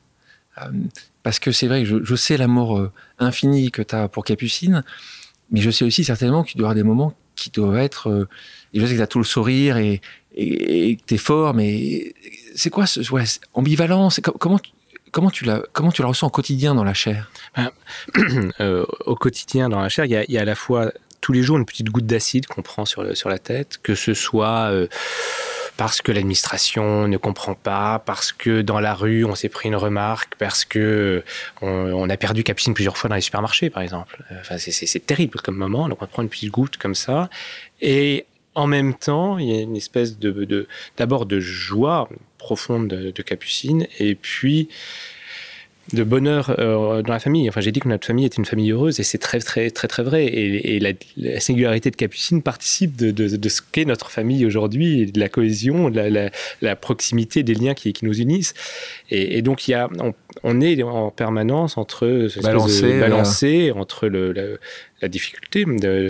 parce 1.22 1.38
que 1.38 1.52
c'est 1.52 1.66
vrai 1.66 1.82
que 1.82 1.88
je, 1.88 1.96
je 2.02 2.14
sais 2.14 2.38
l'amour 2.38 2.88
infini 3.18 3.70
que 3.70 3.82
tu 3.82 3.94
as 3.94 4.08
pour 4.08 4.24
Capucine, 4.24 4.84
mais 5.50 5.60
je 5.60 5.70
sais 5.70 5.84
aussi 5.84 6.04
certainement 6.04 6.42
qu'il 6.42 6.58
doit 6.58 6.68
y 6.68 6.70
avoir 6.70 6.74
des 6.74 6.82
moments 6.82 7.14
qui 7.34 7.50
doivent 7.50 7.78
être. 7.78 8.08
Euh, 8.08 8.28
je 8.74 8.84
sais 8.84 8.92
que 8.92 8.96
tu 8.96 9.02
as 9.02 9.06
tout 9.06 9.18
le 9.18 9.24
sourire 9.24 9.76
et, 9.76 10.00
et, 10.34 10.96
que 10.96 11.02
tu 11.06 11.14
es 11.14 11.18
fort, 11.18 11.54
mais 11.54 12.14
c'est 12.54 12.70
quoi 12.70 12.86
ce 12.86 13.00
ouais, 13.12 13.24
ambivalent 13.54 14.08
Comment, 14.38 14.58
comment, 15.12 15.30
tu 15.30 15.44
la, 15.44 15.62
comment 15.72 15.92
tu 15.92 16.02
la 16.02 16.08
ressens 16.08 16.26
au 16.26 16.30
quotidien 16.30 16.74
dans 16.74 16.84
la 16.84 16.94
chair? 16.94 17.30
Ben, 17.56 17.70
euh, 18.60 18.84
Au 19.04 19.14
quotidien 19.14 19.68
dans 19.68 19.80
la 19.80 19.88
chair, 19.88 20.04
il 20.04 20.10
y 20.10 20.16
a, 20.16 20.24
y 20.30 20.38
a, 20.38 20.42
à 20.42 20.44
la 20.44 20.54
fois 20.54 20.92
tous 21.20 21.32
les 21.32 21.42
jours 21.42 21.58
une 21.58 21.66
petite 21.66 21.90
goutte 21.90 22.06
d'acide 22.06 22.46
qu'on 22.46 22.62
prend 22.62 22.84
sur, 22.84 23.16
sur 23.16 23.28
la 23.28 23.38
tête, 23.38 23.78
que 23.82 23.94
ce 23.94 24.14
soit. 24.14 24.70
Euh, 24.70 24.88
parce 25.76 26.00
que 26.02 26.12
l'administration 26.12 27.08
ne 27.08 27.16
comprend 27.16 27.54
pas, 27.54 28.02
parce 28.04 28.32
que 28.32 28.62
dans 28.62 28.80
la 28.80 28.94
rue 28.94 29.24
on 29.24 29.34
s'est 29.34 29.48
pris 29.48 29.68
une 29.68 29.76
remarque, 29.76 30.34
parce 30.38 30.64
que 30.64 31.22
on, 31.62 32.08
a 32.08 32.16
perdu 32.16 32.44
Capucine 32.44 32.74
plusieurs 32.74 32.96
fois 32.96 33.08
dans 33.08 33.16
les 33.16 33.20
supermarchés, 33.20 33.70
par 33.70 33.82
exemple. 33.82 34.22
Enfin, 34.40 34.56
c'est 34.58 35.06
terrible 35.06 35.40
comme 35.40 35.56
moment. 35.56 35.88
Donc 35.88 36.02
on 36.02 36.06
prend 36.06 36.22
une 36.22 36.28
petite 36.28 36.50
goutte 36.50 36.76
comme 36.76 36.94
ça, 36.94 37.28
et 37.80 38.26
en 38.54 38.66
même 38.66 38.94
temps, 38.94 39.38
il 39.38 39.54
y 39.54 39.58
a 39.58 39.60
une 39.60 39.76
espèce 39.76 40.18
de 40.18 40.66
d'abord 40.96 41.26
de, 41.26 41.40
joie 41.40 42.08
profonde 42.38 42.88
de, 42.88 43.10
de, 43.10 43.22
Capucine, 43.22 43.86
et 43.98 44.14
puis 44.14 44.68
de 45.92 46.02
bonheur 46.02 46.54
euh, 46.58 47.02
dans 47.02 47.12
la 47.12 47.18
famille. 47.18 47.48
Enfin, 47.48 47.60
j'ai 47.60 47.72
dit 47.72 47.80
que 47.80 47.88
notre 47.88 48.06
famille 48.06 48.24
est 48.24 48.36
une 48.36 48.44
famille 48.44 48.72
heureuse 48.72 48.98
et 48.98 49.02
c'est 49.02 49.18
très, 49.18 49.38
très, 49.38 49.70
très, 49.70 49.88
très 49.88 50.02
vrai. 50.02 50.26
Et, 50.26 50.80
la, 50.80 51.40
singularité 51.40 51.90
de 51.90 51.96
Capucine 51.96 52.42
participe 52.42 52.96
de, 52.96 53.48
ce 53.48 53.60
qu'est 53.72 53.84
notre 53.84 54.10
famille 54.10 54.44
aujourd'hui, 54.46 55.10
de 55.10 55.20
la 55.20 55.28
cohésion, 55.28 55.90
de 55.90 56.30
la, 56.60 56.76
proximité 56.76 57.42
des 57.42 57.54
liens 57.54 57.74
qui, 57.74 57.94
nous 58.02 58.20
unissent. 58.20 58.54
Et, 59.10 59.42
donc, 59.42 59.68
il 59.68 59.72
y 59.72 59.74
a, 59.74 59.88
on, 60.42 60.60
est 60.60 60.82
en 60.82 61.10
permanence 61.10 61.78
entre 61.78 62.28
balancer, 62.42 63.72
entre 63.72 64.08
le, 64.08 64.58
la, 65.00 65.08
difficulté 65.08 65.64
de 65.64 66.08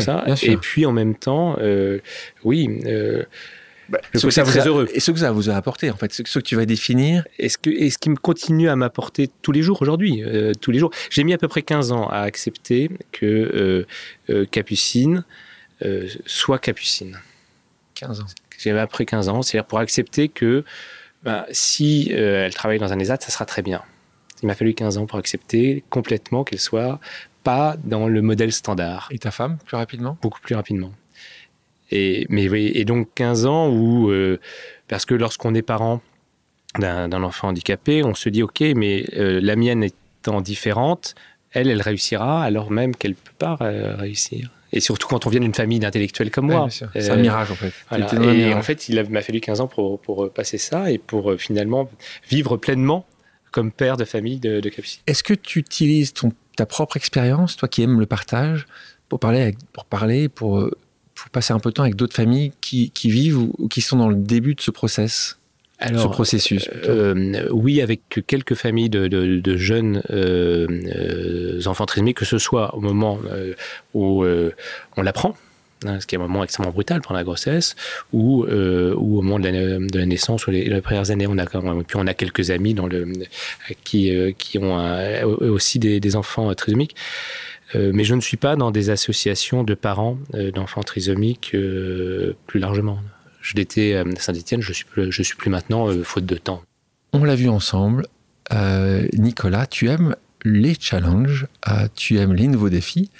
ça, 0.00 0.24
et 0.42 0.56
puis 0.56 0.86
en 0.86 0.92
même 0.92 1.14
temps, 1.14 1.56
euh, 1.60 1.98
oui. 2.44 2.68
Bah, 3.88 4.00
ce 4.14 4.26
que 4.26 4.30
ça 4.30 4.42
vous 4.42 4.58
a, 4.58 4.64
heureux. 4.64 4.88
Et 4.92 5.00
ce 5.00 5.10
que 5.10 5.18
ça 5.18 5.30
vous 5.30 5.50
a 5.50 5.54
apporté, 5.54 5.90
en 5.90 5.96
fait, 5.96 6.12
ce, 6.12 6.22
que 6.22 6.44
tu 6.44 6.56
vas 6.56 6.66
définir. 6.66 7.26
Et 7.38 7.48
ce, 7.48 7.58
que, 7.58 7.70
et 7.70 7.90
ce 7.90 7.98
qui 7.98 8.10
me 8.10 8.16
continue 8.16 8.68
à 8.68 8.76
m'apporter 8.76 9.30
tous 9.42 9.52
les 9.52 9.62
jours 9.62 9.80
aujourd'hui, 9.82 10.22
euh, 10.24 10.52
tous 10.60 10.70
les 10.70 10.78
jours? 10.78 10.90
J'ai 11.10 11.24
mis 11.24 11.32
à 11.32 11.38
peu 11.38 11.48
près 11.48 11.62
15 11.62 11.92
ans 11.92 12.08
à 12.08 12.20
accepter 12.20 12.90
que 13.12 13.26
euh, 13.26 13.86
euh, 14.30 14.44
Capucine 14.50 15.24
soit 16.24 16.58
Capucine. 16.58 17.18
15 17.94 18.20
ans. 18.20 18.26
J'ai 18.58 18.72
mis 18.72 18.78
après 18.78 19.04
15 19.04 19.28
ans, 19.28 19.42
c'est-à-dire 19.42 19.66
pour 19.66 19.78
accepter 19.78 20.28
que 20.28 20.64
bah, 21.22 21.46
si 21.50 22.10
elle 22.10 22.54
travaille 22.54 22.78
dans 22.78 22.92
un 22.92 22.98
ESAT, 22.98 23.18
ça 23.20 23.30
sera 23.30 23.44
très 23.44 23.60
bien. 23.60 23.82
Il 24.42 24.46
m'a 24.46 24.54
fallu 24.54 24.72
15 24.72 24.96
ans 24.96 25.06
pour 25.06 25.18
accepter 25.18 25.84
complètement 25.90 26.44
qu'elle 26.44 26.60
soit 26.60 26.98
pas 27.42 27.76
dans 27.84 28.08
le 28.08 28.22
modèle 28.22 28.52
standard. 28.52 29.08
Et 29.10 29.18
ta 29.18 29.30
femme, 29.30 29.58
plus 29.66 29.76
rapidement? 29.76 30.16
Beaucoup 30.22 30.40
plus 30.40 30.54
rapidement. 30.54 30.92
Et, 31.90 32.26
mais, 32.28 32.46
et 32.46 32.84
donc 32.84 33.08
15 33.14 33.46
ans 33.46 33.68
où, 33.68 34.10
euh, 34.10 34.40
parce 34.88 35.04
que 35.04 35.14
lorsqu'on 35.14 35.54
est 35.54 35.62
parent 35.62 36.00
d'un 36.78 37.22
enfant 37.22 37.48
handicapé, 37.48 38.04
on 38.04 38.14
se 38.14 38.28
dit, 38.28 38.42
OK, 38.42 38.60
mais 38.74 39.06
euh, 39.16 39.40
la 39.42 39.56
mienne 39.56 39.82
étant 39.82 40.40
différente, 40.40 41.14
elle, 41.52 41.70
elle 41.70 41.80
réussira 41.80 42.42
alors 42.42 42.70
même 42.70 42.94
qu'elle 42.94 43.12
ne 43.12 43.16
peut 43.16 43.32
pas 43.38 43.56
euh, 43.62 43.94
réussir. 43.96 44.50
Et 44.72 44.80
surtout 44.80 45.08
quand 45.08 45.26
on 45.26 45.30
vient 45.30 45.40
d'une 45.40 45.54
famille 45.54 45.78
d'intellectuels 45.78 46.30
comme 46.30 46.48
moi. 46.48 46.68
c'est 46.70 47.10
un 47.10 47.16
mirage 47.16 47.50
en 47.50 47.54
fait. 47.54 47.72
Et 47.92 48.52
en 48.52 48.62
fait, 48.62 48.88
il 48.88 49.02
m'a 49.08 49.22
fallu 49.22 49.40
15 49.40 49.60
ans 49.60 49.68
pour, 49.68 50.00
pour, 50.00 50.30
passer 50.30 50.58
ça 50.58 50.90
et 50.90 50.98
pour 50.98 51.34
finalement 51.38 51.88
vivre 52.28 52.56
pleinement 52.56 53.06
comme 53.52 53.72
père 53.72 53.96
de 53.96 54.04
famille 54.04 54.38
de, 54.38 54.60
de 54.60 54.68
Capucine. 54.68 55.00
Est-ce 55.06 55.22
que 55.22 55.32
tu 55.32 55.60
utilises 55.60 56.12
ton, 56.12 56.32
ta 56.56 56.66
propre 56.66 56.96
expérience, 56.96 57.56
toi 57.56 57.68
qui 57.68 57.82
aimes 57.82 58.00
le 58.00 58.06
partage, 58.06 58.66
pour 59.08 59.20
parler, 59.20 59.54
pour 59.72 59.84
parler, 59.84 60.28
pour 60.28 60.68
passer 61.32 61.52
un 61.52 61.58
peu 61.58 61.70
de 61.70 61.74
temps 61.74 61.82
avec 61.82 61.96
d'autres 61.96 62.14
familles 62.14 62.52
qui, 62.60 62.90
vivent 63.04 63.38
ou, 63.38 63.68
qui 63.68 63.80
sont 63.80 63.96
dans 63.96 64.08
le 64.08 64.16
début 64.16 64.54
de 64.54 64.60
ce 64.60 64.70
process 64.70 65.38
Alors, 65.78 66.02
ce 66.02 66.08
processus 66.08 66.68
euh, 66.84 67.48
Oui, 67.50 67.80
avec 67.80 68.00
quelques 68.26 68.54
familles 68.54 68.90
de, 68.90 69.56
jeunes 69.56 70.02
euh, 70.10 71.60
enfants 71.66 71.86
trisomiques, 71.86 72.18
que 72.18 72.24
ce 72.24 72.38
soit 72.38 72.74
au 72.74 72.80
moment 72.80 73.18
où 73.94 74.24
on 74.96 75.02
l'apprend, 75.02 75.36
hein, 75.84 76.00
ce 76.00 76.06
qui 76.06 76.14
est 76.14 76.18
un 76.18 76.22
moment 76.22 76.44
extrêmement 76.44 76.72
brutal 76.72 77.00
pendant 77.00 77.18
la 77.18 77.24
grossesse, 77.24 77.76
ou, 78.12 78.44
ou 78.44 79.18
au 79.18 79.22
moment 79.22 79.38
de 79.38 79.98
la, 79.98 80.06
naissance 80.06 80.46
ou 80.46 80.50
les, 80.50 80.80
premières 80.80 81.10
années. 81.10 81.26
On 81.26 81.38
a, 81.38 81.46
puis 81.46 81.96
on 81.96 82.06
a 82.06 82.14
quelques 82.14 82.50
amis 82.50 82.74
dans 82.74 82.86
le, 82.86 83.12
qui, 83.84 84.12
qui 84.38 84.58
ont 84.58 84.78
aussi 85.40 85.78
des, 85.78 86.00
des 86.00 86.16
enfants 86.16 86.54
trisomiques. 86.54 86.96
Mais 87.74 88.04
je 88.04 88.14
ne 88.14 88.20
suis 88.20 88.36
pas 88.36 88.56
dans 88.56 88.70
des 88.70 88.90
associations 88.90 89.64
de 89.64 89.74
parents 89.74 90.18
d'enfants 90.54 90.82
trisomiques 90.82 91.56
plus 92.46 92.60
largement 92.60 93.00
je 93.46 93.54
l'étais 93.54 93.94
à 93.94 94.04
Saint-Etienne, 94.18 94.60
je 94.60 94.70
ne 94.70 95.10
suis, 95.10 95.24
suis 95.24 95.36
plus 95.36 95.50
maintenant, 95.50 95.88
euh, 95.88 96.02
faute 96.02 96.26
de 96.26 96.36
temps. 96.36 96.62
On 97.12 97.22
l'a 97.22 97.36
vu 97.36 97.48
ensemble. 97.48 98.06
Euh, 98.52 99.06
Nicolas, 99.12 99.66
tu 99.66 99.88
aimes 99.88 100.16
les 100.44 100.74
challenges, 100.78 101.46
euh, 101.68 101.86
tu 101.94 102.18
aimes 102.18 102.34
les 102.34 102.48
nouveaux 102.48 102.70
défis. 102.70 103.10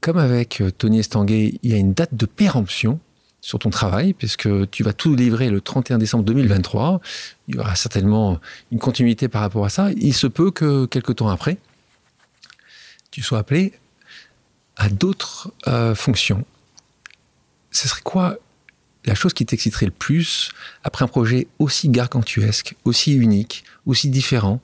Comme 0.00 0.18
avec 0.18 0.62
Tony 0.78 1.00
Estanguet, 1.00 1.58
il 1.62 1.70
y 1.70 1.74
a 1.74 1.78
une 1.78 1.94
date 1.94 2.14
de 2.14 2.26
péremption 2.26 3.00
sur 3.40 3.58
ton 3.58 3.70
travail, 3.70 4.12
puisque 4.12 4.48
tu 4.70 4.84
vas 4.84 4.92
tout 4.92 5.16
livrer 5.16 5.50
le 5.50 5.60
31 5.60 5.98
décembre 5.98 6.24
2023. 6.24 7.00
Il 7.48 7.56
y 7.56 7.58
aura 7.58 7.74
certainement 7.74 8.38
une 8.70 8.78
continuité 8.78 9.26
par 9.26 9.42
rapport 9.42 9.64
à 9.64 9.68
ça. 9.68 9.90
Il 9.96 10.14
se 10.14 10.28
peut 10.28 10.52
que 10.52 10.86
quelques 10.86 11.16
temps 11.16 11.28
après, 11.28 11.58
tu 13.12 13.22
sois 13.22 13.38
appelé 13.38 13.72
à 14.76 14.88
d'autres 14.88 15.52
fonctions. 15.94 16.44
Ce 17.70 17.86
serait 17.86 18.02
quoi 18.02 18.38
la 19.04 19.14
chose 19.14 19.32
qui 19.32 19.44
t'exciterait 19.46 19.86
le 19.86 19.92
plus 19.92 20.50
après 20.84 21.04
un 21.04 21.08
projet 21.08 21.48
aussi 21.58 21.88
gargantuesque, 21.88 22.76
aussi 22.84 23.14
unique, 23.14 23.64
aussi 23.86 24.08
différent? 24.08 24.60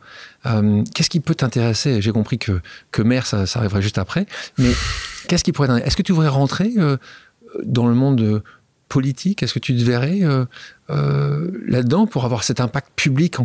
Euh, 0.46 0.82
Qu'est-ce 0.94 1.10
qui 1.10 1.20
peut 1.20 1.34
t'intéresser? 1.34 2.00
J'ai 2.00 2.12
compris 2.12 2.38
que, 2.38 2.60
que 2.92 3.02
mère, 3.02 3.26
ça, 3.26 3.44
arriverait 3.54 3.82
juste 3.82 3.98
après, 3.98 4.26
mais 4.58 4.72
qu'est-ce 5.28 5.44
qui 5.44 5.52
pourrait 5.52 5.80
Est-ce 5.82 5.96
que 5.96 6.02
tu 6.02 6.12
voudrais 6.12 6.28
rentrer 6.28 6.72
euh, 6.78 6.96
dans 7.64 7.86
le 7.86 7.94
monde 7.94 8.42
politique 8.88 9.42
Est-ce 9.42 9.54
que 9.54 9.58
tu 9.58 9.76
te 9.76 9.82
verrais 9.82 10.20
euh, 10.90 11.50
là-dedans 11.66 12.06
pour 12.06 12.24
avoir 12.24 12.44
cet 12.44 12.60
impact 12.60 12.88
public, 12.96 13.36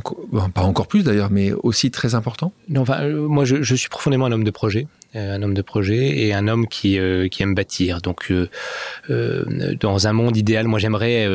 pas 0.53 0.61
encore 0.61 0.87
plus 0.87 1.03
d'ailleurs, 1.03 1.29
mais 1.31 1.51
aussi 1.51 1.91
très 1.91 2.15
important? 2.15 2.53
Non, 2.69 2.81
enfin, 2.81 3.07
Moi, 3.09 3.45
je, 3.45 3.61
je, 3.61 3.75
suis 3.75 3.89
profondément 3.89 4.25
un 4.25 4.31
homme 4.31 4.43
de 4.43 4.51
projet. 4.51 4.87
Euh, 5.15 5.35
un 5.35 5.43
homme 5.43 5.53
de 5.53 5.61
projet 5.61 6.17
et 6.25 6.33
un 6.33 6.47
homme 6.47 6.67
qui, 6.67 6.97
euh, 6.97 7.27
qui 7.27 7.43
aime 7.43 7.53
bâtir. 7.53 8.01
Donc, 8.01 8.31
euh, 8.31 9.75
dans 9.79 10.07
un 10.07 10.13
monde 10.13 10.35
idéal, 10.35 10.67
moi 10.67 10.79
j'aimerais 10.79 11.27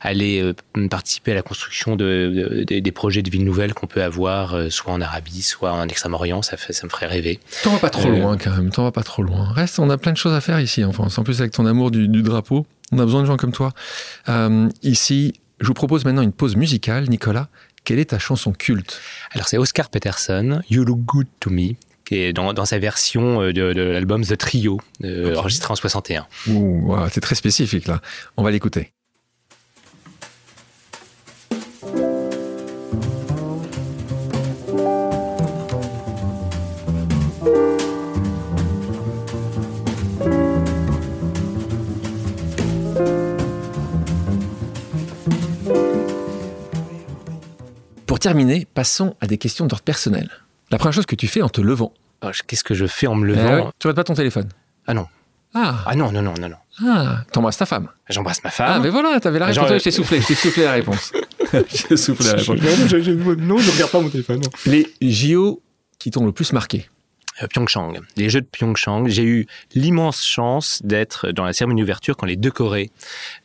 aller 0.00 0.52
participer 0.88 1.32
à 1.32 1.34
la 1.34 1.42
construction 1.42 1.96
de, 1.96 2.64
des 2.68 2.92
projets 2.92 3.22
de 3.22 3.30
villes 3.30 3.44
nouvelles 3.44 3.74
qu'on 3.74 3.88
peut 3.88 4.02
avoir, 4.02 4.70
soit 4.70 4.92
en 4.92 5.00
Arabie, 5.00 5.42
soit 5.42 5.72
en 5.72 5.88
Extrême-Orient. 5.88 6.42
Ça, 6.42 6.56
ça 6.56 6.86
me 6.86 6.90
ferait 6.90 7.06
rêver. 7.06 7.40
T'en 7.64 7.72
vas 7.72 7.78
pas 7.78 7.90
trop 7.90 8.08
loin 8.08 8.36
quand 8.36 8.50
même. 8.50 8.70
T'en 8.70 8.84
vas 8.84 8.92
pas 8.92 9.02
trop 9.02 9.22
loin. 9.22 9.52
Reste, 9.52 9.78
on 9.80 9.90
a 9.90 9.98
plein 9.98 10.12
de 10.12 10.16
choses 10.16 10.34
à 10.34 10.40
faire 10.40 10.60
ici 10.60 10.84
en 10.84 10.92
France. 10.92 11.18
En 11.18 11.24
plus 11.24 11.40
avec 11.40 11.52
ton 11.52 11.66
amour 11.66 11.90
du, 11.90 12.06
du 12.08 12.22
drapeau, 12.22 12.66
on 12.92 12.98
a 12.98 13.04
besoin 13.04 13.22
de 13.22 13.26
gens 13.26 13.36
comme 13.36 13.52
toi. 13.52 13.72
ici, 14.82 15.34
je 15.60 15.66
vous 15.66 15.74
propose 15.74 16.04
maintenant 16.04 16.22
une 16.22 16.32
pause 16.32 16.56
musicale. 16.56 17.08
Nicolas, 17.08 17.48
quelle 17.84 17.98
est 17.98 18.10
ta 18.10 18.18
chanson 18.18 18.52
culte? 18.52 19.00
Alors 19.32 19.48
c'est 19.48 19.58
Oscar 19.58 19.90
Peterson, 19.90 20.60
You 20.70 20.84
Look 20.84 21.00
Good 21.00 21.26
to 21.40 21.50
Me, 21.50 21.74
qui 22.04 22.16
est 22.16 22.32
dans, 22.32 22.64
sa 22.64 22.78
version 22.78 23.42
euh, 23.42 23.52
de, 23.52 23.62
l'album 23.62 24.24
The 24.24 24.36
Trio, 24.36 24.80
euh, 25.04 25.34
enregistré 25.36 25.72
en 25.72 25.76
61. 25.76 26.26
Ouh, 26.48 26.94
c'est 27.10 27.20
très 27.20 27.34
spécifique 27.34 27.86
là. 27.86 28.00
On 28.36 28.42
va 28.42 28.50
l'écouter. 28.50 28.92
Pour 48.18 48.22
terminer, 48.24 48.66
passons 48.74 49.14
à 49.20 49.28
des 49.28 49.38
questions 49.38 49.66
d'ordre 49.66 49.84
personnel. 49.84 50.28
La 50.72 50.78
première 50.78 50.92
chose 50.92 51.06
que 51.06 51.14
tu 51.14 51.28
fais 51.28 51.40
en 51.40 51.48
te 51.48 51.60
levant. 51.60 51.94
Oh, 52.20 52.30
qu'est-ce 52.48 52.64
que 52.64 52.74
je 52.74 52.86
fais 52.86 53.06
en 53.06 53.14
me 53.14 53.24
levant 53.24 53.68
eh 53.68 53.72
Tu 53.78 53.86
regardes 53.86 53.94
pas 53.94 54.02
ton 54.02 54.14
téléphone 54.14 54.48
Ah 54.88 54.94
non. 54.94 55.06
Ah. 55.54 55.84
ah 55.86 55.94
non, 55.94 56.10
non, 56.10 56.20
non, 56.20 56.34
non, 56.36 56.48
non. 56.48 56.56
Ah, 56.84 57.22
t'embrasses 57.30 57.58
ta 57.58 57.64
femme. 57.64 57.86
J'embrasse 58.10 58.42
ma 58.42 58.50
femme. 58.50 58.72
Ah, 58.72 58.80
mais 58.80 58.88
voilà, 58.88 59.20
t'avais 59.20 59.38
la 59.38 59.46
réponse. 59.46 59.68
Genre, 59.68 59.78
je 59.78 59.84
t'ai 59.84 59.92
soufflé, 59.92 60.20
je 60.20 60.26
t'ai 60.26 60.34
soufflé 60.34 60.64
la 60.64 60.72
réponse. 60.80 61.12
je 61.52 61.86
t'ai 61.86 61.96
soufflé 61.96 62.26
la 62.26 62.32
réponse. 62.32 62.58
non, 63.38 63.58
je 63.58 63.70
regarde 63.70 63.92
pas 63.92 64.00
mon 64.00 64.08
téléphone. 64.08 64.40
Les 64.66 64.88
JO 65.00 65.62
qui 66.00 66.10
t'ont 66.10 66.26
le 66.26 66.32
plus 66.32 66.52
marqué 66.52 66.90
euh, 67.40 67.46
Pyeongchang. 67.46 68.00
Les 68.16 68.30
Jeux 68.30 68.40
de 68.40 68.48
Pyeongchang, 68.50 69.06
j'ai 69.06 69.22
eu 69.22 69.46
l'immense 69.76 70.24
chance 70.24 70.80
d'être 70.82 71.30
dans 71.30 71.44
la 71.44 71.52
cérémonie 71.52 71.82
d'ouverture 71.82 72.16
quand 72.16 72.26
les 72.26 72.34
deux 72.34 72.50
Corées 72.50 72.90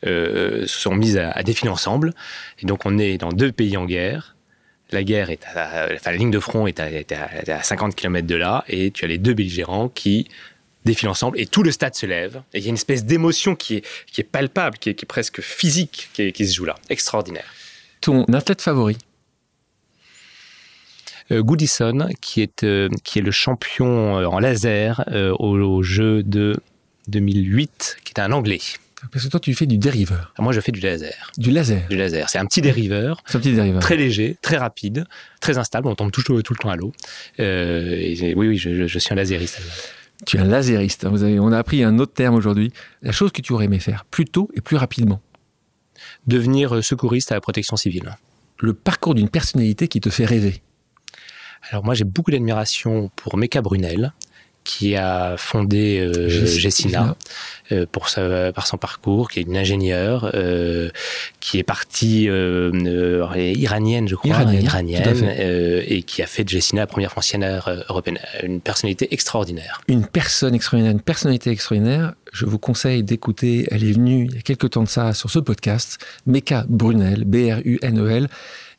euh, 0.04 0.66
se 0.66 0.80
sont 0.80 0.96
mises 0.96 1.16
à, 1.16 1.30
à 1.30 1.44
défiler 1.44 1.70
ensemble. 1.70 2.12
Et 2.58 2.66
donc 2.66 2.86
on 2.86 2.98
est 2.98 3.18
dans 3.18 3.30
deux 3.30 3.52
pays 3.52 3.76
en 3.76 3.84
guerre 3.84 4.33
la 4.94 5.04
guerre 5.04 5.30
est 5.30 5.44
à, 5.54 5.88
enfin, 5.92 6.10
la 6.10 6.16
ligne 6.16 6.30
de 6.30 6.38
front 6.38 6.66
est 6.66 6.80
à, 6.80 7.62
50 7.62 7.94
km 7.94 8.26
de 8.26 8.36
là, 8.36 8.64
et 8.68 8.90
tu 8.90 9.04
as 9.04 9.08
les 9.08 9.18
deux 9.18 9.34
belligérants 9.34 9.88
qui 9.88 10.28
défilent 10.84 11.08
ensemble, 11.08 11.38
et 11.40 11.46
tout 11.46 11.62
le 11.62 11.70
stade 11.70 11.94
se 11.94 12.06
lève. 12.06 12.42
Et 12.52 12.58
il 12.58 12.64
y 12.64 12.66
a 12.66 12.68
une 12.70 12.76
espèce 12.76 13.04
d'émotion 13.04 13.54
qui 13.54 13.76
est, 13.76 13.86
qui 14.06 14.20
est 14.20 14.24
palpable, 14.24 14.78
qui 14.78 14.90
est, 14.90 15.06
presque 15.06 15.40
physique, 15.40 16.08
qui, 16.14 16.46
se 16.46 16.54
joue 16.54 16.64
là. 16.64 16.76
Extraordinaire. 16.90 17.52
Ton 18.00 18.24
athlète 18.24 18.62
favori? 18.62 18.96
Euh, 21.30 21.42
Goodison, 21.42 22.08
qui 22.20 22.42
est, 22.42 22.64
euh, 22.64 22.90
qui 23.02 23.18
est 23.18 23.22
le 23.22 23.30
champion 23.30 24.18
euh, 24.18 24.26
en 24.26 24.38
laser 24.38 25.04
au, 25.38 25.56
au 25.56 25.82
jeu 25.82 26.22
de 26.22 26.56
2008, 27.08 27.96
qui 28.04 28.12
est 28.16 28.20
un 28.20 28.32
Anglais. 28.32 28.60
Parce 29.12 29.24
que 29.24 29.30
toi, 29.30 29.40
tu 29.40 29.54
fais 29.54 29.66
du 29.66 29.78
dériveur. 29.78 30.32
Moi, 30.38 30.52
je 30.52 30.60
fais 30.60 30.72
du 30.72 30.80
laser. 30.80 31.30
Du 31.36 31.50
laser 31.50 31.86
Du 31.88 31.96
laser. 31.96 32.28
C'est 32.28 32.38
un 32.38 32.46
petit 32.46 32.60
dériveur. 32.60 33.22
C'est 33.26 33.36
un 33.36 33.40
petit 33.40 33.52
dériveur. 33.52 33.80
Très 33.80 33.96
léger, 33.96 34.36
très 34.42 34.56
rapide, 34.56 35.06
très 35.40 35.58
instable. 35.58 35.88
On 35.88 35.94
tombe 35.94 36.10
tout, 36.10 36.22
tout, 36.22 36.34
le 36.34 36.42
temps 36.42 36.70
à 36.70 36.76
l'eau. 36.76 36.92
Euh, 37.40 38.32
oui, 38.36 38.48
oui, 38.48 38.56
je, 38.56 38.98
suis 38.98 39.12
un 39.12 39.16
laseriste. 39.16 39.60
Tu 40.26 40.36
es 40.36 40.40
un 40.40 40.44
laseriste. 40.44 41.06
Vous 41.06 41.22
avez, 41.22 41.38
on 41.38 41.52
a 41.52 41.58
appris 41.58 41.82
un 41.82 41.98
autre 41.98 42.12
terme 42.12 42.34
aujourd'hui. 42.34 42.72
La 43.02 43.12
chose 43.12 43.32
que 43.32 43.42
tu 43.42 43.52
aurais 43.52 43.66
aimé 43.66 43.78
faire 43.78 44.04
plus 44.04 44.24
tôt 44.24 44.50
et 44.54 44.60
plus 44.60 44.76
rapidement. 44.76 45.20
Devenir 46.26 46.82
secouriste 46.82 47.32
à 47.32 47.34
la 47.34 47.40
protection 47.40 47.76
civile. 47.76 48.16
Le 48.58 48.72
parcours 48.72 49.14
d'une 49.14 49.28
personnalité 49.28 49.88
qui 49.88 50.00
te 50.00 50.10
fait 50.10 50.24
rêver. 50.24 50.62
Alors 51.70 51.84
moi 51.84 51.94
j'ai 51.94 52.04
beaucoup 52.04 52.30
d'admiration 52.30 53.10
pour 53.16 53.36
Meka 53.36 53.62
Brunel, 53.62 54.12
qui 54.64 54.96
a 54.96 55.36
fondé 55.36 55.98
euh, 56.00 56.28
Gessina 56.28 57.16
euh, 57.70 57.86
pour 57.90 58.08
sa, 58.08 58.50
par 58.52 58.66
son 58.66 58.78
parcours, 58.78 59.30
qui 59.30 59.40
est 59.40 59.42
une 59.42 59.56
ingénieure, 59.56 60.30
euh, 60.34 60.90
qui 61.40 61.58
est 61.58 61.62
partie 61.62 62.28
euh, 62.28 62.72
iranienne, 63.36 64.08
je 64.08 64.16
crois, 64.16 64.30
iranienne, 64.30 64.62
iranienne 64.62 65.34
et 65.86 66.02
qui 66.02 66.22
a 66.22 66.26
fait 66.26 66.44
de 66.44 66.48
Gessina 66.48 66.82
la 66.82 66.86
première 66.86 67.12
fonctionnaire 67.12 67.84
européenne. 67.88 68.18
Une 68.42 68.60
personnalité 68.60 69.12
extraordinaire. 69.12 69.82
Une 69.86 70.06
personne 70.06 70.54
extraordinaire, 70.54 70.92
une 70.92 71.00
personnalité 71.00 71.50
extraordinaire. 71.50 72.14
Je 72.32 72.46
vous 72.46 72.58
conseille 72.58 73.02
d'écouter, 73.02 73.68
elle 73.70 73.84
est 73.84 73.92
venue 73.92 74.26
il 74.30 74.34
y 74.34 74.38
a 74.38 74.42
quelques 74.42 74.70
temps 74.70 74.82
de 74.82 74.88
ça 74.88 75.12
sur 75.12 75.30
ce 75.30 75.38
podcast, 75.38 75.98
Meka 76.26 76.64
Brunel, 76.68 77.24
B-R-U-N-E-L 77.24 78.28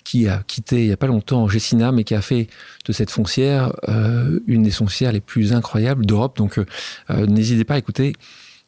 qui 0.06 0.30
a 0.30 0.44
quitté 0.48 0.84
il 0.84 0.88
n'y 0.88 0.94
a 0.94 0.98
pas 0.98 1.08
longtemps 1.08 1.50
Gessina, 1.50 1.92
mais 1.92 2.06
qui 2.06 2.16
a 2.16 2.22
fait 2.22 2.48
de 2.86 2.94
cette 2.94 3.12
foncière 3.12 3.74
euh, 3.90 4.40
une 4.48 4.64
des 4.64 4.72
foncières 4.72 5.12
les 5.12 5.20
plus 5.20 5.52
incroyables 5.52 6.06
d'Europe. 6.06 6.38
Donc 6.38 6.58
euh, 6.58 6.66
euh, 7.10 7.26
n'hésitez 7.26 7.66
pas 7.66 7.74
à 7.74 7.78
écouter 7.78 8.14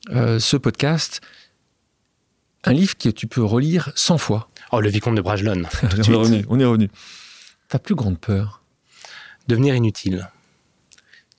ce 0.09 0.57
podcast. 0.57 1.21
Un 2.63 2.73
livre 2.73 2.97
que 2.97 3.09
tu 3.09 3.27
peux 3.27 3.43
relire 3.43 3.91
100 3.95 4.17
fois. 4.17 4.49
Oh, 4.71 4.79
Le 4.79 4.89
Vicomte 4.89 5.15
de 5.15 5.21
Bragelonne. 5.21 5.67
on, 5.83 5.87
est 5.87 6.15
revenu, 6.15 6.45
on 6.49 6.59
est 6.59 6.65
revenu. 6.65 6.89
Ta 7.67 7.77
plus 7.77 7.95
grande 7.95 8.17
peur? 8.17 8.61
Devenir 9.47 9.75
inutile. 9.75 10.29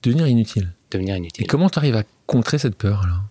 Devenir 0.02 0.26
inutile. 0.26 0.72
Devenir 0.90 1.16
inutile. 1.16 1.44
Et 1.44 1.46
comment 1.46 1.70
tu 1.70 1.78
arrives 1.78 1.96
à 1.96 2.04
contrer 2.26 2.58
cette 2.58 2.76
peur 2.76 3.02
alors? 3.04 3.22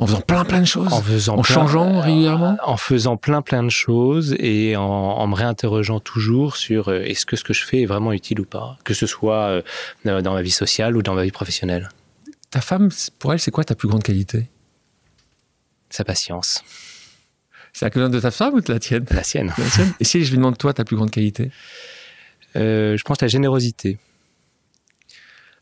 En 0.00 0.06
faisant 0.06 0.20
plein 0.22 0.44
plein 0.44 0.60
de 0.60 0.66
choses 0.66 0.92
En 0.92 1.02
faisant 1.02 1.36
En 1.38 1.42
changeant 1.42 2.00
régulièrement 2.00 2.56
En 2.62 2.76
faisant 2.76 3.16
plein 3.16 3.42
plein 3.42 3.62
de 3.62 3.68
choses 3.68 4.34
et 4.38 4.74
en, 4.76 5.26
me 5.26 5.34
réinterrogeant 5.34 6.00
toujours 6.00 6.56
sur 6.56 6.88
euh, 6.88 7.02
est-ce 7.02 7.26
que 7.26 7.36
ce 7.36 7.44
que 7.44 7.52
je 7.52 7.64
fais 7.64 7.82
est 7.82 7.86
vraiment 7.86 8.12
utile 8.12 8.40
ou 8.40 8.46
pas, 8.46 8.78
que 8.84 8.94
ce 8.94 9.06
soit 9.06 9.62
euh, 10.06 10.22
dans 10.22 10.32
ma 10.32 10.42
vie 10.42 10.50
sociale 10.50 10.96
ou 10.96 11.02
dans 11.02 11.14
ma 11.14 11.22
vie 11.22 11.30
professionnelle. 11.30 11.90
Ta 12.50 12.60
femme, 12.60 12.88
pour 13.18 13.32
elle, 13.32 13.38
c'est 13.38 13.50
quoi 13.50 13.62
ta 13.62 13.74
plus 13.74 13.88
grande 13.88 14.02
qualité? 14.02 14.48
Sa 15.90 16.02
patience. 16.04 16.64
C'est 17.72 17.84
la 17.84 17.90
qualité 17.90 18.12
de 18.12 18.20
ta 18.20 18.30
femme 18.30 18.54
ou 18.54 18.60
de 18.60 18.72
la 18.72 18.80
tienne? 18.80 19.04
La 19.10 19.22
sienne. 19.22 19.52
La 19.56 19.68
sienne. 19.68 19.92
Et 20.00 20.04
si 20.04 20.24
je 20.24 20.30
lui 20.30 20.38
demande 20.38 20.58
toi 20.58 20.72
ta 20.72 20.84
plus 20.84 20.96
grande 20.96 21.10
qualité? 21.10 21.50
Euh, 22.56 22.96
Je 22.96 23.02
pense 23.04 23.20
la 23.20 23.28
générosité. 23.28 23.98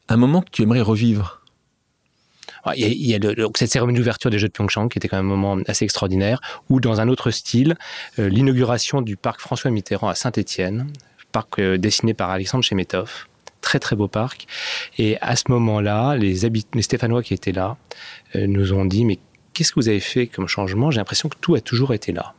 Un 0.08 0.16
moment 0.16 0.40
que 0.40 0.50
tu 0.50 0.62
aimerais 0.62 0.80
revivre? 0.80 1.37
Il 2.76 3.06
y 3.06 3.14
a, 3.14 3.18
cette 3.56 3.70
cérémonie 3.70 3.98
d'ouverture 3.98 4.30
des 4.30 4.38
Jeux 4.38 4.48
de 4.48 4.52
Pyeongchang 4.52 4.88
qui 4.88 4.98
était 4.98 5.08
quand 5.08 5.16
même 5.16 5.30
un 5.30 5.36
moment 5.36 5.62
assez 5.66 5.84
extraordinaire, 5.84 6.40
ou 6.68 6.80
dans 6.80 7.00
un 7.00 7.08
autre 7.08 7.30
style, 7.30 7.76
euh, 8.18 8.28
l'inauguration 8.28 9.02
du 9.02 9.16
parc 9.16 9.40
François 9.40 9.70
Mitterrand 9.70 10.08
à 10.08 10.14
Saint-Étienne, 10.14 10.88
parc 11.32 11.58
euh, 11.58 11.78
dessiné 11.78 12.14
par 12.14 12.30
Alexandre 12.30 12.64
Chemetov, 12.64 13.26
très 13.60 13.78
très 13.78 13.96
beau 13.96 14.08
parc. 14.08 14.46
Et 14.98 15.18
à 15.20 15.36
ce 15.36 15.44
moment-là, 15.48 16.16
les, 16.16 16.48
les 16.74 16.82
Stéphanois 16.82 17.22
qui 17.22 17.34
étaient 17.34 17.52
là 17.52 17.76
euh, 18.36 18.46
nous 18.46 18.72
ont 18.72 18.84
dit 18.84 19.04
mais 19.04 19.18
qu'est-ce 19.52 19.72
que 19.72 19.80
vous 19.80 19.88
avez 19.88 20.00
fait 20.00 20.26
comme 20.26 20.46
changement? 20.46 20.90
J'ai 20.90 20.98
l'impression 20.98 21.28
que 21.28 21.36
tout 21.40 21.54
a 21.54 21.60
toujours 21.60 21.94
été 21.94 22.12
là. 22.12 22.34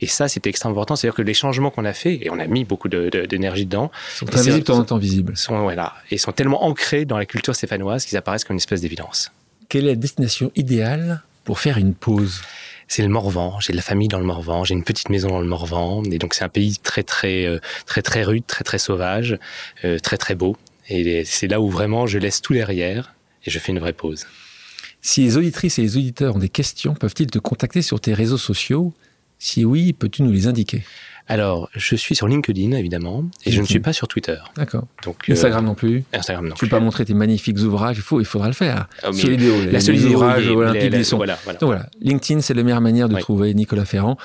Et 0.00 0.06
ça, 0.06 0.28
c'était 0.28 0.50
extrêmement 0.50 0.76
important. 0.76 0.96
C'est-à-dire 0.96 1.16
que 1.16 1.22
les 1.22 1.34
changements 1.34 1.70
qu'on 1.70 1.84
a 1.84 1.92
faits, 1.92 2.20
et 2.22 2.30
on 2.30 2.38
a 2.38 2.46
mis 2.46 2.64
beaucoup 2.64 2.88
d'énergie 2.88 3.66
dedans, 3.66 3.90
sont 4.14 4.32
invisibles, 4.32 4.58
de 4.58 4.82
temps 4.82 4.98
visibles. 4.98 5.36
Sont, 5.36 5.60
voilà, 5.62 5.94
et 6.10 6.18
sont 6.18 6.32
tellement 6.32 6.64
ancrés 6.64 7.04
dans 7.04 7.18
la 7.18 7.26
culture 7.26 7.54
stéphanoise 7.54 8.04
qu'ils 8.04 8.16
apparaissent 8.16 8.44
comme 8.44 8.54
une 8.54 8.58
espèce 8.58 8.80
d'évidence. 8.80 9.32
Quelle 9.68 9.84
est 9.84 9.88
la 9.88 9.96
destination 9.96 10.50
idéale 10.56 11.22
pour 11.44 11.60
faire 11.60 11.76
une 11.76 11.94
pause? 11.94 12.40
C'est 12.86 13.02
le 13.02 13.08
Morvan. 13.08 13.60
J'ai 13.60 13.72
de 13.74 13.76
la 13.76 13.82
famille 13.82 14.08
dans 14.08 14.18
le 14.18 14.24
Morvan. 14.24 14.64
J'ai 14.64 14.72
une 14.72 14.82
petite 14.82 15.10
maison 15.10 15.28
dans 15.28 15.40
le 15.40 15.46
Morvan. 15.46 16.02
Et 16.10 16.16
donc, 16.16 16.32
c'est 16.32 16.42
un 16.42 16.48
pays 16.48 16.78
très, 16.78 17.02
très, 17.02 17.44
euh, 17.44 17.58
très, 17.84 18.00
très 18.00 18.22
rude, 18.22 18.46
très, 18.46 18.64
très 18.64 18.78
sauvage, 18.78 19.38
euh, 19.84 19.98
très, 19.98 20.16
très 20.16 20.34
beau. 20.34 20.56
Et 20.88 21.22
c'est 21.26 21.48
là 21.48 21.60
où 21.60 21.68
vraiment 21.68 22.06
je 22.06 22.18
laisse 22.18 22.40
tout 22.40 22.54
derrière 22.54 23.14
et 23.44 23.50
je 23.50 23.58
fais 23.58 23.72
une 23.72 23.78
vraie 23.78 23.92
pause. 23.92 24.26
Si 25.02 25.22
les 25.22 25.36
auditrices 25.36 25.78
et 25.78 25.82
les 25.82 25.98
auditeurs 25.98 26.36
ont 26.36 26.38
des 26.38 26.48
questions, 26.48 26.94
peuvent-ils 26.94 27.26
te 27.26 27.38
contacter 27.38 27.82
sur 27.82 28.00
tes 28.00 28.14
réseaux 28.14 28.38
sociaux? 28.38 28.94
Si 29.38 29.66
oui, 29.66 29.92
peux-tu 29.92 30.22
nous 30.22 30.32
les 30.32 30.46
indiquer? 30.46 30.82
Alors, 31.28 31.68
je 31.76 31.94
suis 31.94 32.16
sur 32.16 32.26
LinkedIn, 32.26 32.72
évidemment, 32.72 33.24
et 33.44 33.52
je 33.52 33.60
ne 33.60 33.66
suis 33.66 33.80
pas 33.80 33.92
sur 33.92 34.08
Twitter. 34.08 34.36
D'accord. 34.56 34.84
Donc 35.04 35.28
Instagram 35.28 35.64
non 35.64 35.74
plus 35.74 36.04
Instagram 36.14 36.48
non 36.48 36.54
Tu 36.54 36.64
ne 36.64 36.70
peux 36.70 36.76
pas 36.76 36.82
montrer 36.82 37.04
tes 37.04 37.12
magnifiques 37.12 37.58
ouvrages, 37.58 37.98
il, 37.98 38.02
faut, 38.02 38.20
il 38.20 38.24
faudra 38.24 38.46
le 38.46 38.54
faire. 38.54 38.88
Ah, 39.02 39.12
sur 39.12 39.28
les 39.28 39.36
la 39.70 39.80
seule 39.80 39.96
les 39.96 40.06
ouvrages 40.06 40.48
olympiques 40.48 40.90
des 40.90 41.04
sons. 41.04 41.18
Voilà, 41.18 41.38
Donc 41.46 41.62
voilà, 41.62 41.86
LinkedIn, 42.00 42.40
c'est 42.40 42.54
la 42.54 42.62
meilleure 42.62 42.80
manière 42.80 43.08
de 43.08 43.18
trouver 43.18 43.52
Nicolas 43.52 43.84
Ferrand. 43.84 44.16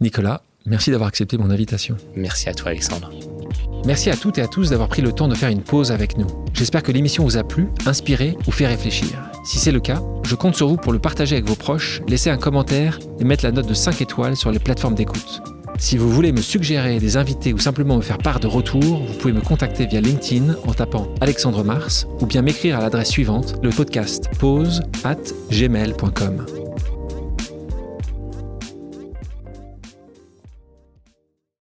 Nicolas, 0.00 0.42
merci 0.66 0.90
d'avoir 0.90 1.08
accepté 1.08 1.38
mon 1.38 1.50
invitation. 1.50 1.96
Merci 2.16 2.48
à 2.48 2.54
toi, 2.54 2.70
Alexandre. 2.70 3.12
Merci 3.86 4.10
à 4.10 4.16
toutes 4.16 4.38
et 4.38 4.42
à 4.42 4.48
tous 4.48 4.70
d'avoir 4.70 4.88
pris 4.88 5.02
le 5.02 5.12
temps 5.12 5.28
de 5.28 5.34
faire 5.34 5.50
une 5.50 5.62
pause 5.62 5.92
avec 5.92 6.18
nous. 6.18 6.26
J'espère 6.52 6.82
que 6.82 6.90
l'émission 6.90 7.24
vous 7.24 7.36
a 7.36 7.44
plu, 7.44 7.68
inspiré 7.86 8.36
ou 8.46 8.50
fait 8.50 8.66
réfléchir. 8.66 9.08
Si 9.44 9.58
c'est 9.58 9.72
le 9.72 9.80
cas, 9.80 10.02
je 10.24 10.34
compte 10.34 10.56
sur 10.56 10.68
vous 10.68 10.76
pour 10.76 10.92
le 10.92 10.98
partager 10.98 11.36
avec 11.36 11.48
vos 11.48 11.54
proches, 11.54 12.02
laisser 12.08 12.28
un 12.28 12.36
commentaire 12.36 12.98
et 13.20 13.24
mettre 13.24 13.44
la 13.44 13.52
note 13.52 13.66
de 13.66 13.74
5 13.74 14.02
étoiles 14.02 14.36
sur 14.36 14.50
les 14.50 14.58
plateformes 14.58 14.94
d'écoute. 14.94 15.42
Si 15.80 15.96
vous 15.96 16.10
voulez 16.10 16.30
me 16.30 16.42
suggérer 16.42 17.00
des 17.00 17.16
invités 17.16 17.54
ou 17.54 17.58
simplement 17.58 17.96
me 17.96 18.02
faire 18.02 18.18
part 18.18 18.38
de 18.38 18.46
retours, 18.46 19.02
vous 19.06 19.14
pouvez 19.14 19.32
me 19.32 19.40
contacter 19.40 19.86
via 19.86 20.02
LinkedIn 20.02 20.54
en 20.66 20.74
tapant 20.74 21.08
Alexandre 21.22 21.64
Mars 21.64 22.06
ou 22.20 22.26
bien 22.26 22.42
m'écrire 22.42 22.78
à 22.78 22.82
l'adresse 22.82 23.08
suivante, 23.08 23.56
le 23.62 23.70
podcast 23.70 24.28
pause 24.38 24.82
at 25.04 25.16
gmail.com. 25.50 26.59